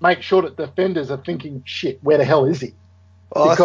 make 0.00 0.22
sure 0.22 0.42
that 0.42 0.56
defenders 0.56 1.10
are 1.10 1.16
thinking, 1.18 1.62
shit, 1.66 1.98
where 2.02 2.18
the 2.18 2.24
hell 2.24 2.44
is 2.44 2.60
he? 2.60 2.74
Well, 3.34 3.50
I 3.50 3.56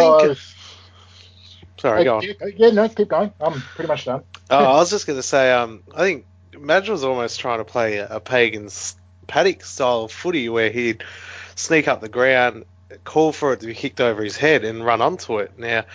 think. 1.76 1.82
Sorry, 1.82 2.04
go 2.04 2.18
on. 2.18 2.24
Yeah, 2.58 2.70
no, 2.70 2.90
keep 2.90 3.10
going. 3.10 3.32
I'm 3.40 3.62
pretty 3.62 3.88
much 3.88 4.06
done. 4.06 4.24
Oh, 4.50 4.66
I 4.66 4.74
was 4.74 4.90
just 4.90 5.08
going 5.08 5.18
to 5.20 5.24
say, 5.24 5.52
um, 5.52 5.84
I 5.96 6.00
think 6.00 6.26
Madge 6.58 6.90
was 6.90 7.04
almost 7.04 7.40
trying 7.40 7.60
to 7.60 7.66
play 7.66 7.98
a, 7.98 8.08
a 8.08 8.20
Pagan's 8.20 8.96
paddock 9.28 9.64
style 9.64 10.08
footy 10.08 10.50
where 10.50 10.70
he'd 10.70 11.04
sneak 11.56 11.88
up 11.88 12.02
the 12.02 12.10
ground, 12.10 12.66
call 13.04 13.32
for 13.32 13.54
it 13.54 13.62
to 13.62 13.68
be 13.68 13.74
kicked 13.74 14.02
over 14.02 14.24
his 14.24 14.38
head, 14.38 14.64
and 14.64 14.86
run 14.86 15.02
onto 15.02 15.40
it. 15.40 15.58
Now, 15.58 15.86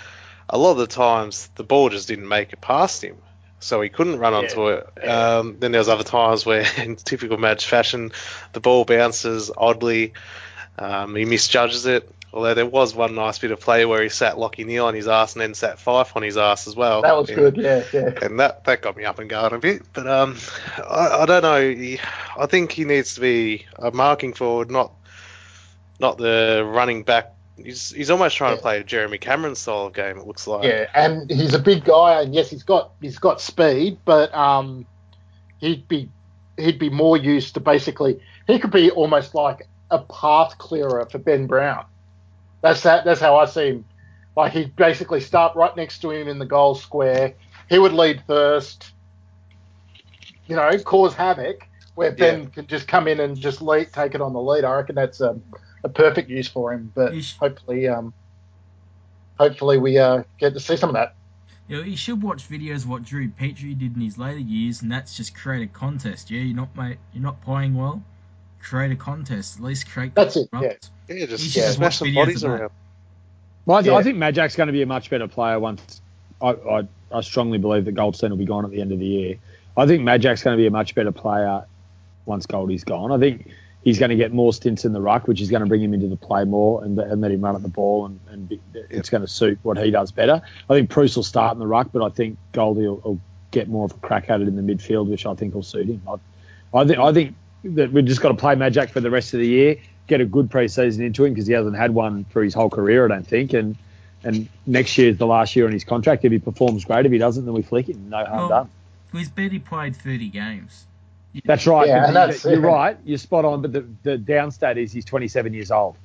a 0.49 0.59
lot 0.59 0.72
of 0.72 0.79
the 0.79 0.87
times 0.87 1.49
the 1.57 1.64
ball 1.64 1.89
just 1.91 2.09
didn't 2.09 2.29
make 2.29 2.53
it 2.53 2.61
past 2.61 3.03
him, 3.05 3.16
so 3.61 3.81
he 3.81 3.89
couldn't 3.89 4.18
run 4.18 4.35
onto 4.35 4.68
it. 4.68 5.09
Um, 5.09 5.57
then 5.59 5.72
there 5.72 5.81
was 5.81 5.89
other 5.89 6.05
times 6.05 6.47
where, 6.47 6.64
in 6.79 6.97
typical 6.97 7.37
Madge 7.37 7.66
fashion, 7.66 8.12
the 8.53 8.61
ball 8.61 8.85
bounces 8.85 9.51
oddly. 9.57 10.14
Um, 10.79 11.14
he 11.16 11.24
misjudges 11.24 11.87
it. 11.87 12.09
Although 12.33 12.55
there 12.55 12.66
was 12.66 12.95
one 12.95 13.14
nice 13.14 13.39
bit 13.39 13.53
of 13.53 13.61
play 13.61 13.87
where 13.87 14.03
he 14.03 14.11
sat 14.11 14.35
Lachie 14.35 14.66
Neale 14.66 14.85
on 14.87 14.95
his 14.95 15.09
ass 15.09 15.33
and 15.33 15.41
then 15.41 15.55
sat 15.55 15.79
Fyfe 15.79 16.14
on 16.14 16.22
his 16.22 16.37
ass 16.37 16.68
as 16.68 16.76
well. 16.76 17.01
That 17.03 17.16
was 17.16 17.31
and, 17.31 17.39
good, 17.39 17.57
yeah, 17.57 17.83
yeah. 17.93 18.11
And 18.20 18.39
that, 18.39 18.64
that 18.64 18.83
got 18.83 18.97
me 18.97 19.05
up 19.07 19.18
and 19.18 19.31
going 19.31 19.55
a 19.55 19.59
bit. 19.59 19.83
But 19.95 20.07
um, 20.07 20.37
I, 20.76 21.22
I 21.22 21.26
don't 21.26 21.43
know. 21.43 21.61
He, 21.61 21.99
I 22.37 22.47
think 22.47 22.72
he 22.72 22.85
needs 22.85 23.14
to 23.14 23.22
be 23.22 23.66
a 23.76 23.91
marking 23.91 24.35
forward, 24.35 24.70
not 24.70 24.93
not 26.01 26.18
the 26.18 26.64
running 26.66 27.03
back. 27.03 27.35
He's, 27.57 27.91
he's 27.91 28.11
almost 28.11 28.37
trying 28.37 28.53
Yeah. 28.53 28.57
to 28.57 28.62
play 28.62 28.79
a 28.81 28.85
Jeremy 28.85 29.18
Cameron 29.18 29.55
style 29.57 29.87
of 29.87 29.95
game. 29.95 30.18
It 30.18 30.26
looks 30.26 30.47
like. 30.47 30.64
Yeah, 30.64 30.87
and 30.95 31.29
he's 31.31 31.55
a 31.55 31.59
big 31.59 31.85
guy, 31.85 32.20
and 32.20 32.35
yes, 32.35 32.51
he's 32.51 32.62
got 32.62 32.93
he's 33.01 33.18
got 33.18 33.41
speed, 33.41 33.99
but 34.05 34.33
um, 34.35 34.87
he'd 35.61 35.89
be 35.89 36.11
he'd 36.59 36.79
be 36.79 36.91
more 36.91 37.16
used 37.16 37.55
to 37.55 37.61
basically 37.61 38.20
he 38.47 38.59
could 38.59 38.70
be 38.70 38.91
almost 38.91 39.35
like 39.35 39.66
a 39.91 39.99
path 39.99 40.59
clearer 40.59 41.07
for 41.11 41.18
Ben 41.18 41.47
Brown. 41.47 41.87
That's 42.61 42.82
that. 42.82 43.04
That's 43.04 43.20
how 43.20 43.36
I 43.36 43.46
see 43.46 43.68
him. 43.68 43.84
Like 44.36 44.52
he'd 44.52 44.76
basically 44.76 45.20
start 45.20 45.56
right 45.56 45.74
next 45.76 46.00
to 46.00 46.11
him 46.11 46.28
in 46.28 46.38
the 46.38 46.46
goal 46.46 46.74
square. 46.74 47.34
He 47.68 47.78
would 47.78 47.92
lead 47.92 48.22
first. 48.26 48.92
You 50.46 50.56
know, 50.56 50.70
cause 50.78 51.14
havoc 51.14 51.68
where 51.94 52.12
Ben 52.12 52.42
Yeah. 52.42 52.48
can 52.50 52.66
just 52.66 52.86
come 52.86 53.09
in 53.09 53.20
and 53.20 53.36
just 53.36 53.61
lead, 53.61 53.92
take 53.92 54.14
it 54.14 54.20
on 54.20 54.32
the 54.32 54.40
lead. 54.40 54.64
I 54.64 54.76
reckon 54.76 54.94
that's 54.94 55.20
a, 55.20 55.38
a 55.82 55.88
perfect 55.88 56.30
use 56.30 56.48
for 56.48 56.72
him. 56.72 56.92
But 56.94 57.12
Ish. 57.12 57.36
hopefully, 57.36 57.88
um, 57.88 58.14
hopefully 59.36 59.78
we 59.78 59.98
uh, 59.98 60.22
get 60.38 60.54
to 60.54 60.61
see 60.61 60.76
some 60.76 60.90
of 60.90 60.94
that. 60.94 61.14
You, 61.66 61.78
know, 61.78 61.82
you 61.82 61.96
should 61.96 62.22
watch 62.22 62.48
videos 62.48 62.84
of 62.84 62.88
what 62.88 63.02
Drew 63.02 63.28
Petrie 63.28 63.74
did 63.74 63.94
in 63.96 64.00
his 64.00 64.16
later 64.16 64.38
years, 64.38 64.80
and 64.80 64.90
that's 64.90 65.16
just 65.16 65.34
create 65.34 65.62
a 65.64 65.66
contest. 65.66 66.30
Yeah, 66.30 66.40
you're 66.40 66.56
not 66.56 66.74
mate, 66.76 66.98
you're 67.12 67.22
not 67.22 67.42
playing 67.42 67.74
well. 67.74 68.02
Create 68.62 68.92
a 68.92 68.96
contest. 68.96 69.56
At 69.59 69.62
least 69.64 69.90
create. 69.90 70.14
That's 70.14 70.36
it, 70.36 70.48
yeah. 70.52 70.74
Yeah, 71.09 71.26
just 71.26 71.44
should 71.44 71.52
just 71.52 71.76
smash 71.76 72.00
watch 72.00 72.09
some 72.09 72.14
bodies 72.14 72.44
around. 72.44 72.70
Well, 73.64 73.78
I, 73.78 73.82
th- 73.82 73.92
Yeah. 73.92 73.98
I 73.98 74.02
think 74.02 74.18
Majak's 74.18 74.56
going 74.56 74.66
to 74.66 74.72
be 74.72 74.82
a 74.82 74.86
much 74.86 75.11
better 75.11 75.28
player 75.28 75.59
once. 75.59 76.00
I, 76.40 76.50
I, 76.50 76.88
I 77.12 77.20
strongly 77.22 77.59
believe 77.59 77.84
that 77.86 77.92
Goldstein 77.92 78.30
will 78.30 78.36
be 78.38 78.44
gone 78.44 78.64
at 78.64 78.70
the 78.70 78.80
end 78.80 78.92
of 78.92 78.98
the 78.98 79.06
year. 79.06 79.36
I 79.76 79.86
think 79.86 80.02
Majak's 80.02 80.42
going 80.42 80.56
to 80.56 80.61
be 80.61 80.66
a 80.66 80.70
much 80.70 80.94
better 80.94 81.12
player 81.12 81.64
once 82.26 82.46
Goldie's 82.46 82.84
gone. 82.84 83.12
I 83.12 83.18
think 83.18 83.50
he's 83.82 83.98
going 83.98 84.11
to 84.11 84.16
get 84.16 84.32
more 84.32 84.52
stints 84.52 84.84
in 84.84 84.92
the 84.92 85.00
ruck, 85.00 85.28
which 85.28 85.40
is 85.40 85.50
going 85.50 85.62
to 85.62 85.66
bring 85.68 85.82
him 85.82 85.94
into 85.94 86.09
the 86.09 86.16
play 86.16 86.44
more 86.44 86.84
and, 86.84 86.98
and 86.98 87.20
let 87.20 87.30
him 87.30 87.40
run 87.42 87.54
at 87.56 87.62
the 87.62 87.68
ball, 87.68 88.06
and, 88.06 88.20
and 88.30 88.48
be, 88.48 88.61
it's 88.74 89.09
going 89.09 89.22
to 89.22 89.28
suit 89.28 89.59
what 89.62 89.78
he 89.78 89.90
does 89.90 90.12
better. 90.12 90.42
I 90.68 90.74
think 90.74 90.90
Bruce 90.90 91.16
will 91.16 91.22
start 91.22 91.52
in 91.54 91.59
the 91.59 91.66
ruck, 91.66 91.90
but 91.92 92.02
I 92.02 92.09
think 92.11 92.36
Goldie 92.52 92.86
will, 92.86 92.96
will 92.96 93.20
get 93.50 93.68
more 93.68 93.84
of 93.86 93.92
a 93.92 93.94
crack 93.94 94.28
at 94.28 94.40
it 94.40 94.48
in 94.48 94.56
the 94.56 94.62
midfield, 94.62 95.09
which 95.09 95.24
I 95.26 95.34
think 95.34 95.54
will 95.54 95.62
suit 95.62 95.86
him. 95.86 96.02
I, 96.09 96.78
I 96.78 96.84
think 96.86 96.98
I 96.98 97.12
think 97.12 97.34
that 97.64 97.92
we've 97.92 98.04
just 98.04 98.20
got 98.20 98.28
to 98.28 98.34
play 98.34 98.54
Majak 98.54 98.90
for 98.90 99.00
the 99.00 99.11
rest 99.11 99.34
of 99.34 99.40
the 99.40 99.46
year, 99.46 99.76
get 100.06 100.20
a 100.20 100.24
good 100.26 100.50
preseason 100.50 101.00
into 101.00 101.24
him 101.24 101.34
because 101.34 101.46
he 101.46 101.52
hasn't 101.52 101.76
had 101.76 101.92
one 101.92 102.24
for 102.30 102.42
his 102.42 102.54
whole 102.54 102.70
career, 102.70 103.04
I 103.04 103.09
don't 103.09 103.26
think, 103.26 103.52
and. 103.52 103.76
And 104.24 104.48
next 104.66 104.98
year 104.98 105.11
is 105.11 105.16
the 105.16 105.28
last 105.28 105.54
year 105.54 105.64
on 105.64 105.72
his 105.72 105.84
contract. 105.84 106.24
If 106.24 106.32
he 106.32 106.40
performs 106.40 106.84
great, 106.84 107.06
if 107.06 107.12
he 107.12 107.18
doesn't, 107.18 107.44
then 107.44 107.54
we 107.54 107.62
flick 107.62 107.88
him. 107.88 108.09
No 108.11 108.24
harm 108.24 108.38
Well, 108.38 108.48
done. 108.48 108.70
He's 109.12 109.28
barely 109.28 109.61
played 109.61 109.94
30 109.94 110.28
games. 110.30 110.86
That's 111.44 111.68
right. 111.68 111.86
Yeah, 111.86 112.00
but 112.00 112.04
and 112.06 112.09
you- 112.09 112.14
that's- 112.14 112.44
you're 112.44 112.61
right. 112.61 112.96
You're 113.04 113.18
spot 113.18 113.44
on. 113.44 113.62
But 113.62 113.72
the, 113.72 113.86
the 114.02 114.18
downstat 114.18 114.76
is 114.76 114.90
he's 114.90 115.04
27 115.04 115.54
years 115.54 115.70
old. 115.70 115.96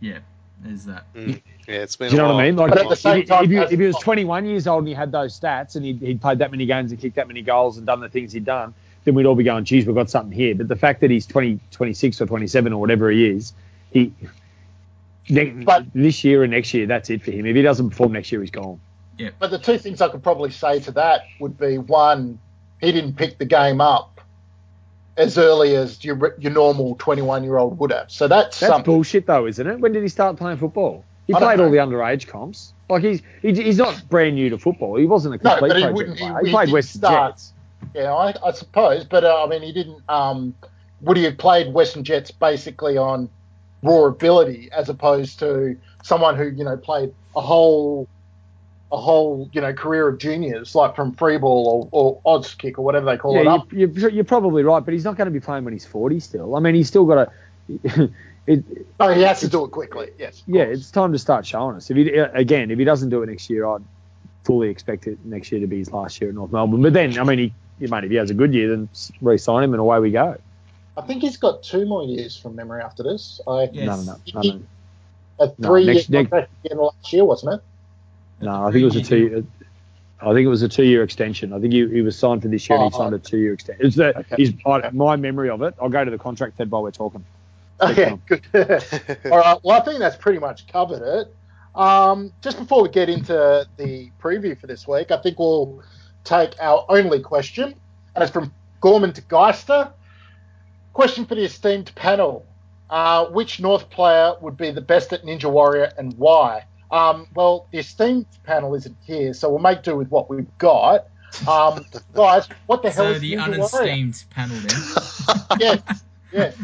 Yeah, 0.00 0.18
there's 0.64 0.84
that. 0.86 1.04
Mm. 1.14 1.40
Yeah, 1.68 1.74
it's 1.76 1.94
been. 1.94 2.10
Do 2.10 2.16
you 2.16 2.22
a 2.22 2.26
know 2.26 2.34
what 2.34 2.42
I 2.42 2.46
mean? 2.46 2.56
Like, 2.56 2.70
But 2.70 2.78
at 2.80 2.88
the 2.88 2.96
same 2.96 3.22
if, 3.22 3.28
time, 3.28 3.44
if, 3.44 3.50
you, 3.50 3.62
if 3.62 3.70
he 3.70 3.86
was 3.86 3.96
21 3.98 4.44
years 4.46 4.66
old 4.66 4.80
and 4.80 4.88
he 4.88 4.94
had 4.94 5.12
those 5.12 5.38
stats 5.38 5.76
and 5.76 5.84
he'd, 5.84 6.00
he'd 6.00 6.20
played 6.20 6.40
that 6.40 6.50
many 6.50 6.66
games 6.66 6.90
and 6.90 7.00
kicked 7.00 7.14
that 7.14 7.28
many 7.28 7.42
goals 7.42 7.76
and 7.76 7.86
done 7.86 8.00
the 8.00 8.08
things 8.08 8.32
he'd 8.32 8.44
done, 8.44 8.74
then 9.06 9.14
we'd 9.14 9.24
all 9.24 9.36
be 9.36 9.44
going, 9.44 9.64
geez, 9.64 9.86
we've 9.86 9.94
got 9.94 10.10
something 10.10 10.36
here. 10.36 10.54
But 10.54 10.68
the 10.68 10.76
fact 10.76 11.00
that 11.00 11.10
he's 11.10 11.24
20, 11.26 11.58
26 11.70 12.20
or 12.20 12.26
27 12.26 12.72
or 12.72 12.80
whatever 12.80 13.08
he 13.10 13.24
is, 13.30 13.54
he 13.92 14.12
ne- 15.30 15.50
But- 15.64 15.86
this 15.94 16.24
year 16.24 16.42
and 16.42 16.52
next 16.52 16.74
year, 16.74 16.86
that's 16.86 17.08
it 17.08 17.22
for 17.22 17.30
him. 17.30 17.46
If 17.46 17.56
he 17.56 17.62
doesn't 17.62 17.90
perform 17.90 18.12
next 18.12 18.30
year, 18.32 18.40
he's 18.42 18.50
gone. 18.50 18.80
Yeah. 19.16 19.30
But 19.38 19.50
the 19.52 19.58
two 19.58 19.78
things 19.78 20.00
I 20.02 20.08
could 20.08 20.22
probably 20.22 20.50
say 20.50 20.80
to 20.80 20.90
that 20.92 21.22
would 21.40 21.56
be 21.58 21.78
one, 21.78 22.38
he 22.80 22.92
didn't 22.92 23.14
pick 23.16 23.38
the 23.38 23.46
game 23.46 23.80
up 23.80 24.20
as 25.16 25.38
early 25.38 25.74
as 25.76 26.04
your 26.04 26.34
your 26.38 26.52
normal 26.52 26.96
21 26.98 27.42
year 27.44 27.56
old 27.56 27.78
would 27.78 27.92
have. 27.92 28.10
So 28.10 28.28
that's, 28.28 28.60
That's 28.60 28.70
something. 28.72 28.92
bullshit, 28.92 29.26
though, 29.26 29.46
isn't 29.46 29.66
it? 29.66 29.80
When 29.80 29.92
did 29.92 30.02
he 30.02 30.08
start 30.08 30.36
playing 30.36 30.58
football? 30.58 31.04
He 31.26 31.34
I 31.34 31.38
played 31.38 31.60
all 31.60 31.70
the 31.70 31.78
underage 31.78 32.26
comps. 32.28 32.72
Like 32.90 33.02
he's 33.02 33.22
he, 33.40 33.52
he's 33.54 33.78
not 33.78 34.00
brand 34.10 34.34
new 34.34 34.50
to 34.50 34.58
football. 34.58 34.96
He 34.96 35.06
wasn't 35.06 35.36
a 35.40 35.42
No, 35.44 35.50
complete 35.52 35.68
but 35.70 35.76
he 35.78 35.86
wouldn't- 35.86 36.18
he- 36.18 36.24
player. 36.26 36.38
He, 36.40 36.46
he 36.48 36.52
played 36.52 36.68
didn't 36.68 37.00
Jets. 37.00 37.52
Yeah, 37.94 38.12
I, 38.12 38.34
I 38.44 38.52
suppose, 38.52 39.04
but 39.04 39.24
uh, 39.24 39.44
I 39.44 39.48
mean, 39.48 39.62
he 39.62 39.72
didn't. 39.72 40.02
Um, 40.08 40.54
would 41.02 41.16
he 41.16 41.24
have 41.24 41.38
played 41.38 41.72
Western 41.72 42.04
Jets 42.04 42.30
basically 42.30 42.96
on 42.96 43.28
raw 43.82 44.04
ability 44.06 44.68
as 44.72 44.88
opposed 44.88 45.38
to 45.40 45.76
someone 46.02 46.36
who 46.36 46.48
you 46.48 46.64
know 46.64 46.76
played 46.76 47.12
a 47.34 47.40
whole 47.40 48.08
a 48.92 48.96
whole 48.96 49.50
you 49.52 49.60
know 49.60 49.72
career 49.72 50.08
of 50.08 50.18
juniors 50.18 50.74
like 50.74 50.94
from 50.94 51.12
free 51.12 51.38
ball 51.38 51.88
or, 51.92 52.20
or 52.24 52.34
odds 52.36 52.54
kick 52.54 52.78
or 52.78 52.84
whatever 52.84 53.06
they 53.06 53.16
call 53.16 53.38
it 53.38 53.44
Yeah, 53.44 53.54
up. 53.54 53.72
you, 53.72 53.88
you're, 53.88 54.10
you're 54.10 54.24
probably 54.24 54.62
right, 54.62 54.84
but 54.84 54.94
he's 54.94 55.04
not 55.04 55.16
going 55.16 55.26
to 55.26 55.32
be 55.32 55.40
playing 55.40 55.64
when 55.64 55.72
he's 55.72 55.84
40 55.86 56.20
still. 56.20 56.54
I 56.56 56.60
mean, 56.60 56.74
he's 56.74 56.88
still 56.88 57.04
got 57.04 57.30
to. 57.68 58.12
it, 58.46 58.64
No, 59.00 59.08
he 59.12 59.22
has 59.22 59.40
to 59.40 59.48
do 59.48 59.64
it 59.64 59.70
quickly. 59.72 60.10
Yes. 60.18 60.42
yeah, 60.46 60.66
course. 60.66 60.78
it's 60.78 60.90
time 60.90 61.12
to 61.12 61.18
start 61.18 61.44
showing 61.44 61.76
us. 61.76 61.90
If 61.90 61.96
he 61.96 62.10
again, 62.10 62.70
if 62.70 62.78
he 62.78 62.84
doesn't 62.84 63.10
do 63.10 63.22
it 63.22 63.26
next 63.26 63.50
year, 63.50 63.66
I'd 63.66 63.82
fully 64.44 64.68
expect 64.68 65.08
it 65.08 65.18
next 65.24 65.50
year 65.50 65.60
to 65.60 65.66
be 65.66 65.78
his 65.78 65.90
last 65.90 66.20
year 66.20 66.30
at 66.30 66.36
North 66.36 66.52
Melbourne. 66.52 66.80
But 66.82 66.92
then, 66.92 67.18
I 67.18 67.24
mean, 67.24 67.38
he, 67.40 67.52
he 67.78 67.86
mate, 67.86 68.04
if 68.04 68.10
he 68.10 68.16
has 68.16 68.30
a 68.30 68.34
good 68.34 68.54
year, 68.54 68.68
then 68.70 68.88
s- 68.92 69.12
re-sign 69.20 69.62
him 69.64 69.74
and 69.74 69.80
away 69.80 69.98
we 70.00 70.10
go. 70.10 70.36
I 70.96 71.02
think 71.02 71.22
he's 71.22 71.36
got 71.36 71.62
two 71.62 71.84
more 71.86 72.04
years 72.04 72.36
from 72.36 72.56
memory 72.56 72.82
after 72.82 73.02
this. 73.02 73.40
I 73.46 73.68
Yes. 73.72 73.86
No, 74.06 74.14
no, 74.14 74.16
no, 74.34 74.40
no, 74.42 74.62
a 75.40 75.52
No, 75.58 75.68
three 75.68 75.84
next- 75.86 76.08
year 76.08 76.20
next- 76.22 76.30
contract 76.30 76.50
again 76.64 76.78
last 76.78 77.12
year, 77.12 77.24
wasn't 77.24 77.54
it? 77.54 77.60
no. 78.44 78.64
I 78.66 78.70
think 78.72 78.82
it 78.82 78.86
was 78.86 78.96
a 78.96 79.02
two. 79.02 79.46
I 80.18 80.32
think 80.32 80.46
it 80.46 80.48
was 80.48 80.62
a 80.62 80.68
two-year 80.68 81.02
extension. 81.02 81.52
I 81.52 81.60
think 81.60 81.74
he, 81.74 81.86
he 81.88 82.00
was 82.00 82.18
signed 82.18 82.40
for 82.40 82.48
this 82.48 82.66
year 82.70 82.78
and 82.78 82.90
he 82.90 82.96
Oh, 82.96 82.98
signed 83.02 83.14
a 83.14 83.18
two-year 83.18 83.52
extension. 83.52 83.84
Is 83.86 83.96
the, 83.96 84.16
Okay. 84.18 84.36
his, 84.38 84.54
I, 84.64 84.88
my 84.92 85.14
memory 85.16 85.50
of 85.50 85.60
it. 85.60 85.74
I'll 85.80 85.90
go 85.90 86.02
to 86.06 86.10
the 86.10 86.16
contract 86.16 86.56
Ted 86.56 86.70
while 86.70 86.82
we're 86.82 86.90
talking. 86.90 87.22
Okay, 87.82 88.18
good. 88.26 88.40
All 89.30 89.38
right. 89.38 89.58
Well, 89.62 89.78
I 89.78 89.84
think 89.84 89.98
that's 89.98 90.16
pretty 90.16 90.38
much 90.38 90.66
covered 90.68 91.02
it. 91.02 91.34
Um, 91.78 92.32
just 92.40 92.56
before 92.58 92.82
we 92.82 92.88
get 92.88 93.10
into 93.10 93.66
the 93.76 94.10
preview 94.18 94.58
for 94.58 94.66
this 94.66 94.88
week, 94.88 95.10
I 95.10 95.18
think 95.18 95.38
we'll 95.38 95.82
take 96.26 96.54
our 96.60 96.84
only 96.88 97.20
question, 97.20 97.74
and 98.14 98.22
it's 98.22 98.32
from 98.32 98.52
Gorman 98.80 99.12
to 99.14 99.22
Geister. 99.22 99.90
Question 100.92 101.24
for 101.26 101.34
the 101.34 101.44
esteemed 101.44 101.92
panel: 101.94 102.44
uh, 102.90 103.26
Which 103.26 103.60
North 103.60 103.88
player 103.90 104.34
would 104.40 104.56
be 104.56 104.70
the 104.70 104.80
best 104.80 105.12
at 105.12 105.22
Ninja 105.24 105.50
Warrior 105.50 105.92
and 105.98 106.12
why? 106.18 106.64
Um, 106.90 107.26
well, 107.34 107.66
the 107.72 107.78
esteemed 107.78 108.26
panel 108.44 108.74
isn't 108.74 108.96
here, 109.04 109.34
so 109.34 109.50
we'll 109.50 109.58
make 109.58 109.82
do 109.82 109.96
with 109.96 110.08
what 110.08 110.30
we've 110.30 110.46
got. 110.58 111.06
Um, 111.48 111.84
guys, 112.14 112.48
what 112.66 112.82
the 112.82 112.90
hell 112.90 113.06
So 113.06 113.10
is 113.12 113.20
the 113.20 113.34
Ninja 113.34 113.38
Warrior? 113.58 113.92
unesteemed 113.92 114.24
panel 114.30 114.56
then. 114.58 114.80
Yes, 115.60 116.02
yes. 116.32 116.56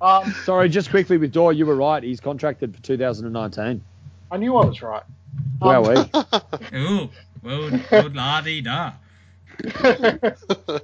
Um, 0.00 0.32
Sorry, 0.44 0.68
just 0.68 0.90
quickly 0.90 1.16
with 1.16 1.32
Daw, 1.32 1.50
you 1.50 1.66
were 1.66 1.74
right. 1.76 2.02
He's 2.02 2.20
contracted 2.20 2.74
for 2.74 2.82
2019. 2.82 3.82
I 4.30 4.36
knew 4.36 4.56
I 4.56 4.64
was 4.66 4.82
right. 4.82 5.02
Wow, 5.60 5.84
Um, 5.84 6.10
we. 6.72 6.78
Ooh, 6.78 7.08
well, 7.42 7.70
good 7.90 8.14
la 8.16 8.40
di 8.40 8.60
da. 8.62 8.92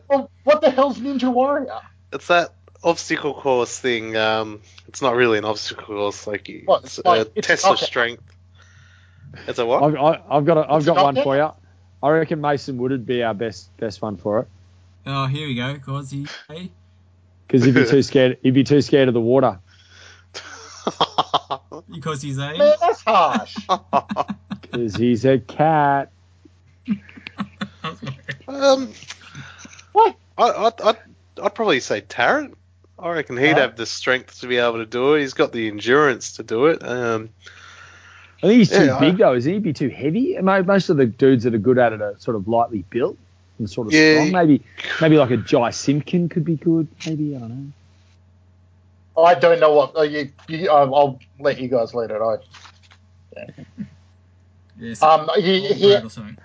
well, 0.09 0.31
what 0.45 0.61
the 0.61 0.71
hell's 0.75 0.99
Ninja 0.99 1.33
Warrior? 1.33 1.81
it's 2.13 2.27
that 2.29 2.55
obstacle 2.83 3.35
course 3.35 3.79
thing. 3.79 4.17
Um, 4.17 4.61
it's 4.89 5.01
not 5.03 5.15
really 5.15 5.39
an 5.39 5.45
obstacle 5.45 5.85
course. 5.87 6.27
Like 6.27 6.49
you- 6.49 6.63
What, 6.65 6.85
it's 6.85 6.99
it's 6.99 7.07
like- 7.07 7.27
a 7.27 7.31
it's 7.37 7.47
test 7.47 7.67
of 7.67 7.79
strength. 7.79 8.23
It's 9.49 9.59
a 9.59 9.67
what? 9.67 9.83
I've, 9.83 9.95
I, 9.97 10.23
I've 10.37 10.45
got 10.45 10.59
a, 10.59 10.71
I've 10.71 10.77
It's 10.79 10.87
got 10.87 11.03
one 11.03 11.15
there? 11.15 11.25
for 11.25 11.37
you. 11.37 11.51
I 12.03 12.11
reckon 12.11 12.41
Mason 12.41 12.77
Wood'd 12.79 13.05
be 13.07 13.23
our 13.23 13.35
best 13.35 13.75
best 13.79 14.01
one 14.03 14.17
for 14.17 14.41
it 14.41 14.49
Oh, 15.07 15.27
here 15.27 15.47
we 15.49 15.55
go, 15.55 15.77
Cosy. 15.79 16.27
Hey. 16.49 16.71
because 17.47 17.65
he'd 17.65 17.75
be 17.75 17.85
too 17.85 18.03
scared. 18.11 18.39
He'd 18.43 18.55
be 18.55 18.65
too 18.65 18.81
scared 18.81 19.09
of 19.09 19.15
the 19.15 19.21
water. 19.21 19.59
Because 21.91 22.23
he's 22.23 22.39
a. 22.39 22.57
Man, 22.57 22.75
that's 22.81 23.03
harsh. 23.03 23.57
Because 24.61 24.95
he's 24.97 25.25
a 25.25 25.39
cat. 25.39 26.11
Um, 28.65 28.93
what? 29.93 30.17
I, 30.39 30.51
I'd, 30.51 30.81
I'd, 30.81 30.97
I'd 31.43 31.55
probably 31.55 31.81
say 31.81 32.01
Tarrant. 32.01 32.57
I 32.99 33.11
reckon 33.11 33.37
he'd 33.37 33.53
Huh? 33.53 33.61
have 33.61 33.77
the 33.77 33.87
strength 33.87 34.41
to 34.41 34.47
be 34.47 34.57
able 34.57 34.79
to 34.79 34.87
do 34.87 35.15
it. 35.15 35.21
He's 35.21 35.35
got 35.35 35.53
the 35.53 35.69
endurance 35.69 36.33
to 36.37 36.43
do 36.43 36.67
it. 36.67 36.83
Um, 36.87 37.29
I 38.43 38.47
think 38.49 38.59
he's 38.59 38.71
too 38.71 38.85
Yeah, 38.87 38.97
I- 38.97 39.01
big 39.01 39.19
though. 39.19 39.35
Isn't 39.35 39.51
he? 39.51 39.55
He'd 39.57 39.63
be 39.63 39.73
too 39.73 39.89
heavy. 39.89 40.37
Mo- 40.41 40.63
Most 40.63 40.89
of 40.89 40.97
the 40.97 41.07
dudes 41.07 41.45
that 41.45 41.55
are 41.55 41.59
good 41.59 41.79
at 41.79 41.93
it 41.93 42.01
are 42.01 42.15
sort 42.19 42.37
of 42.37 42.47
lightly 42.49 42.85
built 42.91 43.19
and 43.59 43.69
sort 43.69 43.89
of 43.89 43.93
Yeah. 43.93 44.15
strong. 44.27 44.33
Maybe 44.33 44.63
maybe 45.01 45.17
like 45.19 45.31
a 45.31 45.37
Jai 45.37 45.71
Simpkin 45.71 46.29
could 46.29 46.45
be 46.45 46.57
good. 46.57 46.87
Maybe 47.07 47.37
I 47.37 47.41
don't 47.41 47.49
know. 49.17 49.23
I 49.23 49.35
don't 49.35 49.61
know 49.61 49.73
what. 49.73 49.97
Uh, 49.97 50.03
you, 50.03 50.31
you, 50.49 50.71
I'll, 50.71 50.95
I'll 50.95 51.19
let 51.39 51.61
you 51.61 51.69
guys 51.69 51.95
lead 51.95 52.11
it. 52.11 52.21
I, 52.21 52.37
Yes. 54.79 55.03
um, 55.03 55.29
he, 55.37 55.73
he, 55.73 55.95
or 55.97 56.09
something. 56.09 56.37
And 56.37 56.39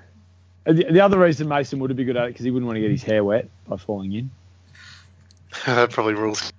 The, 0.66 0.86
the 0.92 1.02
other 1.02 1.18
reason 1.18 1.48
Mason 1.48 1.80
would 1.80 1.96
be 1.96 2.04
good 2.04 2.18
at 2.18 2.26
it 2.26 2.34
because 2.34 2.46
he 2.46 2.52
wouldn't 2.52 2.68
want 2.68 2.78
to 2.78 2.82
get 2.82 2.92
his 2.92 3.04
hair 3.04 3.24
wet 3.24 3.50
by 3.68 3.78
falling 3.78 4.14
in. 4.14 4.32
that 5.66 5.92
probably 5.92 6.14
rules. 6.14 6.52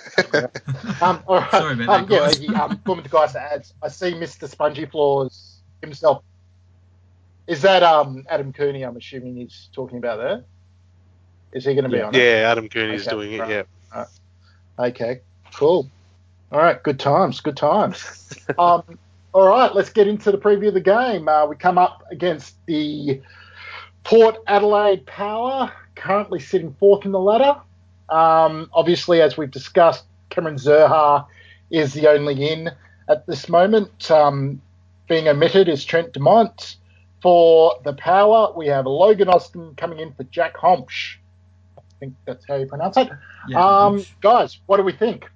um, 1.02 1.22
all 1.26 1.38
right. 1.38 1.50
Sorry 1.50 1.74
about 1.74 1.88
um, 1.88 2.08
that, 2.08 2.10
yeah, 2.10 2.26
guys. 2.26 2.38
he, 2.38 2.48
um, 2.54 2.80
Gorman 2.84 3.04
to 3.04 3.10
Geister 3.10 3.38
adds, 3.38 3.72
I 3.82 3.88
see 3.88 4.12
Mr. 4.12 4.48
Spongy 4.48 4.86
Floors 4.86 5.60
himself. 5.80 6.22
Is 7.46 7.62
that 7.62 7.82
um, 7.82 8.24
Adam 8.28 8.52
Cooney? 8.52 8.82
I'm 8.82 8.96
assuming 8.96 9.36
he's 9.36 9.68
talking 9.74 9.98
about 9.98 10.18
there. 10.18 10.44
Is 11.52 11.64
he 11.64 11.74
going 11.74 11.84
to 11.84 11.90
be 11.90 11.96
Yeah. 11.96 12.04
on 12.06 12.14
it? 12.14 12.18
Yeah, 12.18 12.50
Adam 12.50 12.68
Cooney's 12.68 13.06
Okay, 13.06 13.10
doing 13.10 13.32
it. 13.32 13.40
right. 13.40 13.66
Yeah. 13.94 14.04
Okay, 14.78 15.20
cool. 15.54 15.90
All 16.52 16.58
right, 16.58 16.82
good 16.82 17.00
times, 17.00 17.40
good 17.40 17.56
times. 17.56 18.34
um, 18.58 18.98
all 19.32 19.48
right, 19.48 19.74
let's 19.74 19.88
get 19.88 20.06
into 20.06 20.30
the 20.30 20.36
preview 20.36 20.68
of 20.68 20.74
the 20.74 20.80
game. 20.80 21.26
Uh, 21.26 21.46
we 21.46 21.56
come 21.56 21.78
up 21.78 22.04
against 22.10 22.54
the 22.66 23.22
Port 24.04 24.36
Adelaide 24.46 25.06
Power, 25.06 25.72
currently 25.94 26.40
sitting 26.40 26.74
fourth 26.78 27.06
in 27.06 27.12
the 27.12 27.18
ladder. 27.18 27.56
Um, 28.10 28.68
obviously, 28.74 29.22
as 29.22 29.38
we've 29.38 29.50
discussed, 29.50 30.04
Cameron 30.28 30.56
Zurhaar 30.56 31.26
is 31.70 31.94
the 31.94 32.08
only 32.08 32.50
in 32.50 32.70
at 33.08 33.26
this 33.26 33.48
moment. 33.48 34.10
Um, 34.10 34.60
being 35.08 35.28
omitted 35.28 35.70
is 35.70 35.84
Trent 35.86 36.12
Dumont. 36.12 36.76
For 37.22 37.80
the 37.84 37.94
Power, 37.94 38.52
we 38.54 38.66
have 38.66 38.84
Logan 38.84 39.28
Austin 39.28 39.74
coming 39.76 40.00
in 40.00 40.12
for 40.12 40.24
Jack 40.24 40.56
Hombsch. 40.56 41.16
I 41.78 41.82
think 42.00 42.14
that's 42.26 42.44
how 42.46 42.56
you 42.56 42.66
pronounce 42.66 42.96
it. 42.98 43.08
Yeah, 43.48 43.64
Um, 43.64 44.04
guys, 44.20 44.58
what 44.66 44.76
do 44.76 44.82
we 44.82 44.92
think? 44.92 45.30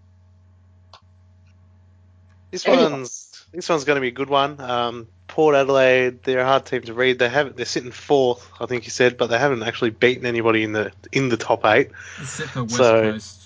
This 2.50 2.66
Anyone? 2.66 2.92
one's 2.92 3.44
this 3.52 3.68
one's 3.68 3.84
going 3.84 3.96
to 3.96 4.00
be 4.00 4.08
a 4.08 4.12
good 4.12 4.28
one. 4.28 4.60
Um, 4.60 5.08
Port 5.28 5.54
Adelaide, 5.54 6.22
they're 6.22 6.40
a 6.40 6.44
hard 6.44 6.66
team 6.66 6.82
to 6.82 6.94
read. 6.94 7.18
They 7.18 7.28
have 7.28 7.56
they're 7.56 7.64
sitting 7.66 7.90
fourth, 7.90 8.48
I 8.60 8.66
think 8.66 8.84
you 8.84 8.90
said, 8.90 9.16
but 9.16 9.28
they 9.28 9.38
haven't 9.38 9.62
actually 9.62 9.90
beaten 9.90 10.26
anybody 10.26 10.62
in 10.62 10.72
the 10.72 10.92
in 11.12 11.28
the 11.28 11.36
top 11.36 11.64
eight. 11.64 11.90
Except 12.20 12.50
for 12.50 12.62
West 12.62 12.76
So- 12.76 13.00
Coast. 13.12 13.42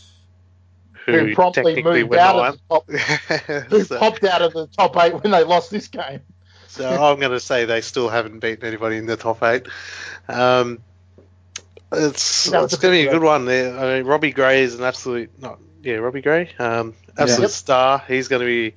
Who, 1.06 1.12
Who 1.18 1.34
promptly 1.34 1.82
moved 1.82 2.14
out 2.14 2.36
of 2.36 2.54
the 2.54 2.60
top, 2.68 2.90
who 3.70 3.84
so, 3.84 3.98
popped 3.98 4.22
out 4.22 4.42
of 4.42 4.52
the 4.52 4.66
top 4.66 4.94
eight 4.98 5.14
when 5.14 5.32
they 5.32 5.42
lost 5.44 5.70
this 5.70 5.88
game. 5.88 6.20
so 6.68 6.86
I'm 6.88 7.18
going 7.18 7.32
to 7.32 7.40
say 7.40 7.64
they 7.64 7.80
still 7.80 8.10
haven't 8.10 8.38
beaten 8.40 8.66
anybody 8.66 8.98
in 8.98 9.06
the 9.06 9.16
top 9.16 9.42
eight. 9.42 9.66
Um, 10.28 10.78
it's 11.90 12.44
That 12.50 12.64
it's 12.64 12.76
going 12.76 12.92
to 12.92 12.96
be 12.98 13.02
a 13.02 13.04
big 13.06 13.12
good 13.12 13.22
one. 13.22 13.46
There, 13.46 13.76
I 13.76 13.96
mean, 13.96 14.06
Robbie 14.06 14.30
Gray 14.30 14.62
is 14.62 14.74
an 14.74 14.84
absolute 14.84 15.30
not 15.40 15.58
yeah 15.82 15.96
Robbie 15.96 16.22
Gray, 16.22 16.50
um, 16.58 16.94
absolute 17.16 17.42
Yep. 17.42 17.50
star. 17.50 18.04
He's 18.06 18.28
going 18.28 18.40
to 18.40 18.46
be 18.46 18.74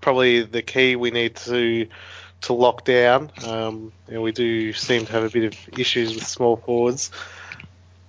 probably 0.00 0.42
the 0.42 0.62
key 0.62 0.96
we 0.96 1.10
need 1.10 1.36
to 1.36 1.88
to 2.42 2.52
lock 2.52 2.84
down. 2.84 3.30
Um, 3.46 3.92
know, 4.08 4.20
we 4.20 4.32
do 4.32 4.72
seem 4.72 5.06
to 5.06 5.12
have 5.12 5.24
a 5.24 5.30
bit 5.30 5.44
of 5.44 5.78
issues 5.78 6.14
with 6.14 6.26
small 6.26 6.56
forwards. 6.56 7.10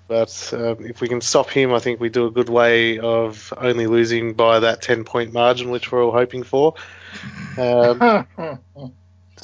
But 0.07 0.53
um, 0.53 0.85
if 0.85 1.01
we 1.01 1.07
can 1.07 1.21
stop 1.21 1.49
him, 1.49 1.73
I 1.73 1.79
think 1.79 1.99
we 1.99 2.09
do 2.09 2.25
a 2.25 2.31
good 2.31 2.49
way 2.49 2.99
of 2.99 3.53
only 3.55 3.87
losing 3.87 4.33
by 4.33 4.59
that 4.59 4.81
10 4.81 5.05
point 5.05 5.33
margin, 5.33 5.69
which 5.69 5.91
we're 5.91 6.03
all 6.03 6.11
hoping 6.11 6.43
for. 6.43 6.73
Um, 7.57 8.27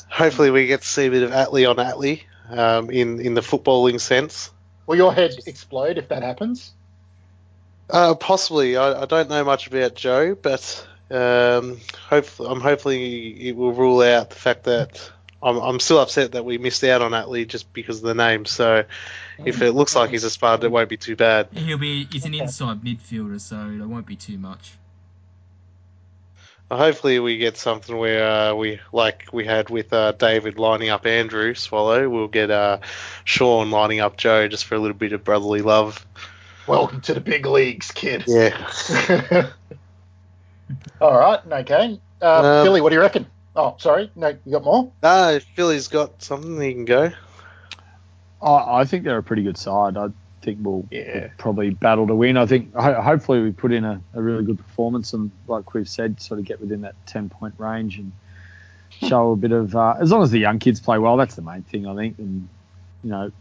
hopefully, 0.09 0.51
we 0.51 0.67
get 0.67 0.81
to 0.81 0.87
see 0.87 1.05
a 1.05 1.11
bit 1.11 1.23
of 1.23 1.31
Atley 1.31 1.69
on 1.69 1.77
Atley 1.77 2.23
um, 2.49 2.89
in, 2.89 3.19
in 3.19 3.33
the 3.35 3.41
footballing 3.41 4.01
sense. 4.01 4.51
Will 4.85 4.97
your 4.97 5.13
head 5.13 5.35
explode 5.45 5.97
if 5.97 6.09
that 6.09 6.23
happens? 6.23 6.73
Uh, 7.89 8.15
possibly. 8.15 8.77
I, 8.77 9.01
I 9.01 9.05
don't 9.05 9.29
know 9.29 9.43
much 9.43 9.67
about 9.67 9.95
Joe, 9.95 10.35
but 10.35 10.87
um, 11.09 11.79
hopefully, 12.07 12.49
I'm 12.49 12.61
hopefully 12.61 13.49
it 13.49 13.55
will 13.55 13.73
rule 13.73 14.01
out 14.01 14.29
the 14.29 14.35
fact 14.35 14.65
that 14.65 15.11
I'm, 15.41 15.57
I'm 15.57 15.79
still 15.79 15.99
upset 15.99 16.33
that 16.33 16.45
we 16.45 16.57
missed 16.57 16.83
out 16.83 17.01
on 17.01 17.11
Atley 17.11 17.47
just 17.47 17.71
because 17.73 17.97
of 17.97 18.03
the 18.03 18.13
name. 18.13 18.45
So 18.45 18.83
if 19.43 19.61
it 19.61 19.71
looks 19.71 19.95
like 19.95 20.11
he's 20.11 20.23
a 20.23 20.29
spud, 20.29 20.63
it 20.63 20.71
won't 20.71 20.89
be 20.89 20.97
too 20.97 21.15
bad. 21.15 21.49
He'll 21.53 21.77
be 21.77 22.05
he's 22.05 22.25
an 22.25 22.33
inside 22.33 22.81
midfielder, 22.81 23.39
so 23.39 23.55
it 23.57 23.85
won't 23.85 24.05
be 24.05 24.15
too 24.15 24.37
much. 24.37 24.73
Hopefully, 26.69 27.17
we 27.17 27.37
get 27.37 27.57
something 27.57 27.97
where 27.97 28.51
uh, 28.51 28.53
we, 28.53 28.79
like 28.93 29.29
we 29.33 29.43
had 29.43 29.71
with 29.71 29.91
uh, 29.91 30.11
David 30.11 30.59
lining 30.59 30.89
up 30.89 31.07
Andrew 31.07 31.55
Swallow, 31.55 32.07
we'll 32.07 32.27
get 32.27 32.51
uh, 32.51 32.77
Shaun 33.23 33.71
lining 33.71 34.01
up 34.01 34.17
Joe 34.17 34.47
just 34.47 34.65
for 34.65 34.75
a 34.75 34.79
little 34.79 34.95
bit 34.95 35.13
of 35.13 35.23
brotherly 35.23 35.63
love. 35.63 36.05
Welcome 36.69 37.01
to 37.01 37.15
the 37.15 37.19
big 37.19 37.47
leagues, 37.47 37.89
kid. 37.89 38.25
Yeah. 38.27 38.55
All 41.01 41.17
right, 41.19 41.39
okay. 41.51 41.99
Uh, 42.21 42.59
Um, 42.59 42.63
Billy, 42.65 42.79
what 42.81 42.89
do 42.89 42.95
you 42.95 43.01
reckon? 43.01 43.25
Oh, 43.55 43.75
sorry. 43.79 44.11
No, 44.15 44.27
you 44.45 44.51
got 44.51 44.63
more? 44.63 44.91
No, 45.01 45.31
if 45.31 45.45
Philly's 45.55 45.87
got 45.87 46.21
something, 46.21 46.61
he 46.61 46.73
can 46.73 46.85
go. 46.85 47.11
I, 48.43 48.81
I 48.81 48.85
think 48.85 49.03
they're 49.03 49.17
a 49.17 49.23
pretty 49.23 49.41
good 49.41 49.57
side. 49.57 49.97
I 49.97 50.09
think 50.43 50.59
we'll, 50.61 50.85
Yeah. 50.91 51.21
we'll 51.21 51.29
probably 51.39 51.71
battle 51.71 52.05
to 52.05 52.13
win. 52.13 52.37
I 52.37 52.45
think 52.45 52.71
ho- 52.75 53.01
hopefully 53.01 53.41
we 53.41 53.51
put 53.51 53.71
in 53.71 53.83
a, 53.83 53.99
a 54.13 54.21
really 54.21 54.43
good 54.45 54.57
performance 54.59 55.11
and, 55.13 55.31
like 55.47 55.73
we've 55.73 55.89
said, 55.89 56.21
sort 56.21 56.39
of 56.39 56.45
get 56.45 56.61
within 56.61 56.81
that 56.81 56.93
10 57.07 57.29
point 57.29 57.55
range 57.57 57.97
and 57.97 58.11
show 58.91 59.31
a 59.31 59.35
bit 59.35 59.51
of. 59.53 59.75
Uh, 59.75 59.95
as 59.99 60.11
long 60.11 60.21
as 60.21 60.29
the 60.29 60.39
young 60.39 60.59
kids 60.59 60.79
play 60.79 60.99
well, 60.99 61.17
that's 61.17 61.33
the 61.33 61.41
main 61.41 61.63
thing, 61.63 61.87
I 61.87 61.95
think. 61.95 62.19
And, 62.19 62.47
you 63.03 63.09
know, 63.09 63.31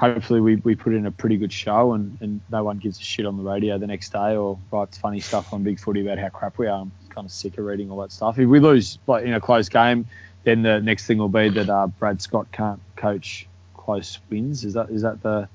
hopefully 0.00 0.40
we, 0.40 0.56
we 0.56 0.74
put 0.74 0.94
in 0.94 1.04
a 1.04 1.10
pretty 1.10 1.36
good 1.36 1.52
show 1.52 1.92
and, 1.92 2.16
and 2.22 2.40
no 2.50 2.64
one 2.64 2.78
gives 2.78 2.98
a 2.98 3.02
shit 3.02 3.26
on 3.26 3.36
the 3.36 3.42
radio 3.42 3.76
the 3.76 3.86
next 3.86 4.12
day 4.12 4.34
or 4.34 4.58
writes 4.70 4.96
funny 4.96 5.20
stuff 5.20 5.52
on 5.52 5.62
Big 5.62 5.78
Footy 5.78 6.00
about 6.00 6.18
how 6.18 6.30
crap 6.30 6.56
we 6.56 6.66
are. 6.68 6.80
I'm 6.80 6.92
kind 7.10 7.26
of 7.26 7.30
sick 7.30 7.58
of 7.58 7.66
reading 7.66 7.90
all 7.90 8.00
that 8.00 8.10
stuff. 8.10 8.38
If 8.38 8.48
we 8.48 8.60
lose 8.60 8.98
like 9.06 9.26
in 9.26 9.34
a 9.34 9.40
close 9.40 9.68
game, 9.68 10.06
then 10.44 10.62
the 10.62 10.80
next 10.80 11.06
thing 11.06 11.18
will 11.18 11.28
be 11.28 11.50
that 11.50 11.68
uh, 11.68 11.86
Brad 11.86 12.22
Scott 12.22 12.50
can't 12.50 12.80
coach 12.96 13.46
close 13.74 14.18
wins. 14.30 14.64
Is 14.64 14.72
that 14.72 14.88
is 14.88 15.02
that 15.02 15.22
the 15.22 15.46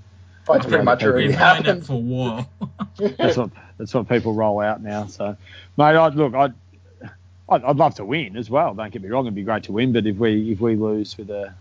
That's 0.47 0.67
pretty 0.67 0.83
much 0.83 1.01
Yeah, 1.01 1.07
already 1.07 1.27
We've 1.29 1.39
known 1.39 1.63
that 1.63 1.65
happened. 1.65 1.85
for 1.87 1.93
a 1.93 1.97
while. 1.97 2.49
that's 3.17 3.37
what 3.37 3.49
that's 3.79 3.93
what 3.95 4.07
people 4.07 4.35
roll 4.35 4.59
out 4.59 4.79
now. 4.83 5.07
So, 5.07 5.35
mate, 5.75 5.95
I, 5.95 6.07
look, 6.09 6.35
I'd, 6.35 6.53
I'd 7.49 7.63
I'd 7.63 7.77
love 7.77 7.95
to 7.95 8.05
win 8.05 8.37
as 8.37 8.51
well. 8.51 8.75
Don't 8.75 8.93
get 8.93 9.01
me 9.01 9.09
wrong; 9.09 9.25
it'd 9.25 9.33
be 9.33 9.41
great 9.41 9.63
to 9.63 9.71
win. 9.71 9.91
But 9.91 10.05
if 10.05 10.17
we 10.17 10.51
if 10.51 10.59
we 10.61 10.75
lose 10.75 11.17
with 11.17 11.31
a 11.31 11.55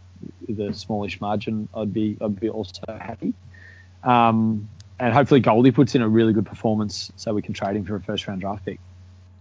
with 0.46 0.60
a 0.60 0.74
smallish 0.74 1.20
margin, 1.20 1.68
I'd 1.74 1.92
be 1.92 2.16
I'd 2.20 2.38
be 2.38 2.48
also 2.48 2.82
happy. 2.88 3.34
Um, 4.02 4.68
and 4.98 5.12
hopefully 5.12 5.40
Goldie 5.40 5.72
puts 5.72 5.94
in 5.94 6.02
a 6.02 6.08
really 6.08 6.32
good 6.32 6.46
performance 6.46 7.10
so 7.16 7.34
we 7.34 7.42
can 7.42 7.54
trade 7.54 7.76
him 7.76 7.84
for 7.84 7.96
a 7.96 8.00
first 8.00 8.26
round 8.28 8.40
draft 8.40 8.64
pick. 8.64 8.78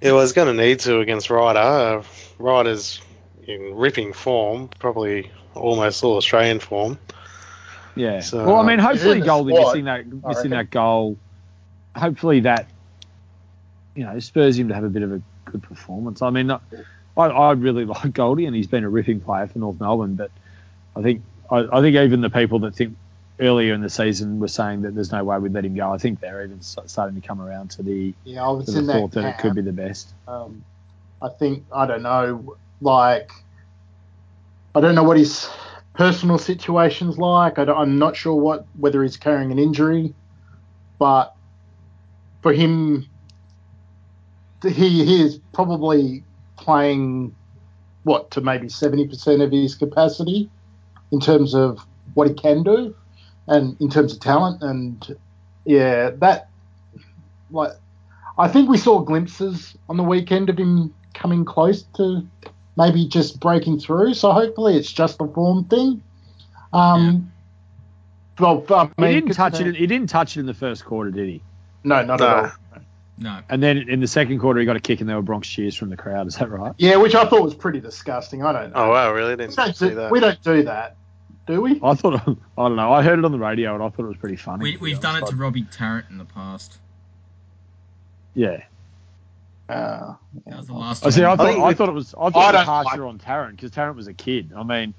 Yeah, 0.02 0.14
well, 0.14 0.22
he's 0.22 0.34
going 0.34 0.56
to 0.56 0.62
need 0.62 0.80
to 0.82 1.00
against 1.00 1.30
Ryder. 1.30 1.60
Uh, 1.60 2.04
Ryder's 2.40 3.02
in 3.46 3.76
ripping 3.76 4.14
form, 4.14 4.70
probably 4.80 5.32
almost 5.54 6.04
all 6.04 6.18
Australian 6.18 6.60
form. 6.60 6.98
Yeah. 7.96 8.22
So- 8.22 8.46
well, 8.46 8.58
I 8.58 8.66
mean, 8.66 8.80
hopefully 8.80 9.22
Goldie 9.22 9.54
squad, 9.54 9.68
missing 9.74 9.86
that 9.86 10.06
I 10.26 10.30
missing 10.30 10.52
that 10.52 10.70
goal. 10.72 11.18
Hopefully 11.96 12.40
that 12.42 12.68
you 13.96 14.04
know 14.04 14.18
spurs 14.20 14.58
him 14.58 14.70
to 14.70 14.74
have 14.74 14.84
a 14.84 14.90
bit 14.90 15.04
of 15.04 15.12
a 15.12 15.22
good 15.46 15.62
performance. 15.62 16.22
I 16.22 16.32
mean, 16.32 16.50
I, 16.50 16.60
I 17.16 17.52
really 17.52 17.86
like 17.86 18.14
Goldie, 18.14 18.46
and 18.46 18.56
he's 18.56 18.68
been 18.68 18.84
a 18.84 18.90
ripping 18.90 19.20
player 19.20 19.48
for 19.48 19.60
North 19.60 19.80
Melbourne. 19.80 20.16
But 20.16 20.32
I 20.96 21.02
think 21.02 21.24
I, 21.50 21.66
I 21.72 21.82
think 21.82 21.96
even 21.96 22.22
the 22.22 22.30
people 22.30 22.60
that 22.60 22.76
think 22.76 22.96
earlier 23.40 23.74
in 23.74 23.82
the 23.82 23.90
season 23.90 24.40
were 24.40 24.48
saying 24.48 24.84
that 24.84 24.96
there's 24.96 25.12
no 25.12 25.24
way 25.24 25.38
we'd 25.40 25.54
let 25.54 25.66
him 25.66 25.76
go. 25.76 25.92
I 25.92 25.98
think 25.98 26.20
they're 26.20 26.44
even 26.44 26.62
starting 26.62 27.20
to 27.20 27.28
come 27.28 27.42
around 27.42 27.72
to 27.72 27.84
the, 27.84 28.14
Yeah, 28.24 28.46
I 28.46 28.52
was 28.52 28.66
to 28.68 28.82
the 28.82 28.94
thought 28.94 29.12
that 29.12 29.22
that 29.22 29.40
it 29.40 29.42
could 29.42 29.56
be 29.56 29.62
the 29.62 29.74
best. 29.74 30.14
Um, 30.28 30.64
I 31.22 31.30
think 31.30 31.66
I 31.74 31.86
don't 31.86 32.04
know, 32.04 32.56
like 32.82 33.32
I 34.76 34.82
don't 34.82 34.96
know 34.96 35.04
what 35.04 35.18
his 35.18 35.50
personal 35.94 36.38
situation's 36.38 37.18
like. 37.18 37.60
I 37.60 37.64
am 37.64 37.98
not 37.98 38.16
sure 38.16 38.36
what 38.36 38.66
whether 38.78 39.04
he's 39.04 39.18
carrying 39.18 39.52
an 39.52 39.60
injury, 39.60 40.14
but 41.00 41.34
for 42.42 42.54
him, 42.54 43.08
he 44.64 45.06
he 45.06 45.22
is 45.22 45.40
probably 45.54 46.24
playing 46.58 47.36
what 48.04 48.32
to 48.32 48.42
maybe 48.42 48.70
seventy 48.70 49.08
percent 49.08 49.42
of 49.42 49.52
his 49.52 49.76
capacity 49.76 50.50
in 51.14 51.20
terms 51.22 51.54
of 51.56 51.80
what 52.16 52.28
he 52.28 52.34
can 52.34 52.64
do, 52.64 52.94
and 53.48 53.80
in 53.80 53.90
terms 53.90 54.12
of 54.14 54.20
talent, 54.20 54.62
and 54.62 55.16
yeah, 55.64 56.10
that 56.18 56.50
like 57.52 57.72
I 58.38 58.48
think 58.50 58.68
we 58.70 58.78
saw 58.78 59.00
glimpses 59.00 59.78
on 59.88 59.96
the 59.96 60.04
weekend 60.04 60.50
of 60.50 60.58
him 60.58 60.94
coming 61.14 61.46
close 61.46 61.84
to 61.98 62.28
maybe 62.76 63.08
just 63.08 63.40
breaking 63.40 63.80
through. 63.80 64.16
So 64.16 64.32
hopefully 64.32 64.76
it's 64.76 64.92
just 64.92 65.22
a 65.22 65.28
form 65.28 65.66
thing. 65.66 66.02
Um, 66.74 67.32
Well, 68.40 68.66
I 68.70 68.90
He 69.08 69.14
didn't 69.14 69.34
touch 69.34 69.60
it. 69.60 69.76
He 69.76 69.86
didn't 69.86 70.10
touch 70.10 70.36
it 70.36 70.40
in 70.40 70.48
the 70.48 70.56
first 70.56 70.84
quarter, 70.84 71.12
did 71.12 71.28
he? 71.30 71.44
No, 71.84 72.04
not 72.04 72.20
No. 72.20 72.26
at 72.28 72.44
all. 72.46 72.52
No. 73.20 73.40
And 73.48 73.62
then 73.62 73.78
in 73.78 74.00
the 74.00 74.08
second 74.08 74.40
quarter, 74.40 74.60
he 74.60 74.66
got 74.66 74.76
a 74.76 74.80
kick, 74.80 75.00
and 75.02 75.08
there 75.08 75.16
were 75.16 75.22
Bronx 75.22 75.48
cheers 75.48 75.76
from 75.76 75.92
the 75.92 75.98
crowd. 75.98 76.26
Is 76.26 76.38
that 76.38 76.50
right? 76.50 76.74
Yeah, 76.80 76.96
which 76.96 77.14
I 77.14 77.26
thought 77.26 77.44
was 77.44 77.54
pretty 77.54 77.80
disgusting. 77.80 78.44
I 78.44 78.52
don't 78.52 78.74
know. 78.74 78.86
Oh 78.86 78.90
wow, 78.90 79.14
really? 79.14 79.36
we, 79.36 79.44
Didn't 79.44 79.56
don't 79.56 79.76
see 79.76 79.90
do, 79.90 79.96
that. 79.96 80.12
we 80.12 80.20
don't 80.20 80.42
do 80.42 80.64
that, 80.64 80.96
do 81.46 81.62
we? 81.62 81.80
I 81.84 81.94
thought 81.96 82.16
I 82.28 82.36
don't 82.58 82.76
know. 82.76 82.92
I 82.94 83.02
heard 83.04 83.20
it 83.20 83.26
on 83.26 83.32
the 83.32 83.40
radio, 83.40 83.74
and 83.74 83.84
I 83.84 83.90
thought 83.90 84.06
it 84.06 84.08
was 84.10 84.18
pretty 84.18 84.36
funny. 84.38 84.64
We, 84.64 84.78
we've 84.78 85.00
done 85.00 85.22
it 85.22 85.28
to 85.28 85.36
Robbie 85.36 85.64
Tarrant 85.64 86.06
in 86.10 86.18
the 86.18 86.26
past. 86.26 86.78
Yeah. 88.36 88.64
Uh, 89.70 90.16
That 90.46 90.58
was 90.58 90.68
the 90.68 90.74
last 90.74 91.06
I 91.06 91.10
see. 91.10 91.22
I 91.24 91.28
time. 91.30 91.38
thought, 91.38 91.48
think 91.54 91.64
I 91.64 91.74
thought 91.74 91.90
it 91.90 91.94
was. 91.94 92.14
I 92.16 92.26
I 92.26 92.30
thought 92.32 92.54
it 92.56 92.58
was 92.58 92.68
harsher 92.68 93.02
like- 93.02 93.10
on 93.10 93.18
Tarrant 93.20 93.56
because 93.56 93.72
Tarrant 93.72 93.96
was 93.98 94.08
a 94.08 94.14
kid. 94.14 94.52
I 94.56 94.64
mean, 94.64 94.94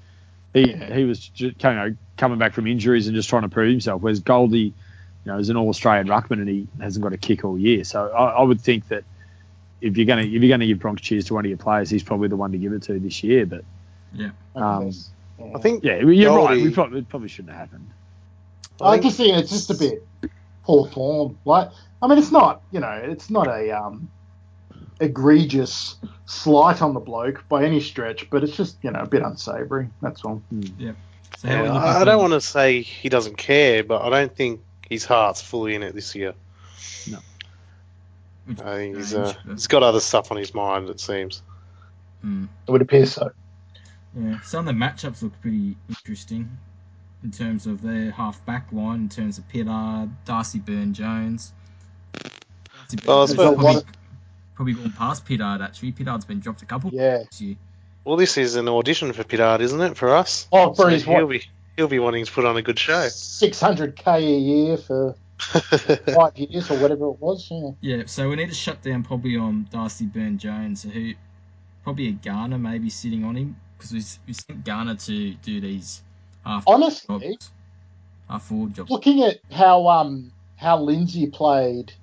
he 0.53 0.71
Yeah. 0.71 0.93
he 0.93 1.03
was 1.03 1.19
just, 1.19 1.61
you 1.63 1.69
know 1.69 1.95
coming 2.17 2.39
back 2.39 2.53
from 2.53 2.65
injuries 2.65 3.07
and 3.07 3.15
just 3.15 3.27
trying 3.29 3.41
to 3.43 3.49
prove 3.49 3.69
himself. 3.69 4.01
Whereas 4.01 4.21
Goldie, 4.21 4.57
you 4.59 4.73
know, 5.25 5.37
is 5.37 5.49
an 5.49 5.57
All 5.57 5.67
Australian 5.67 6.07
ruckman 6.07 6.39
and 6.39 6.47
he 6.47 6.67
hasn't 6.79 7.03
got 7.03 7.11
a 7.11 7.17
kick 7.17 7.43
all 7.43 7.59
year. 7.59 7.83
So 7.83 8.09
I, 8.09 8.37
I 8.39 8.41
would 8.41 8.61
think 8.61 8.87
that 8.87 9.03
if 9.81 9.97
you're 9.97 10.05
gonna 10.05 10.21
if 10.21 10.29
you're 10.41 10.49
gonna 10.49 10.65
give 10.65 10.79
Bronx 10.79 11.01
cheers 11.01 11.25
to 11.25 11.33
one 11.33 11.45
of 11.45 11.49
your 11.49 11.57
players, 11.57 11.89
he's 11.89 12.03
probably 12.03 12.29
the 12.29 12.37
one 12.37 12.53
to 12.53 12.57
give 12.57 12.71
it 12.73 12.83
to 12.83 12.97
this 12.99 13.21
year. 13.23 13.45
But 13.45 13.63
Um, 14.55 14.91
I 15.39 15.59
think 15.59 15.83
yeah, 15.83 15.97
you're 15.99 16.35
right. 16.35 16.61
We 16.61 16.71
probably, 16.71 16.99
it 16.99 17.09
probably 17.09 17.27
shouldn't 17.27 17.51
have 17.53 17.69
happened. 17.69 17.89
I 18.81 18.93
think- 18.93 19.03
just 19.03 19.17
think 19.17 19.37
it's 19.37 19.51
just 19.51 19.69
a 19.69 19.75
bit 19.75 20.05
poor 20.63 20.87
form. 20.87 21.37
Like, 21.45 21.69
I 22.01 22.07
mean, 22.07 22.17
it's 22.17 22.31
not, 22.31 22.61
you 22.71 22.79
know, 22.79 23.01
it's 23.03 23.29
not 23.29 23.47
a 23.47 23.71
um, 23.71 24.09
egregious 24.99 25.95
slight 26.25 26.81
on 26.81 26.93
the 26.93 26.99
bloke 26.99 27.43
by 27.49 27.65
any 27.65 27.79
stretch, 27.79 28.29
but 28.29 28.43
it's 28.43 28.55
just, 28.55 28.77
you 28.81 28.91
know, 28.91 28.99
a 29.01 29.07
bit 29.07 29.21
unsavoury. 29.21 29.89
That's 30.01 30.23
all. 30.23 30.41
So 31.37 31.47
Yeah, 31.49 31.73
I 31.73 32.01
I 32.01 32.03
don't 32.05 32.21
want 32.21 32.33
to 32.33 32.41
say 32.41 32.81
he 32.81 33.09
doesn't 33.09 33.37
care, 33.37 33.83
but 33.83 34.01
I 34.01 34.09
don't 34.09 34.35
think 34.35 34.61
his 34.89 35.05
heart's 35.05 35.41
fully 35.41 35.75
in 35.75 35.83
it 35.83 35.93
this 35.93 36.15
year. 36.15 36.33
which 38.45 38.59
I 38.61 38.75
think 38.75 38.97
he's, 38.97 39.13
uh, 39.13 39.33
he's 39.47 39.67
got 39.67 39.83
other 39.83 39.99
stuff 39.99 40.31
on 40.31 40.37
his 40.37 40.53
mind. 40.53 40.89
It 40.89 40.99
seems. 40.99 41.41
Hmm. 42.21 42.45
It 42.67 42.71
would 42.71 42.81
appear 42.81 43.05
so. 43.05 43.31
Yeah, 44.17 44.39
some 44.41 44.67
of 44.67 44.73
the 44.73 44.79
matchups 44.79 45.21
look 45.21 45.39
pretty 45.41 45.75
interesting 45.89 46.49
in 47.23 47.31
terms 47.31 47.65
of 47.67 47.81
their 47.81 48.11
half 48.11 48.43
back 48.45 48.67
line, 48.71 49.01
in 49.01 49.09
terms 49.09 49.37
of 49.37 49.47
Pittard, 49.49 50.09
Darcy 50.25 50.59
Byrne-Jones. 50.59 51.51
Darcy 52.13 52.97
Byrne-Jones 52.97 53.29
suppose- 53.31 53.55
probably, 53.55 53.81
probably 54.55 54.73
gone 54.73 54.91
past 54.93 55.25
Pittard 55.25 55.61
actually. 55.61 55.91
Pittard's 55.91 56.25
been 56.25 56.39
dropped 56.39 56.61
a 56.61 56.65
couple 56.65 56.91
Yeah. 56.93 57.23
this 57.29 57.41
year. 57.41 57.55
Well, 58.05 58.15
this 58.17 58.37
is 58.37 58.55
an 58.55 58.67
audition 58.69 59.11
for 59.13 59.23
Pittard, 59.23 59.61
isn't 59.61 59.81
it, 59.81 59.97
for 59.97 60.15
us? 60.15 60.47
Oh, 60.51 60.73
for 60.73 60.83
So 60.83 60.87
his 60.89 61.03
he'll 61.03 61.13
what, 61.25 61.29
be 61.29 61.43
he'll 61.75 61.87
be 61.87 61.99
wanting 61.99 62.23
to 62.25 62.31
put 62.31 62.45
on 62.45 62.55
a 62.55 62.61
good 62.61 62.79
show. 62.79 63.07
600k 63.09 64.07
a 64.17 64.19
year 64.39 64.77
for 64.77 65.15
five 65.39 66.37
years 66.37 66.69
or 66.71 66.77
whatever 66.77 67.07
it 67.09 67.19
was. 67.19 67.49
Yeah. 67.51 67.71
Yeah, 67.81 68.03
so 68.05 68.29
we 68.29 68.35
need 68.37 68.49
to 68.49 68.55
shut 68.55 68.81
down 68.81 69.03
probably 69.03 69.35
on 69.35 69.67
Darcy 69.71 70.05
Byrne-Jones, 70.05 70.83
who 70.83 71.13
probably 71.83 72.07
a 72.09 72.11
Garner 72.13 72.57
maybe 72.57 72.89
sitting 72.89 73.23
on 73.25 73.35
him 73.35 73.55
because 73.77 73.91
we 73.91 74.03
we 74.27 74.33
sent 74.33 74.63
Garner 74.65 74.95
to 74.95 75.33
do 75.35 75.61
these 75.61 76.01
half 76.45 76.63
Honestly, 76.67 77.19
jobs, 77.19 77.51
half 78.29 78.43
forward 78.43 78.73
jobs. 78.73 78.91
looking 78.91 79.23
at 79.23 79.39
how 79.51 79.87
um 79.87 80.31
how 80.57 80.79
Lindsay 80.79 81.27
played 81.27 81.93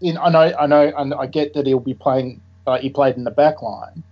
in 0.00 0.16
I 0.18 0.28
know 0.28 0.54
I 0.58 0.66
know 0.66 0.92
and 0.96 1.14
I 1.14 1.26
get 1.26 1.54
that 1.54 1.66
he'll 1.66 1.80
be 1.80 1.94
playing 1.94 2.40
uh, 2.66 2.78
he 2.78 2.90
played 2.90 3.16
in 3.16 3.24
the 3.24 3.30
back 3.30 3.62
line 3.62 4.02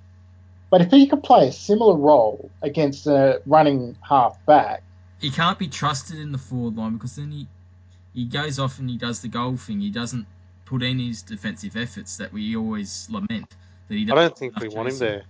but 0.70 0.80
if 0.80 0.90
he 0.90 1.06
could 1.06 1.22
play 1.22 1.48
a 1.48 1.52
similar 1.52 1.96
role 1.96 2.50
against 2.62 3.06
a 3.06 3.40
running 3.46 3.96
half 4.08 4.44
back 4.46 4.82
he 5.20 5.30
can't 5.30 5.58
be 5.58 5.68
trusted 5.68 6.18
in 6.18 6.32
the 6.32 6.38
forward 6.38 6.76
line 6.76 6.94
because 6.94 7.16
then 7.16 7.30
he 7.30 7.46
he 8.14 8.24
goes 8.26 8.58
off 8.58 8.78
and 8.78 8.88
he 8.88 8.96
does 8.96 9.20
the 9.20 9.28
goal 9.28 9.56
thing. 9.56 9.80
He 9.80 9.90
doesn't 9.90 10.26
put 10.66 10.82
in 10.82 10.98
his 10.98 11.22
defensive 11.22 11.76
efforts 11.76 12.16
that 12.16 12.32
we 12.32 12.56
always 12.56 13.08
lament. 13.10 13.50
That 13.88 13.94
he 13.94 14.02
I 14.02 14.06
doesn't 14.06 14.18
I 14.18 14.22
don't 14.22 14.38
think 14.38 14.60
we 14.60 14.66
enough 14.66 14.76
want 14.76 14.88
him 14.90 14.98
there. 14.98 15.24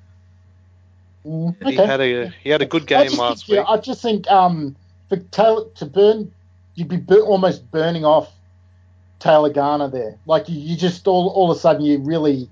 Mm, 1.27 1.57
He 1.67 1.75
had 1.77 2.01
a 2.01 2.29
he 2.43 2.51
had 2.51 2.61
a 2.63 2.67
good 2.67 2.87
game 2.87 3.05
just 3.05 3.19
last 3.19 3.49
yeah, 3.49 3.61
week. 3.61 3.67
I 3.69 3.77
just 3.79 4.03
think 4.03 4.31
um 4.31 4.77
for 5.09 5.17
Taylor 5.17 5.65
to 5.77 5.87
burn 5.87 6.33
you'd 6.75 6.89
be 6.89 6.97
bur- 6.97 7.21
almost 7.21 7.71
burning 7.71 8.05
off 8.05 8.31
Taylor 9.21 9.51
Garner 9.51 9.89
there 9.89 10.19
like 10.27 10.49
you, 10.49 10.59
you 10.59 10.77
just 10.77 11.07
all 11.07 11.29
all 11.31 11.51
of 11.51 11.57
a 11.57 11.61
sudden 11.61 11.83
you 11.83 11.99
really 11.99 12.51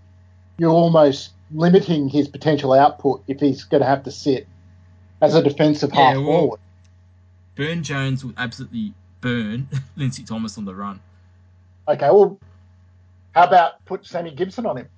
you're 0.58 0.70
almost 0.70 1.32
limiting 1.52 2.08
his 2.08 2.28
potential 2.28 2.72
output 2.72 3.22
if 3.28 3.40
he's 3.40 3.64
going 3.64 3.82
to 3.82 3.86
have 3.86 4.04
to 4.04 4.10
sit 4.10 4.46
as 5.20 5.34
a 5.34 5.42
defensive 5.42 5.90
Yeah, 5.92 6.00
half 6.00 6.16
well- 6.16 6.24
forward. 6.24 6.60
Byrne-Jones 7.54 8.24
will 8.24 8.32
absolutely 8.38 8.94
burn 9.20 9.68
Lindsay 9.96 10.22
Thomas 10.24 10.56
on 10.56 10.64
the 10.64 10.74
run. 10.74 11.00
Okay, 11.86 12.06
well, 12.10 12.38
how 13.34 13.44
about 13.44 13.84
put 13.84 14.06
Sammy 14.06 14.30
Gibson 14.30 14.64
on 14.64 14.78
him? 14.78 14.88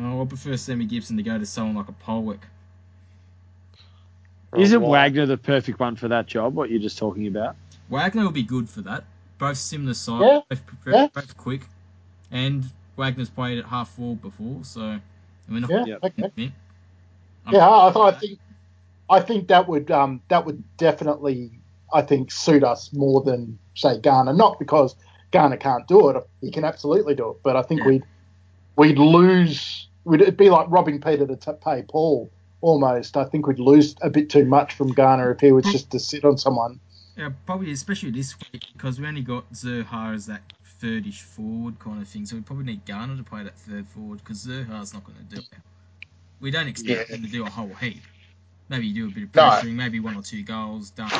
Oh, 0.00 0.22
I 0.22 0.24
prefer 0.24 0.56
Sammy 0.56 0.86
Gibson 0.86 1.16
to 1.18 1.22
go 1.22 1.38
to 1.38 1.46
someone 1.46 1.76
like 1.76 1.88
a 1.88 1.92
Polec. 2.04 2.38
Isn't 4.56 4.80
Right. 4.82 4.88
Wagner 4.90 5.26
the 5.26 5.38
perfect 5.38 5.80
one 5.80 5.96
for 5.96 6.08
that 6.08 6.26
job? 6.26 6.54
What 6.54 6.70
you're 6.70 6.80
just 6.80 6.98
talking 6.98 7.26
about? 7.26 7.56
Wagner 7.88 8.22
will 8.22 8.30
be 8.30 8.42
good 8.42 8.68
for 8.68 8.82
that. 8.82 9.04
Both 9.38 9.56
similar 9.56 9.94
size, 9.94 10.20
Yeah, 10.22 10.40
both, 10.48 10.62
yeah. 10.86 11.08
both 11.12 11.36
quick, 11.36 11.66
and 12.30 12.64
Wagner's 12.96 13.30
played 13.30 13.58
at 13.58 13.64
half 13.64 13.88
forward 13.90 14.22
before, 14.22 14.62
so 14.62 14.80
I 14.82 15.00
mean, 15.48 15.66
Yeah, 15.68 15.84
Yep. 15.86 16.04
okay. 16.04 16.22
I'm- 17.46 17.54
Yeah, 17.54 17.68
I, 17.68 18.08
I 18.08 18.12
think 18.12 18.38
I 19.10 19.20
think 19.20 19.48
that 19.48 19.68
would 19.68 19.90
um, 19.90 20.22
that 20.28 20.46
would 20.46 20.62
definitely 20.76 21.50
I 21.92 22.02
think 22.02 22.30
suit 22.30 22.62
us 22.64 22.92
more 22.92 23.20
than 23.22 23.58
say 23.74 23.98
Garner. 23.98 24.32
Not 24.32 24.58
because 24.58 24.94
Garner 25.32 25.56
can't 25.56 25.86
do 25.88 26.08
it; 26.10 26.24
he 26.40 26.50
can 26.50 26.64
absolutely 26.64 27.14
do 27.14 27.30
it. 27.30 27.36
But 27.42 27.56
I 27.56 27.62
think 27.62 27.80
Yeah. 27.80 27.86
we'd 27.88 28.04
we'd 28.82 28.98
lose. 28.98 29.86
We'd, 30.04 30.20
it'd 30.20 30.36
be 30.36 30.50
like 30.50 30.66
robbing 30.68 31.00
Peter 31.00 31.24
to 31.24 31.36
t- 31.36 31.52
pay 31.64 31.82
Paul 31.82 32.28
almost. 32.60 33.16
I 33.16 33.24
think 33.24 33.46
we'd 33.46 33.60
lose 33.60 33.94
a 34.02 34.10
bit 34.10 34.28
too 34.28 34.44
much 34.44 34.74
from 34.74 34.92
Garner 34.92 35.30
if 35.30 35.40
he 35.40 35.52
was 35.52 35.64
just 35.66 35.90
to 35.92 36.00
sit 36.00 36.24
on 36.24 36.36
someone. 36.36 36.80
Yeah, 37.16 37.30
probably 37.46 37.70
especially 37.70 38.10
this 38.10 38.34
week 38.52 38.64
because 38.72 38.98
we 39.00 39.06
only 39.06 39.20
got 39.20 39.50
Zurhaar 39.52 40.14
as 40.14 40.26
that 40.26 40.40
thirdish 40.82 41.20
forward 41.20 41.78
kind 41.78 42.02
of 42.02 42.08
thing, 42.08 42.26
so 42.26 42.34
we 42.34 42.42
probably 42.42 42.64
need 42.64 42.84
Garner 42.84 43.16
to 43.16 43.22
play 43.22 43.44
that 43.44 43.56
third 43.56 43.86
forward 43.88 44.18
because 44.18 44.44
Zurhaar's 44.44 44.92
not 44.92 45.04
going 45.04 45.18
to 45.18 45.36
do 45.36 45.40
it. 45.40 45.58
We 46.40 46.50
don't 46.50 46.66
expect 46.66 47.08
Yeah. 47.10 47.16
him 47.16 47.22
to 47.22 47.30
do 47.30 47.46
a 47.46 47.50
whole 47.50 47.72
heap. 47.80 48.02
Maybe 48.68 48.88
you 48.88 48.94
do 48.94 49.06
a 49.06 49.14
bit 49.14 49.22
of 49.28 49.34
No. 49.36 49.42
pressuring, 49.42 49.74
maybe 49.74 50.00
one 50.00 50.16
or 50.16 50.22
two 50.22 50.42
goals, 50.42 50.90
done. 50.90 51.12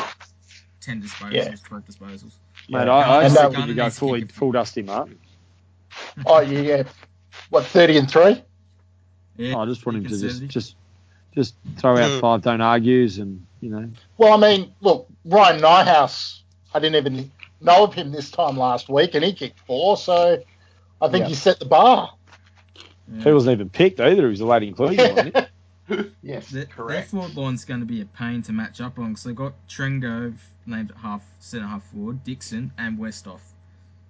Ten 0.81 1.01
disposals, 1.01 1.33
Yeah. 1.35 1.55
twelve 1.65 1.85
disposals. 1.87 2.33
Mate, 2.69 2.87
Yeah. 2.87 2.93
I, 2.93 3.21
I 3.21 3.25
And 3.27 3.33
think 3.55 3.67
you 3.69 3.75
go 3.75 3.89
fully 3.91 4.25
full 4.25 4.51
Dusty 4.51 4.83
Martin. 4.83 5.17
Oh 6.27 6.41
yeah, 6.41 6.61
yeah. 6.61 6.83
What 7.53 7.67
thirty 7.67 7.99
and 7.99 8.11
three? 8.11 8.43
Yeah, 9.37 9.59
I 9.59 9.67
just 9.67 9.85
want 9.85 9.99
him 9.99 10.05
to 10.05 10.19
just 10.19 10.47
just 10.49 10.75
just 11.35 11.55
throw 11.77 11.99
out 11.99 12.11
Mm. 12.11 12.21
five 12.23 12.41
don't 12.43 12.63
argues 12.63 13.19
and 13.19 13.45
you 13.61 13.69
know 13.69 13.91
Well, 14.17 14.33
I 14.33 14.37
mean, 14.39 14.73
look, 14.81 15.07
Ryan 15.27 15.61
Nyhuis. 15.61 16.41
I 16.73 16.79
didn't 16.79 16.97
even 17.07 17.31
know 17.61 17.85
of 17.85 17.93
him 17.93 18.11
this 18.11 18.31
time 18.31 18.57
last 18.57 18.89
week, 18.89 19.15
and 19.15 19.23
he 19.23 19.35
kicked 19.35 19.61
four. 19.67 19.99
So 19.99 20.43
I 21.03 21.09
think 21.09 21.25
Yeah. 21.25 21.29
he 21.29 21.35
set 21.35 21.59
the 21.59 21.67
bar. 21.67 22.15
Yeah. 23.15 23.25
he 23.25 23.33
wasn't 23.33 23.53
even 23.53 23.69
picked 23.69 24.01
either. 24.01 24.23
He 24.23 24.29
was 24.31 24.41
a 24.41 24.47
late 24.47 24.63
inclusion. 24.63 25.15
wasn't 25.15 25.37
he? 25.37 25.97
yes, 26.23 26.49
Their, 26.49 26.65
their 26.65 26.75
correct. 26.75 27.11
forward 27.11 27.37
line's 27.37 27.67
going 27.67 27.81
to 27.81 27.87
be 27.87 28.01
a 28.01 28.07
pain 28.07 28.41
to 28.45 28.53
match 28.55 28.81
up 28.81 28.99
on 28.99 29.09
because 29.11 29.25
they've 29.25 29.35
got 29.37 29.53
Trengove 29.69 30.39
named 30.65 30.91
at 30.93 30.97
half 30.97 31.23
centre 31.39 31.67
half 31.67 31.85
forward, 31.91 32.25
Dixon 32.25 32.73
and 32.79 32.99
Westhoff. 32.99 33.41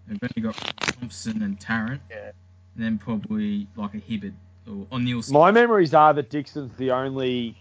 They've 0.07 0.19
only 0.23 0.49
got 0.53 0.55
Thompson 1.01 1.43
and 1.43 1.59
Tarrant, 1.59 2.03
Yeah. 2.11 2.31
And 2.75 2.85
then 2.85 2.99
probably 2.99 3.67
like 3.77 3.95
a 3.95 3.99
Hibberd 3.99 4.33
or 4.69 4.87
O'Neill. 4.93 5.23
My 5.31 5.51
memories 5.51 5.93
are 5.95 6.13
that 6.15 6.31
Dixon's 6.31 6.77
the 6.79 6.91
only 6.93 7.57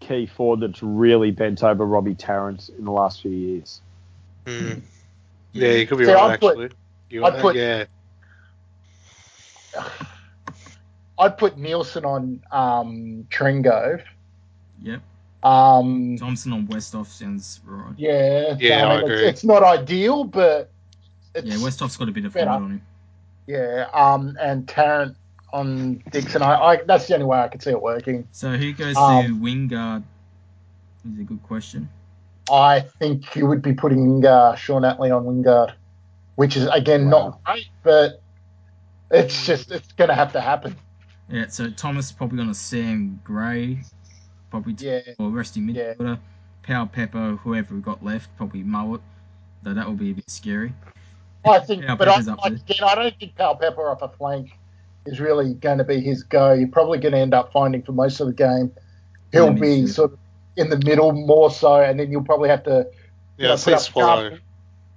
key 0.00 0.26
forward 0.26 0.60
that's 0.60 0.82
really 0.82 1.30
bent 1.30 1.62
over 1.62 1.84
Robbie 1.86 2.14
Tarrant 2.14 2.68
in 2.78 2.84
the 2.84 2.90
last 2.92 3.22
few 3.22 3.30
years. 3.30 3.80
Mm. 4.46 4.82
Yeah, 5.52 5.72
you 5.72 5.86
could 5.86 5.98
be 5.98 6.04
See, 6.06 6.12
right 6.12 6.32
I'd 6.32 6.40
put- 6.40 6.50
actually. 6.60 6.76
You 7.10 7.24
I'd 7.24 7.34
are, 7.34 7.40
put- 7.40 7.56
yeah. 7.56 7.84
I'd 11.18 11.38
put 11.38 11.56
Nielson 11.56 12.04
on 12.04 12.42
um, 12.50 13.26
Trengove. 13.30 14.02
Yep. 14.82 15.00
Um, 15.42 16.16
Thompson 16.18 16.52
on 16.52 16.66
Westhoff 16.68 17.06
sounds 17.06 17.60
right. 17.64 17.92
yeah, 17.96 18.56
Yeah, 18.58 18.86
I 18.86 18.94
it's- 18.98 19.02
agree. 19.02 19.26
It's, 19.26 19.44
not 19.44 19.62
ideal, 19.62 20.24
but 20.24 20.70
it's, 21.34 21.46
Yeah, 21.46 21.54
Westhoff's 21.56 21.96
got 21.96 22.08
a 22.08 22.12
bit 22.12 22.24
of 22.24 22.32
better. 22.32 22.48
height 22.50 22.56
on 22.62 22.70
him. 22.70 22.82
Yeah. 23.46 23.86
Um, 23.92 24.36
and 24.40 24.68
Tarrant 24.68 25.16
on 25.52 26.02
Dixon. 26.10 26.42
I, 26.42 26.54
I 26.54 26.76
that's 26.86 27.06
the 27.08 27.14
only 27.14 27.26
way 27.26 27.38
I 27.38 27.48
could 27.48 27.62
see 27.62 27.70
it 27.70 27.82
working. 27.82 28.26
So 28.32 28.56
who 28.56 28.72
goes 28.72 28.96
Um, 28.96 29.26
to 29.26 29.36
Wingard? 29.36 30.02
Is 31.12 31.20
a 31.20 31.24
good 31.24 31.42
question. 31.42 31.88
I 32.50 32.80
think 32.80 33.34
you 33.36 33.46
would 33.46 33.62
be 33.62 33.72
putting 33.72 34.24
uh, 34.24 34.54
Shaun 34.54 34.82
Atley 34.82 35.14
on 35.14 35.24
Wingard, 35.24 35.74
which 36.36 36.56
is 36.56 36.66
again 36.68 37.04
Wow. 37.10 37.10
not 37.10 37.44
great, 37.44 37.66
but 37.82 38.20
it's 39.10 39.44
just 39.46 39.70
it's 39.70 39.92
going 39.92 40.08
to 40.08 40.14
have 40.14 40.32
to 40.32 40.40
happen. 40.40 40.76
Yeah, 41.28 41.46
so 41.48 41.70
Thomas 41.70 42.06
is 42.06 42.12
probably 42.12 42.40
on 42.40 42.50
a 42.50 42.54
Sam 42.54 43.20
Gray, 43.24 43.78
probably 44.50 44.74
Yeah, 44.78 45.00
or 45.18 45.30
resting 45.30 45.68
Yeah. 45.68 45.94
midfielder. 45.94 46.18
Powell 46.62 46.86
Pepper, 46.86 47.36
whoever 47.42 47.74
we 47.74 47.80
got 47.80 48.04
left, 48.04 48.28
probably 48.36 48.62
Mullet. 48.62 49.00
Though 49.62 49.74
that 49.74 49.86
will 49.86 49.94
be 49.94 50.10
a 50.10 50.14
bit 50.14 50.30
scary. 50.30 50.72
I 51.44 51.58
think, 51.60 51.84
Powell 51.84 51.96
but 51.96 52.08
I, 52.08 52.16
Pepper's 52.22 52.28
again, 52.62 52.76
I 52.88 52.94
don't 52.94 53.18
think 53.18 53.34
Powell 53.36 53.56
Pepper 53.56 53.88
off 53.90 54.02
a 54.02 54.08
flank 54.08 54.50
is 55.06 55.18
really 55.20 55.54
going 55.54 55.78
to 55.78 55.84
be 55.84 56.00
his 56.00 56.22
go. 56.22 56.52
You're 56.52 56.68
probably 56.68 56.98
going 56.98 57.12
to 57.12 57.18
end 57.18 57.34
up 57.34 57.52
finding 57.52 57.82
for 57.82 57.92
most 57.92 58.20
of 58.20 58.26
the 58.28 58.32
game 58.32 58.72
he'll 59.32 59.48
In 59.48 59.54
the 59.56 59.60
be 59.60 59.66
midfield. 59.82 59.88
sort 59.88 60.12
of 60.12 60.18
in 60.56 60.68
the 60.70 60.78
middle 60.84 61.12
more 61.12 61.50
so, 61.50 61.80
and 61.80 61.98
then 61.98 62.10
you'll 62.12 62.22
probably 62.24 62.48
have 62.50 62.62
to 62.64 62.86
Yeah, 63.38 63.48
know, 63.48 63.52
I 63.52 63.56
put 63.56 63.60
see 63.60 63.72
up 63.74 63.80
Swallow. 63.80 64.22
Jarman- 64.22 64.40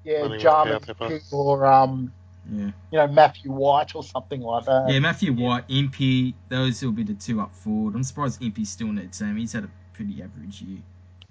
yeah, 0.03 0.13
running 0.17 0.31
with 0.31 0.41
Jarman 0.41 1.21
or 1.31 1.65
um, 1.65 2.11
Yeah. 2.53 2.65
you 2.91 2.97
know 2.99 3.07
Matthew 3.07 3.51
White 3.51 3.95
or 3.95 4.03
something 4.03 4.41
like 4.41 4.65
that. 4.65 4.89
Yeah, 4.89 4.99
Matthew 4.99 5.33
White, 5.33 5.63
Impey, 5.69 6.35
those 6.49 6.83
will 6.83 6.91
be 6.91 7.03
the 7.03 7.15
two 7.15 7.41
up 7.41 7.55
forward. 7.55 7.95
I'm 7.95 8.03
surprised 8.03 8.39
Impey's 8.43 8.69
still 8.69 8.87
in 8.89 8.95
the 8.95 9.07
team. 9.07 9.37
He's 9.37 9.53
had 9.53 9.63
a 9.63 9.69
pretty 9.93 10.21
average 10.21 10.61
year. 10.61 10.79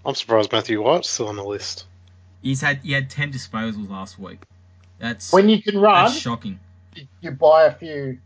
I'm 0.05 0.15
surprised 0.17 0.51
Matthew 0.51 0.83
White's 0.83 1.09
still 1.09 1.29
on 1.29 1.37
the 1.37 1.45
list. 1.45 1.85
He's 2.43 2.61
had 2.61 2.79
he 2.79 2.93
had 2.93 3.09
ten 3.11 3.31
disposals 3.31 3.89
last 3.89 4.19
week. 4.19 4.41
That's 4.99 5.33
When 5.33 5.49
you 5.49 5.63
can 5.63 5.79
run, 5.79 6.07
that's 6.07 6.19
shocking. 6.19 6.59
you, 6.95 7.07
you 7.21 7.31
buy 7.33 7.65
a 7.65 7.73
few, 7.75 8.19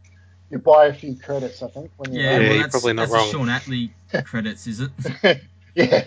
you 0.50 0.58
buy 0.58 0.86
a 0.86 0.94
few 0.94 1.16
credits. 1.16 1.62
I 1.62 1.68
think 1.68 1.90
when 1.96 2.12
you 2.12 2.20
Yeah, 2.20 2.32
Yeah, 2.32 2.38
well, 2.38 2.48
you're 2.48 2.58
that's, 2.62 2.72
probably 2.72 2.92
not 2.92 3.02
that's 3.08 3.12
wrong. 3.12 3.26
The 3.26 3.32
Shaun 3.32 3.48
Atley 3.48 4.24
credits, 4.24 4.66
is 4.66 4.80
it? 4.80 5.42
yeah. 5.74 6.04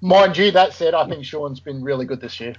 Mind 0.00 0.36
you, 0.36 0.50
that 0.50 0.72
said, 0.74 0.94
I 0.94 1.08
think 1.08 1.24
Shaun's 1.24 1.60
been 1.60 1.82
really 1.82 2.04
good 2.04 2.20
this 2.20 2.38
year. 2.40 2.54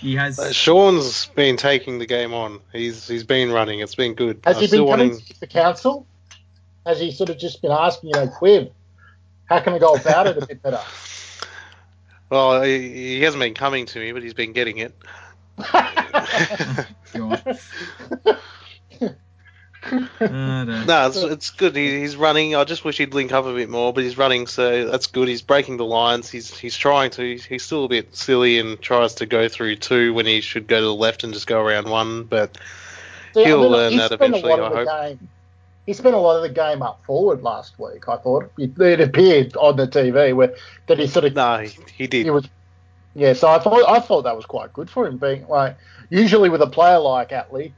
He 0.00 0.14
has. 0.14 0.38
Uh, 0.38 0.52
Shaun's 0.52 1.26
been 1.26 1.56
taking 1.56 1.98
the 1.98 2.06
game 2.06 2.32
on. 2.32 2.60
He's 2.72 3.08
he's 3.08 3.24
been 3.24 3.50
running. 3.50 3.80
It's 3.80 3.96
been 3.96 4.14
good. 4.14 4.40
Has 4.44 4.56
I'm 4.56 4.62
he 4.62 4.68
still 4.68 4.84
been 4.84 4.92
coming 4.92 5.08
wanting. 5.10 5.26
to 5.26 5.40
the 5.40 5.46
council? 5.48 6.06
Has 6.86 7.00
he 7.00 7.10
sort 7.10 7.30
of 7.30 7.38
just 7.38 7.60
been 7.60 7.72
asking, 7.72 8.10
you 8.10 8.16
know, 8.16 8.28
Quiv, 8.28 8.70
how 9.46 9.60
can 9.60 9.74
I 9.74 9.78
go 9.78 9.94
about 9.94 10.28
it 10.28 10.38
a 10.42 10.46
bit 10.46 10.62
better? 10.62 10.80
Well, 12.30 12.62
he, 12.62 13.16
he 13.16 13.22
hasn't 13.22 13.40
been 13.40 13.54
coming 13.54 13.86
to 13.86 13.98
me, 13.98 14.12
but 14.12 14.22
he's 14.22 14.34
been 14.34 14.52
getting 14.52 14.76
it. 14.76 14.94
God. 15.58 16.86
No. 17.14 17.36
No, 20.20 21.06
it's, 21.06 21.16
it's 21.16 21.50
good. 21.50 21.76
He, 21.76 22.00
he's 22.00 22.16
running. 22.16 22.54
I 22.54 22.64
just 22.64 22.84
wish 22.84 22.98
he'd 22.98 23.14
link 23.14 23.32
up 23.32 23.46
a 23.46 23.54
bit 23.54 23.70
more, 23.70 23.92
but 23.92 24.04
he's 24.04 24.18
running, 24.18 24.46
so 24.46 24.84
that's 24.84 25.06
good. 25.06 25.28
He's 25.28 25.40
breaking 25.40 25.76
the 25.76 25.84
lines. 25.84 26.28
He's 26.28 26.56
he's 26.56 26.76
trying 26.76 27.10
to. 27.12 27.22
He's, 27.22 27.44
he's 27.44 27.64
still 27.64 27.84
a 27.84 27.88
bit 27.88 28.14
silly 28.14 28.58
and 28.58 28.80
tries 28.80 29.14
to 29.14 29.26
go 29.26 29.48
through 29.48 29.76
two 29.76 30.12
when 30.12 30.26
he 30.26 30.40
should 30.40 30.66
go 30.66 30.80
to 30.80 30.84
the 30.84 30.94
left 30.94 31.24
and 31.24 31.32
just 31.32 31.46
go 31.46 31.60
around 31.60 31.88
one. 31.88 32.24
But 32.24 32.58
See, 33.34 33.44
He'll 33.44 33.68
learn 33.68 33.92
he 33.92 33.98
that 33.98 34.12
eventually, 34.12 34.52
I 34.52 34.56
the 34.56 34.84
Game, 34.84 35.28
he 35.86 35.92
spent 35.92 36.14
a 36.14 36.18
lot 36.18 36.36
of 36.36 36.42
the 36.42 36.48
game 36.48 36.82
up 36.82 37.04
forward 37.04 37.42
last 37.42 37.78
week. 37.78 38.08
I 38.08 38.16
thought 38.16 38.50
it, 38.58 38.78
it 38.78 39.00
appeared 39.00 39.56
on 39.56 39.76
the 39.76 39.86
TV 39.86 40.34
where 40.34 40.54
that 40.86 40.98
he 40.98 41.06
sort 41.06 41.24
of 41.24 41.34
no, 41.34 41.58
he, 41.58 41.70
he 41.94 42.06
did. 42.06 42.24
he 42.24 42.30
was. 42.30 42.48
Yeah, 43.14 43.32
so 43.32 43.48
I 43.48 43.58
thought 43.58 43.88
I 43.88 44.00
thought 44.00 44.22
that 44.22 44.36
was 44.36 44.46
quite 44.46 44.72
good 44.72 44.88
for 44.88 45.06
him 45.06 45.16
being 45.18 45.46
like 45.48 45.76
usually 46.10 46.48
with 46.48 46.62
a 46.62 46.66
player 46.66 46.98
like 46.98 47.30
Atley, 47.30 47.72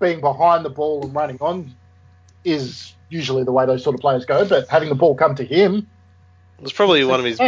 being 0.00 0.20
behind 0.20 0.64
the 0.64 0.70
ball 0.70 1.04
and 1.04 1.14
running 1.14 1.38
on 1.40 1.74
is 2.44 2.94
usually 3.08 3.44
the 3.44 3.52
way 3.52 3.66
those 3.66 3.84
sort 3.84 3.94
of 3.94 4.00
players 4.00 4.24
go. 4.24 4.46
But 4.46 4.68
having 4.68 4.88
the 4.88 4.94
ball 4.94 5.14
come 5.14 5.34
to 5.36 5.44
him, 5.44 5.86
It 6.58 6.62
was 6.62 6.72
probably 6.72 7.04
one 7.04 7.20
of 7.20 7.26
his 7.26 7.40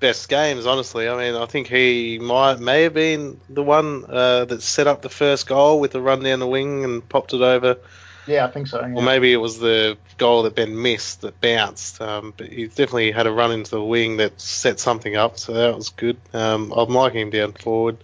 best 0.00 0.28
games, 0.28 0.66
honestly. 0.66 1.08
I 1.08 1.16
mean, 1.16 1.40
I 1.40 1.46
think 1.46 1.68
he 1.68 2.18
might 2.18 2.58
may 2.58 2.82
have 2.82 2.94
been 2.94 3.40
the 3.48 3.62
one 3.62 4.04
uh, 4.08 4.44
that 4.46 4.62
set 4.62 4.86
up 4.86 5.02
the 5.02 5.08
first 5.08 5.46
goal 5.46 5.80
with 5.80 5.92
the 5.92 6.00
run 6.00 6.22
down 6.22 6.40
the 6.40 6.46
wing 6.46 6.84
and 6.84 7.06
popped 7.08 7.34
it 7.34 7.40
over. 7.40 7.78
Yeah, 8.26 8.46
I 8.46 8.50
think 8.50 8.68
so. 8.68 8.80
yeah. 8.80 8.94
Or 8.94 9.02
maybe 9.02 9.32
it 9.32 9.38
was 9.38 9.58
the 9.58 9.98
goal 10.16 10.44
that 10.44 10.54
Ben 10.54 10.80
missed 10.80 11.22
that 11.22 11.40
bounced. 11.40 12.00
Um, 12.00 12.32
but 12.36 12.48
he 12.48 12.66
definitely 12.66 13.10
had 13.10 13.26
a 13.26 13.32
run 13.32 13.50
into 13.52 13.72
the 13.72 13.82
wing 13.82 14.18
that 14.18 14.40
set 14.40 14.78
something 14.78 15.16
up, 15.16 15.38
so 15.38 15.52
that 15.54 15.74
was 15.74 15.88
good. 15.88 16.16
Um, 16.32 16.72
I'm 16.72 16.90
liking 16.90 17.20
him 17.20 17.30
down 17.30 17.52
forward. 17.52 17.98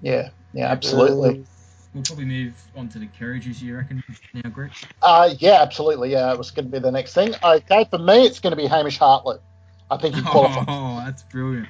Yeah, 0.00 0.30
yeah, 0.52 0.68
absolutely. 0.70 1.44
We'll 1.94 2.04
probably 2.04 2.26
move 2.26 2.54
on 2.76 2.88
to 2.90 2.98
the 2.98 3.06
carriages, 3.06 3.62
you 3.62 3.76
reckon, 3.76 4.04
now, 4.34 4.50
Greg? 4.50 4.70
Uh, 5.02 5.30
yeah, 5.38 5.62
absolutely. 5.62 6.12
Yeah, 6.12 6.32
it 6.32 6.38
was 6.38 6.50
going 6.50 6.66
to 6.66 6.70
be 6.70 6.78
the 6.78 6.92
next 6.92 7.14
thing. 7.14 7.34
Okay, 7.42 7.86
for 7.90 7.98
me, 7.98 8.26
it's 8.26 8.40
going 8.40 8.52
to 8.52 8.56
be 8.56 8.66
Hamish 8.66 8.98
Hartlett. 8.98 9.40
I 9.90 9.96
think 9.96 10.14
he 10.14 10.22
qualifies. 10.26 10.64
Oh, 10.68 11.02
that's 11.04 11.22
brilliant. 11.24 11.68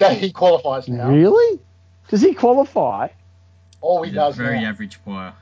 Yeah, 0.00 0.12
he 0.12 0.32
qualifies 0.32 0.88
now. 0.88 1.08
Really? 1.10 1.60
Does 2.08 2.20
he 2.20 2.34
qualify? 2.34 3.08
Oh, 3.82 4.02
he 4.02 4.10
He's 4.10 4.16
a 4.16 4.20
does 4.20 4.36
very 4.36 4.60
now. 4.60 4.68
average 4.68 5.02
player. 5.04 5.32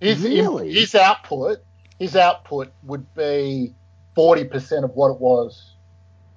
His, 0.00 0.22
Really? 0.22 0.72
his 0.72 0.94
output, 0.94 1.58
his 1.98 2.16
output 2.16 2.72
would 2.82 3.12
be 3.14 3.74
40% 4.16 4.84
of 4.84 4.94
what 4.94 5.12
it 5.12 5.20
was 5.20 5.72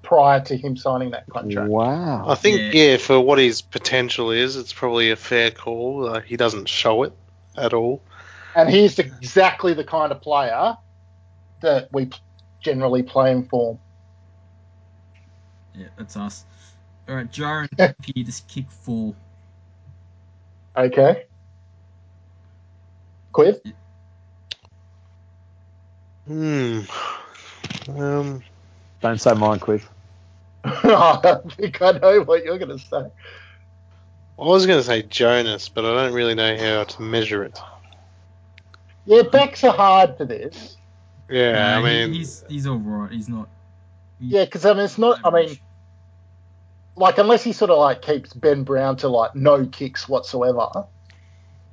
prior 0.02 0.40
to 0.40 0.56
him 0.58 0.78
signing 0.78 1.12
that 1.12 1.28
contract. 1.30 1.70
Wow. 1.70 2.28
I 2.28 2.36
think 2.36 2.74
Yeah. 2.74 2.92
yeah. 2.92 2.98
for 2.98 3.20
what 3.20 3.38
his 3.38 3.62
potential 3.62 4.32
is, 4.32 4.56
it's 4.56 4.74
probably 4.74 5.12
a 5.12 5.16
fair 5.16 5.52
call. 5.52 6.08
Uh, 6.08 6.22
he 6.22 6.38
doesn't 6.38 6.70
show 6.70 7.04
it 7.04 7.14
at 7.58 7.74
all. 7.74 8.02
And 8.56 8.70
he's 8.70 8.98
exactly 8.98 9.74
the 9.74 9.84
kind 9.84 10.12
of 10.12 10.22
player 10.22 10.78
that 11.62 11.90
we 11.92 12.10
generally 12.62 13.04
play 13.04 13.32
him 13.32 13.44
for. 13.46 13.78
Yeah, 15.76 15.88
that's 15.98 16.18
us. 16.18 16.46
All 17.08 17.16
right, 17.16 17.32
Jaron, 17.32 17.70
can 17.78 18.14
you 18.16 18.24
just 18.24 18.48
kick 18.48 18.70
four? 18.72 19.14
Okay. 20.76 21.26
Quiv? 23.34 23.60
Hmm. 26.28 26.82
Um. 27.98 28.44
Don't 29.02 29.20
say 29.22 29.34
mine, 29.34 29.60
Quiv. 29.60 29.84
I 30.64 31.38
think 31.56 31.82
I 31.82 31.92
know 31.94 32.22
what 32.22 32.44
you're 32.44 32.58
going 32.58 32.78
to 32.78 32.84
say. 32.86 32.98
I 32.98 34.44
was 34.44 34.66
going 34.66 34.80
to 34.80 34.84
say 34.84 35.02
Jonas, 35.04 35.70
but 35.70 35.86
I 35.86 36.04
don't 36.04 36.14
really 36.14 36.36
know 36.36 36.58
how 36.58 36.84
to 36.84 37.02
measure 37.02 37.44
it. 37.44 37.58
Yeah, 39.06 39.24
backs 39.24 39.64
are 39.64 39.74
hard 39.74 40.18
for 40.18 40.26
this. 40.26 40.78
Yeah, 41.30 41.54
No, 41.54 41.60
I 41.60 41.78
he- 41.78 41.84
mean, 42.08 42.14
he's 42.14 42.44
he's 42.50 42.68
all 42.68 42.78
right. 42.78 43.12
He's 43.12 43.30
not. 43.30 43.48
he- 44.20 44.28
Yeah, 44.28 44.46
because 44.46 44.66
I 44.66 44.74
mean, 44.74 44.84
it's 44.86 44.98
not. 44.98 45.20
I 45.24 45.30
mean, 45.32 45.58
like 46.96 47.18
unless 47.18 47.44
he 47.44 47.54
sort 47.54 47.72
of 47.72 47.78
like 47.80 48.02
keeps 48.02 48.34
Ben 48.34 48.64
Brown 48.64 48.98
to 48.98 49.08
like 49.08 49.36
no 49.36 49.66
kicks 49.66 50.08
whatsoever, 50.10 50.86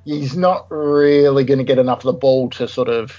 he's 0.07 0.37
not 0.37 0.67
really 0.71 1.43
going 1.43 1.57
to 1.59 1.63
get 1.65 1.77
enough 1.79 1.99
of 1.99 2.03
the 2.05 2.13
ball 2.13 2.49
to 2.51 2.67
sort 2.67 2.87
of 2.87 3.11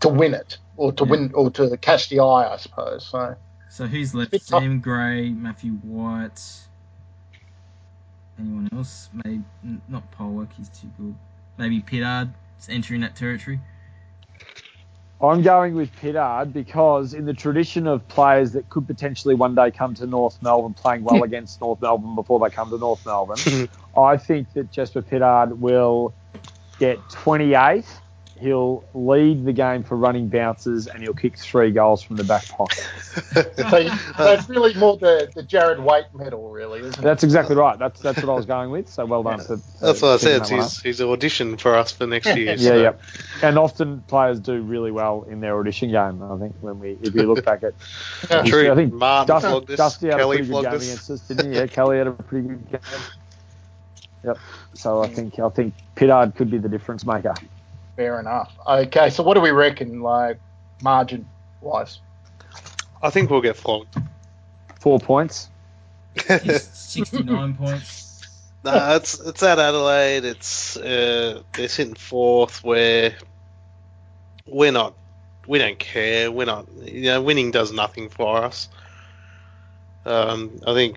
to 0.00 0.08
win 0.08 0.34
it 0.34 0.58
or 0.76 0.92
to 0.92 1.04
Yeah. 1.04 1.10
win 1.10 1.30
or 1.34 1.50
to 1.52 1.76
catch 1.76 2.08
the 2.08 2.20
eye, 2.20 2.52
I 2.52 2.56
suppose. 2.56 3.06
So 3.06 3.36
So 3.70 3.86
who's 3.86 4.14
left? 4.14 4.40
Sam 4.42 4.80
Gray, 4.80 5.30
Matthew 5.30 5.72
White. 5.72 6.40
Anyone 8.38 8.68
else? 8.72 9.08
Maybe 9.12 9.42
not 9.88 10.10
Polec. 10.12 10.48
He's 10.56 10.68
too 10.68 10.90
good. 10.98 11.14
Maybe 11.56 11.80
Pittard 11.80 12.32
is 12.58 12.68
entering 12.68 13.02
that 13.02 13.14
territory. 13.14 13.60
I'm 15.20 15.42
going 15.42 15.74
with 15.74 15.94
Pittard 15.94 16.52
because, 16.52 17.14
in 17.14 17.24
the 17.24 17.34
tradition 17.34 17.86
of 17.86 18.06
players 18.08 18.52
that 18.52 18.68
could 18.68 18.86
potentially 18.86 19.34
one 19.34 19.54
day 19.54 19.70
come 19.70 19.94
to 19.94 20.06
North 20.06 20.38
Melbourne 20.42 20.74
playing 20.74 21.04
well 21.04 21.22
against 21.24 21.60
North 21.60 21.80
Melbourne 21.80 22.14
before 22.14 22.40
they 22.40 22.50
come 22.50 22.70
to 22.70 22.78
North 22.78 23.04
Melbourne, 23.06 23.68
I 23.96 24.16
think 24.16 24.52
that 24.54 24.70
Jasper 24.70 25.02
Pittard 25.02 25.58
will 25.58 26.14
get 26.78 27.08
28. 27.08 27.84
He'll 28.44 28.84
lead 28.92 29.46
the 29.46 29.54
game 29.54 29.82
for 29.84 29.96
running 29.96 30.28
bounces 30.28 30.86
and 30.86 31.02
he'll 31.02 31.14
kick 31.14 31.38
three 31.38 31.70
goals 31.70 32.02
from 32.02 32.16
the 32.16 32.24
back 32.24 32.46
pocket. 32.46 32.76
so, 33.32 33.42
so 33.54 34.32
it's 34.32 34.50
really 34.50 34.74
more 34.74 34.98
the 34.98 35.32
the 35.34 35.42
Jarrad 35.42 35.82
Waite 35.82 36.04
medal, 36.12 36.50
really, 36.50 36.80
isn't 36.80 36.98
it? 36.98 37.00
That's 37.00 37.24
exactly 37.24 37.56
right. 37.56 37.78
That's 37.78 38.00
that's 38.02 38.22
what 38.22 38.30
I 38.30 38.34
was 38.34 38.44
going 38.44 38.70
with. 38.70 38.90
So 38.90 39.06
well 39.06 39.22
done 39.22 39.38
for. 39.38 39.56
for 39.56 39.86
that's 39.86 40.02
what 40.02 40.10
I 40.10 40.16
said. 40.18 40.42
that 40.42 40.50
one 40.50 40.60
up. 40.60 40.66
He's, 40.66 40.82
he's 40.82 41.00
auditioned 41.00 41.58
for 41.58 41.74
us 41.74 41.92
for 41.92 42.06
next 42.06 42.26
year. 42.36 42.50
Yeah, 42.50 42.56
so- 42.56 42.82
yeah. 42.82 42.92
And 43.42 43.58
often 43.58 44.02
players 44.02 44.40
do 44.40 44.60
really 44.60 44.90
well 44.90 45.22
in 45.22 45.40
their 45.40 45.58
audition 45.58 45.90
game. 45.90 46.22
I 46.22 46.36
think 46.38 46.54
when 46.60 46.78
we, 46.80 46.98
if 47.00 47.14
you 47.14 47.22
look 47.22 47.46
back 47.46 47.62
at, 47.62 47.72
Yeah. 48.30 48.42
True. 48.42 48.70
I 48.70 48.74
think 48.74 48.92
Martin 48.92 49.34
Dusty, 49.36 49.48
flogged 49.48 49.70
us. 49.70 49.76
Dusty 49.78 50.06
had 50.08 50.18
Kelly 50.18 50.36
a 50.36 50.38
pretty 50.40 50.52
good 50.52 50.64
game 50.64 50.74
us. 50.74 50.84
against 50.84 51.10
us, 51.10 51.20
didn't 51.28 51.50
he? 51.50 51.58
Yeah, 51.58 51.66
Kelly 51.66 51.96
had 51.96 52.08
a 52.08 52.12
pretty 52.12 52.48
good 52.48 52.70
game. 52.72 52.80
Yep. 54.24 54.38
So 54.74 55.02
I 55.02 55.08
think 55.08 55.38
I 55.38 55.48
think 55.50 55.74
Pittard 55.96 56.34
could 56.34 56.50
be 56.50 56.56
the 56.58 56.68
difference 56.68 57.04
maker. 57.04 57.34
Fair 57.96 58.18
enough. 58.20 58.52
Okay, 58.66 59.10
so 59.10 59.22
what 59.22 59.34
do 59.34 59.40
we 59.40 59.50
reckon, 59.50 60.00
like 60.00 60.38
margin 60.82 61.28
wise? 61.60 62.00
I 63.02 63.10
think 63.10 63.30
we'll 63.30 63.40
get 63.40 63.56
flogged. 63.56 63.96
Four 64.80 64.98
points. 64.98 65.48
69 66.16 67.54
points. 67.58 68.04
No, 68.64 68.96
it's 68.96 69.20
it's 69.20 69.42
at 69.42 69.58
Adelaide. 69.58 70.24
It's 70.24 70.76
uh, 70.76 71.42
they're 71.54 71.68
sitting 71.68 71.94
fourth. 71.94 72.64
Where 72.64 73.14
we're 74.46 74.72
not, 74.72 74.94
we 75.46 75.58
don't 75.58 75.78
care. 75.78 76.32
We're 76.32 76.46
not. 76.46 76.66
You 76.82 77.02
know, 77.02 77.22
winning 77.22 77.50
does 77.50 77.72
nothing 77.72 78.08
for 78.08 78.38
us. 78.38 78.68
Um, 80.06 80.60
I 80.66 80.72
think 80.72 80.96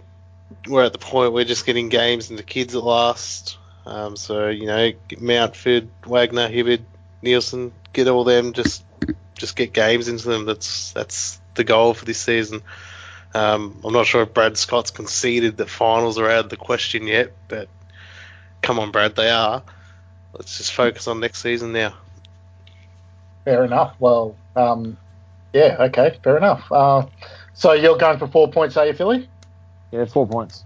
we're 0.67 0.83
at 0.83 0.93
the 0.93 0.99
point 0.99 1.33
we're 1.33 1.43
just 1.43 1.65
getting 1.65 1.89
games 1.89 2.31
into 2.31 2.43
kids 2.43 2.73
at 2.73 2.83
last. 2.83 3.57
Um, 3.87 4.17
so 4.17 4.49
you 4.49 4.65
know, 4.65 4.91
Mountford, 5.11 5.87
Wagner, 6.05 6.49
Hibberd, 6.49 6.81
Nielson, 7.23 7.71
get 7.93 8.07
all 8.07 8.25
them. 8.25 8.51
Just 8.51 8.83
just 9.35 9.55
get 9.55 9.71
games 9.71 10.09
into 10.09 10.27
them. 10.27 10.45
That's 10.45 10.91
that's 10.91 11.39
the 11.55 11.63
goal 11.63 11.93
for 11.93 12.03
this 12.03 12.19
season. 12.19 12.61
Um, 13.33 13.79
I'm 13.83 13.93
not 13.93 14.05
sure 14.05 14.23
if 14.23 14.33
Brad 14.33 14.57
Scott's 14.57 14.91
conceded 14.91 15.57
that 15.57 15.69
finals 15.69 16.17
are 16.17 16.29
out 16.29 16.45
of 16.45 16.49
the 16.49 16.57
question 16.57 17.07
yet, 17.07 17.31
but 17.47 17.69
come 18.61 18.79
on, 18.79 18.91
Brad, 18.91 19.15
they 19.15 19.29
are. 19.29 19.63
Let's 20.33 20.57
just 20.57 20.73
focus 20.73 21.07
on 21.07 21.19
next 21.19 21.41
season 21.41 21.71
now. 21.71 21.93
Fair 23.45 23.63
enough. 23.63 23.95
Well, 23.99 24.35
um, 24.55 24.97
yeah, 25.53 25.77
okay, 25.79 26.17
fair 26.23 26.37
enough. 26.37 26.69
Uh, 26.71 27.05
so 27.53 27.73
you're 27.73 27.97
going 27.97 28.17
for 28.19 28.27
four 28.27 28.51
points, 28.51 28.75
are 28.75 28.85
you, 28.85 28.93
Philly? 28.93 29.29
Yeah, 29.91 30.05
four 30.05 30.27
points. 30.27 30.63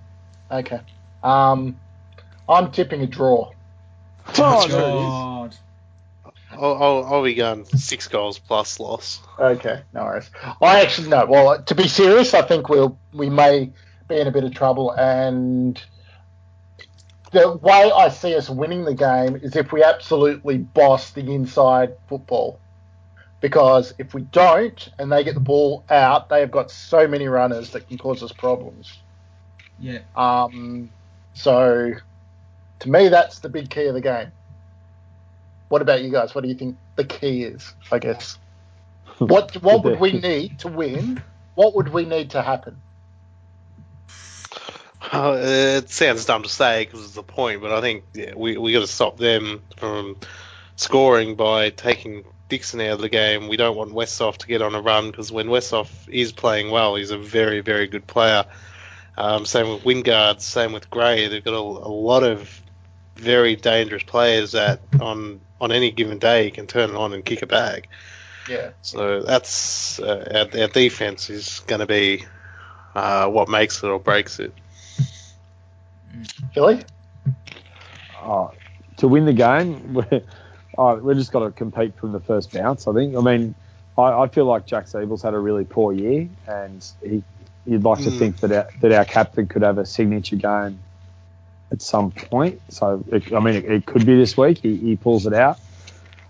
Okay. 0.50 0.82
Um, 1.24 1.78
I'm 2.52 2.72
tipping 2.72 3.02
a 3.02 3.08
draw. 3.08 3.52
Oh, 4.38 4.68
there. 4.68 4.80
God. 4.80 5.56
I'll, 6.52 6.84
I'll, 6.84 7.06
I'll 7.06 7.24
be 7.24 7.34
going 7.34 7.66
six 7.66 8.08
goals 8.08 8.38
plus 8.38 8.80
loss. 8.80 9.22
Okay, 9.40 9.82
no 9.94 10.04
worries. 10.04 10.30
I 10.62 10.82
actually 10.82 11.10
no. 11.10 11.26
Well, 11.26 11.64
to 11.64 11.76
be 11.76 11.88
serious, 11.88 12.34
I 12.34 12.42
think 12.42 12.70
we'll 12.70 12.98
we 13.14 13.30
may 13.30 13.72
be 14.08 14.20
in 14.20 14.28
a 14.28 14.32
bit 14.32 14.44
of 14.44 14.54
trouble, 14.54 14.92
and 14.92 15.82
the 17.32 17.54
way 17.56 17.92
I 17.96 18.10
see 18.10 18.36
us 18.36 18.50
winning 18.50 18.84
the 18.84 18.94
game 18.94 19.38
is 19.38 19.56
if 19.56 19.72
we 19.72 19.84
absolutely 19.84 20.58
boss 20.58 21.12
the 21.12 21.34
inside 21.34 21.96
football. 22.10 22.60
Because 23.40 23.96
if 23.98 24.14
we 24.14 24.22
don't, 24.22 24.88
and 25.00 25.12
they 25.12 25.24
get 25.24 25.34
the 25.34 25.40
ball 25.40 25.84
out, 25.90 26.30
they 26.30 26.42
have 26.42 26.52
got 26.52 26.70
so 26.70 27.08
many 27.08 27.28
runners 27.28 27.72
that 27.72 27.88
can 27.88 27.98
cause 27.98 28.22
us 28.22 28.32
problems. 28.32 29.00
Yeah. 29.80 30.02
Um, 30.16 30.92
so, 31.34 31.94
to 32.82 32.90
me, 32.90 33.10
that's 33.10 33.40
the 33.40 33.50
big 33.50 33.70
key 33.70 33.86
of 33.86 33.94
the 33.94 34.02
game. 34.02 34.32
What 35.70 35.82
about 35.82 36.04
you 36.04 36.12
guys? 36.12 36.36
What 36.36 36.44
do 36.44 36.50
you 36.50 36.56
think 36.56 36.78
the 36.96 37.06
key 37.06 37.44
is? 37.44 37.74
I 37.92 38.00
guess. 38.00 38.38
What 39.20 39.54
what 39.62 39.84
would 39.84 40.00
we 40.00 40.14
need 40.14 40.60
to 40.60 40.68
win? 40.68 41.24
What 41.56 41.76
would 41.76 41.90
we 41.90 42.06
need 42.06 42.32
to 42.32 42.42
happen? 42.42 42.82
Uh, 45.12 45.38
it 45.40 45.90
sounds 45.90 46.26
dumb 46.26 46.44
to 46.44 46.50
say 46.50 46.86
because 46.86 47.04
it's 47.04 47.16
the 47.16 47.24
point, 47.24 47.62
but 47.62 47.72
I 47.72 47.82
think 47.82 48.04
yeah, 48.14 48.34
we 48.36 48.58
we 48.58 48.74
got 48.74 48.82
to 48.82 48.88
stop 48.88 49.18
them 49.18 49.62
from 49.78 50.18
scoring 50.76 51.36
by 51.36 51.70
taking 51.70 52.24
Dixon 52.50 52.82
out 52.82 52.94
of 52.94 53.02
the 53.02 53.10
game. 53.10 53.48
We 53.48 53.58
don't 53.58 53.76
want 53.76 53.92
Westhoff 53.92 54.38
to 54.38 54.48
get 54.48 54.62
on 54.62 54.74
a 54.74 54.82
run 54.82 55.12
because 55.12 55.32
when 55.32 55.48
Westhoff 55.48 55.90
is 56.10 56.32
playing 56.32 56.72
well, 56.72 56.96
he's 56.96 57.12
a 57.12 57.18
very 57.18 57.62
very 57.62 57.88
good 57.88 58.08
player. 58.08 58.46
Um, 59.18 59.46
same 59.46 59.70
with 59.70 59.84
Wingard, 59.84 60.42
same 60.42 60.72
with 60.72 60.90
Gray. 60.90 61.28
They've 61.28 61.44
got 61.44 61.54
a, 61.54 61.58
a 61.58 61.94
lot 61.94 62.24
of 62.24 62.61
very 63.22 63.56
dangerous 63.56 64.04
players 64.04 64.52
that 64.54 64.80
on 65.00 65.40
on 65.60 65.72
any 65.72 65.92
given 65.92 66.18
day 66.18 66.50
can 66.50 66.66
turn 66.66 66.90
it 66.90 66.96
on 66.96 67.14
and 67.14 67.24
kick 67.24 67.42
a 67.44 67.46
bag. 67.48 67.88
Yeah. 68.50 68.72
So 68.82 69.22
that's 69.22 70.00
uh, 70.00 70.48
our, 70.54 70.62
our 70.62 70.68
defense 70.68 71.30
is 71.30 71.60
going 71.68 71.80
to 71.82 71.86
be 71.86 72.26
uh, 72.96 73.28
what 73.28 73.48
makes 73.48 73.84
it 73.84 73.88
or 73.88 74.00
breaks 74.00 74.40
it. 74.40 74.54
Philly? 76.54 76.84
Oh, 78.24 78.52
to 78.98 79.08
win 79.08 79.26
the 79.26 79.34
game, 79.34 79.94
we're, 79.94 80.22
oh, 80.78 80.96
we're 81.04 81.14
just 81.14 81.32
got 81.32 81.40
to 81.46 81.52
compete 81.52 81.96
from 81.98 82.12
the 82.12 82.20
first 82.20 82.52
bounce. 82.52 82.88
I 82.88 82.94
think. 82.94 83.16
I 83.16 83.22
mean, 83.22 83.54
I, 83.98 84.24
I 84.24 84.28
feel 84.28 84.46
like 84.46 84.66
Jack 84.66 84.86
Ziebell's 84.86 85.22
had 85.22 85.34
a 85.36 85.40
really 85.40 85.64
poor 85.64 85.94
year, 85.94 86.28
and 86.48 86.86
he, 87.04 87.24
you'd 87.66 87.84
like 87.84 88.00
to 88.00 88.10
Mm. 88.10 88.20
think 88.20 88.40
that 88.40 88.52
our, 88.52 88.68
that 88.82 88.92
our 88.92 89.06
captain 89.06 89.48
could 89.48 89.62
have 89.62 89.78
a 89.78 89.86
signature 89.86 90.36
game 90.36 90.80
at 91.72 91.82
some 91.82 92.12
point. 92.12 92.62
So, 92.70 93.04
it, 93.12 93.32
I 93.34 93.40
mean, 93.40 93.56
it, 93.56 93.66
it 93.66 93.86
could 93.86 94.06
be 94.06 94.16
this 94.16 94.38
week. 94.38 94.60
He, 94.60 94.76
he 94.76 94.96
pulls 94.96 95.26
it 95.26 95.34
out. 95.34 95.60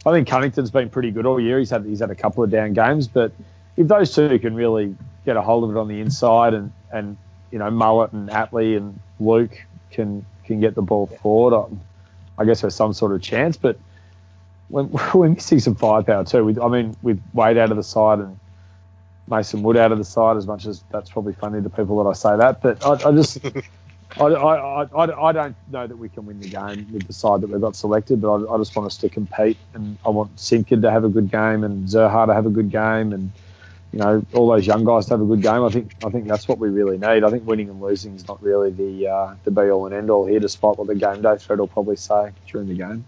I 0.05 0.11
think 0.11 0.27
Cunnington's 0.27 0.71
been 0.71 0.89
pretty 0.89 1.11
good 1.11 1.25
all 1.25 1.39
year. 1.39 1.59
He's 1.59 1.69
had 1.69 1.85
he's 1.85 1.99
had 1.99 2.09
a 2.09 2.15
couple 2.15 2.43
of 2.43 2.49
down 2.49 2.73
games, 2.73 3.07
but 3.07 3.31
if 3.77 3.87
those 3.87 4.13
two 4.13 4.39
can 4.39 4.55
really 4.55 4.95
get 5.25 5.37
a 5.37 5.41
hold 5.41 5.63
of 5.63 5.75
it 5.75 5.79
on 5.79 5.87
the 5.87 5.99
inside, 5.99 6.53
and 6.53 6.71
and 6.91 7.17
you 7.51 7.59
know 7.59 7.69
Mullet 7.69 8.11
and 8.11 8.29
Atley 8.29 8.77
and 8.77 8.99
Luke 9.19 9.55
can 9.91 10.25
can 10.45 10.59
get 10.59 10.73
the 10.73 10.81
ball 10.81 11.05
forward, 11.05 11.55
I, 11.55 12.41
I 12.41 12.45
guess 12.45 12.61
there's 12.61 12.75
some 12.75 12.93
sort 12.93 13.11
of 13.11 13.21
chance. 13.21 13.57
But 13.57 13.77
when 14.69 14.89
we're 15.13 15.29
missing 15.29 15.59
some 15.59 15.75
firepower 15.75 16.23
too. 16.23 16.45
With, 16.45 16.59
I 16.59 16.67
mean, 16.67 16.95
with 17.03 17.21
Wade 17.33 17.57
out 17.57 17.69
of 17.69 17.77
the 17.77 17.83
side 17.83 18.19
and 18.19 18.39
Mason 19.27 19.61
Wood 19.61 19.77
out 19.77 19.91
of 19.91 19.99
the 19.99 20.05
side, 20.05 20.35
as 20.35 20.47
much 20.47 20.65
as 20.65 20.83
that's 20.91 21.11
probably 21.11 21.33
funny 21.33 21.61
to 21.61 21.69
people 21.69 22.03
that 22.03 22.09
I 22.09 22.13
say 22.13 22.37
that, 22.37 22.61
but 22.61 22.83
I, 22.83 23.09
I 23.09 23.11
just. 23.11 23.39
I, 24.19 24.25
I, 24.25 24.83
I, 24.83 25.29
I 25.29 25.31
don't 25.31 25.55
know 25.71 25.87
that 25.87 25.97
we 25.97 26.09
can 26.09 26.25
win 26.25 26.39
the 26.39 26.49
game 26.49 26.87
with 26.91 27.07
the 27.07 27.13
side 27.13 27.41
that 27.41 27.49
we've 27.49 27.61
got 27.61 27.75
selected, 27.75 28.21
but 28.21 28.33
I, 28.33 28.53
I 28.53 28.57
just 28.57 28.75
want 28.75 28.87
us 28.87 28.97
to 28.97 29.09
compete, 29.09 29.57
and 29.73 29.97
I 30.05 30.09
want 30.09 30.37
Simpkin 30.39 30.81
to 30.81 30.91
have 30.91 31.03
a 31.03 31.09
good 31.09 31.31
game, 31.31 31.63
and 31.63 31.87
Zurhaar 31.87 32.27
to 32.27 32.33
have 32.33 32.45
a 32.45 32.49
good 32.49 32.69
game, 32.71 33.13
and 33.13 33.31
you 33.93 33.99
know, 33.99 34.25
all 34.33 34.47
those 34.47 34.65
young 34.65 34.85
guys 34.85 35.05
to 35.07 35.13
have 35.13 35.21
a 35.21 35.25
good 35.25 35.41
game. 35.41 35.63
I 35.63 35.69
think 35.69 35.93
I 36.03 36.09
think 36.09 36.27
that's 36.27 36.47
what 36.47 36.59
we 36.59 36.69
really 36.69 36.97
need. 36.97 37.23
I 37.23 37.29
think 37.29 37.45
winning 37.45 37.69
and 37.69 37.81
losing 37.81 38.15
is 38.15 38.27
not 38.27 38.41
really 38.41 38.71
the 38.71 39.07
uh, 39.07 39.35
the 39.43 39.51
be 39.51 39.69
all 39.69 39.85
and 39.85 39.95
end 39.95 40.09
all 40.09 40.25
here, 40.25 40.39
despite 40.39 40.77
what 40.77 40.87
the 40.87 40.95
game 40.95 41.21
day 41.21 41.37
thread 41.37 41.59
will 41.59 41.67
probably 41.67 41.97
say 41.97 42.31
during 42.47 42.67
the 42.67 42.75
game. 42.75 43.05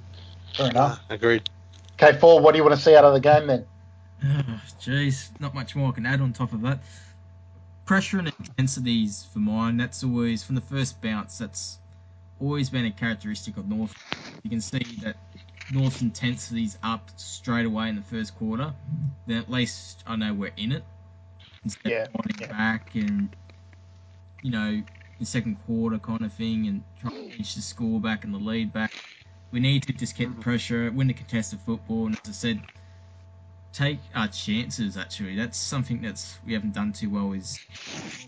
Fair 0.56 0.70
enough. 0.70 0.99
Uh, 1.10 1.14
agreed. 1.14 1.49
Okay, 1.93 2.18
Paul, 2.18 2.41
what 2.41 2.51
do 2.51 2.58
you 2.58 2.64
want 2.64 2.76
to 2.76 2.82
see 2.82 2.95
out 2.95 3.06
of 3.06 3.14
the 3.14 3.20
game 3.20 3.47
then? 3.47 3.66
Oh, 4.26 4.62
Jeez, 4.82 5.30
not 5.39 5.54
much 5.54 5.76
more 5.76 5.89
I 5.89 5.91
can 5.93 6.06
add 6.06 6.22
on 6.22 6.34
top 6.34 6.54
of 6.54 6.62
that. 6.62 6.80
Pressure 7.86 8.19
and 8.19 8.31
intensities 8.39 9.27
for 9.34 9.39
mine. 9.39 9.77
That's 9.77 10.03
always 10.03 10.43
from 10.43 10.55
the 10.55 10.61
first 10.61 11.01
bounce. 11.01 11.38
That's 11.38 11.79
always 12.39 12.69
been 12.69 12.86
a 12.86 12.91
characteristic 12.91 13.57
of 13.57 13.67
North. 13.67 13.93
You 14.43 14.49
can 14.49 14.61
see 14.61 14.97
that 15.01 15.17
North 15.71 16.01
intensity's 16.01 16.77
up 16.84 17.09
straight 17.17 17.65
away 17.65 17.89
in 17.89 17.95
the 17.95 18.01
first 18.01 18.36
quarter. 18.36 18.73
Then 19.27 19.38
at 19.38 19.49
least 19.49 20.03
I 20.07 20.15
know 20.15 20.34
we're 20.34 20.53
in 20.57 20.71
it 20.71 20.84
instead 21.63 21.91
Yeah, 21.91 22.07
of 22.15 22.39
yeah. 22.39 22.47
back 22.47 22.95
and 22.95 23.29
you 24.41 24.51
know 24.51 24.81
the 25.19 25.25
second 25.25 25.55
quarter 25.65 25.97
kind 25.97 26.21
of 26.21 26.34
thing 26.34 26.67
and 26.67 26.84
trying 26.99 27.13
to 27.31 27.38
inch 27.38 27.55
the 27.55 27.61
score 27.61 27.99
back 27.99 28.23
and 28.23 28.34
the 28.34 28.38
lead 28.39 28.73
back. 28.73 28.91
We 29.51 29.59
need 29.59 29.84
to 29.84 29.93
just 29.93 30.17
get 30.17 30.29
the 30.36 30.41
pressure, 30.41 30.91
win 30.91 31.07
the 31.07 31.13
contested 31.13 31.59
football, 31.59 32.07
and 32.07 32.15
as 32.23 32.29
I 32.29 32.34
said, 32.34 32.61
take 33.74 33.99
our 34.15 34.28
chances. 34.28 34.95
Actually, 34.97 35.36
that's 35.36 35.57
something 35.57 36.01
that's 36.01 36.38
we 36.45 36.53
haven't 36.53 36.74
done 36.74 36.93
too 36.93 37.09
well. 37.09 37.34
Is 37.34 37.59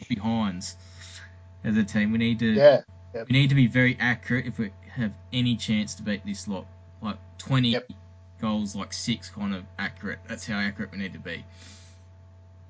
behind 0.10 0.74
as 1.64 1.78
a 1.78 1.84
team. 1.84 2.12
We 2.12 2.18
need 2.18 2.40
to 2.40 2.54
Yeah. 2.54 2.82
we 3.14 3.26
need 3.30 3.50
to 3.50 3.56
be 3.56 3.68
very 3.68 3.96
accurate 4.00 4.46
if 4.46 4.60
we 4.60 4.72
have 4.90 5.14
any 5.32 5.56
chance 5.56 5.96
to 5.96 6.04
beat 6.04 6.26
this 6.26 6.48
lot. 6.48 6.66
Like 7.02 7.18
twenty 7.38 7.70
Yep. 7.70 7.92
goals, 8.42 8.76
like 8.76 8.92
six 8.92 9.30
kind 9.30 9.56
of 9.56 9.64
accurate. 9.80 10.20
That's 10.28 10.46
how 10.46 10.58
accurate 10.58 10.92
we 10.92 10.98
need 10.98 11.14
to 11.14 11.20
be. 11.20 11.46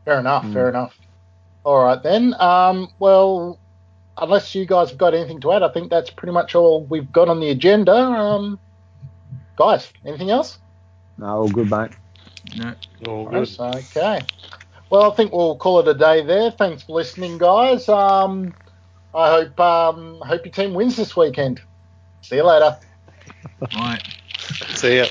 Fair 0.05 0.19
enough. 0.19 0.43
Mm. 0.45 0.53
Fair 0.53 0.69
enough. 0.69 0.97
All 1.63 1.83
right 1.83 2.01
then. 2.03 2.35
Um, 2.39 2.89
well, 2.99 3.57
unless 4.17 4.53
you 4.53 4.65
guys 4.67 4.89
have 4.89 4.99
got 4.99 5.15
anything 5.15 5.39
to 5.41 5.51
add, 5.51 5.63
I 5.63 5.69
think 5.69 5.89
that's 5.89 6.11
pretty 6.11 6.31
much 6.33 6.53
all 6.53 6.83
we've 6.83 7.11
got 7.11 7.27
on 7.27 7.39
the 7.39 7.49
agenda. 7.49 7.93
Um, 7.95 8.59
guys, 9.55 9.91
anything 10.05 10.29
else? 10.29 10.59
No, 11.17 11.25
all 11.25 11.49
good, 11.49 11.71
mate. 11.71 11.91
No, 12.53 12.73
All 13.07 13.25
good. 13.25 13.49
Okay. 13.59 14.21
Well, 14.89 15.11
I 15.11 15.15
think 15.15 15.33
we'll 15.33 15.57
call 15.57 15.79
it 15.79 15.87
a 15.87 15.93
day 15.93 16.23
there. 16.23 16.51
Thanks 16.51 16.83
for 16.83 16.93
listening, 16.93 17.37
guys. 17.37 17.89
Um, 17.89 18.53
I 19.13 19.29
hope 19.29 19.59
um, 19.59 20.21
hope 20.21 20.45
your 20.45 20.51
team 20.51 20.73
wins 20.73 20.95
this 20.95 21.17
weekend. 21.17 21.61
See 22.21 22.35
you 22.35 22.43
later. 22.43 22.77
right. 23.75 24.01
See 24.75 24.97
ya. 24.97 25.05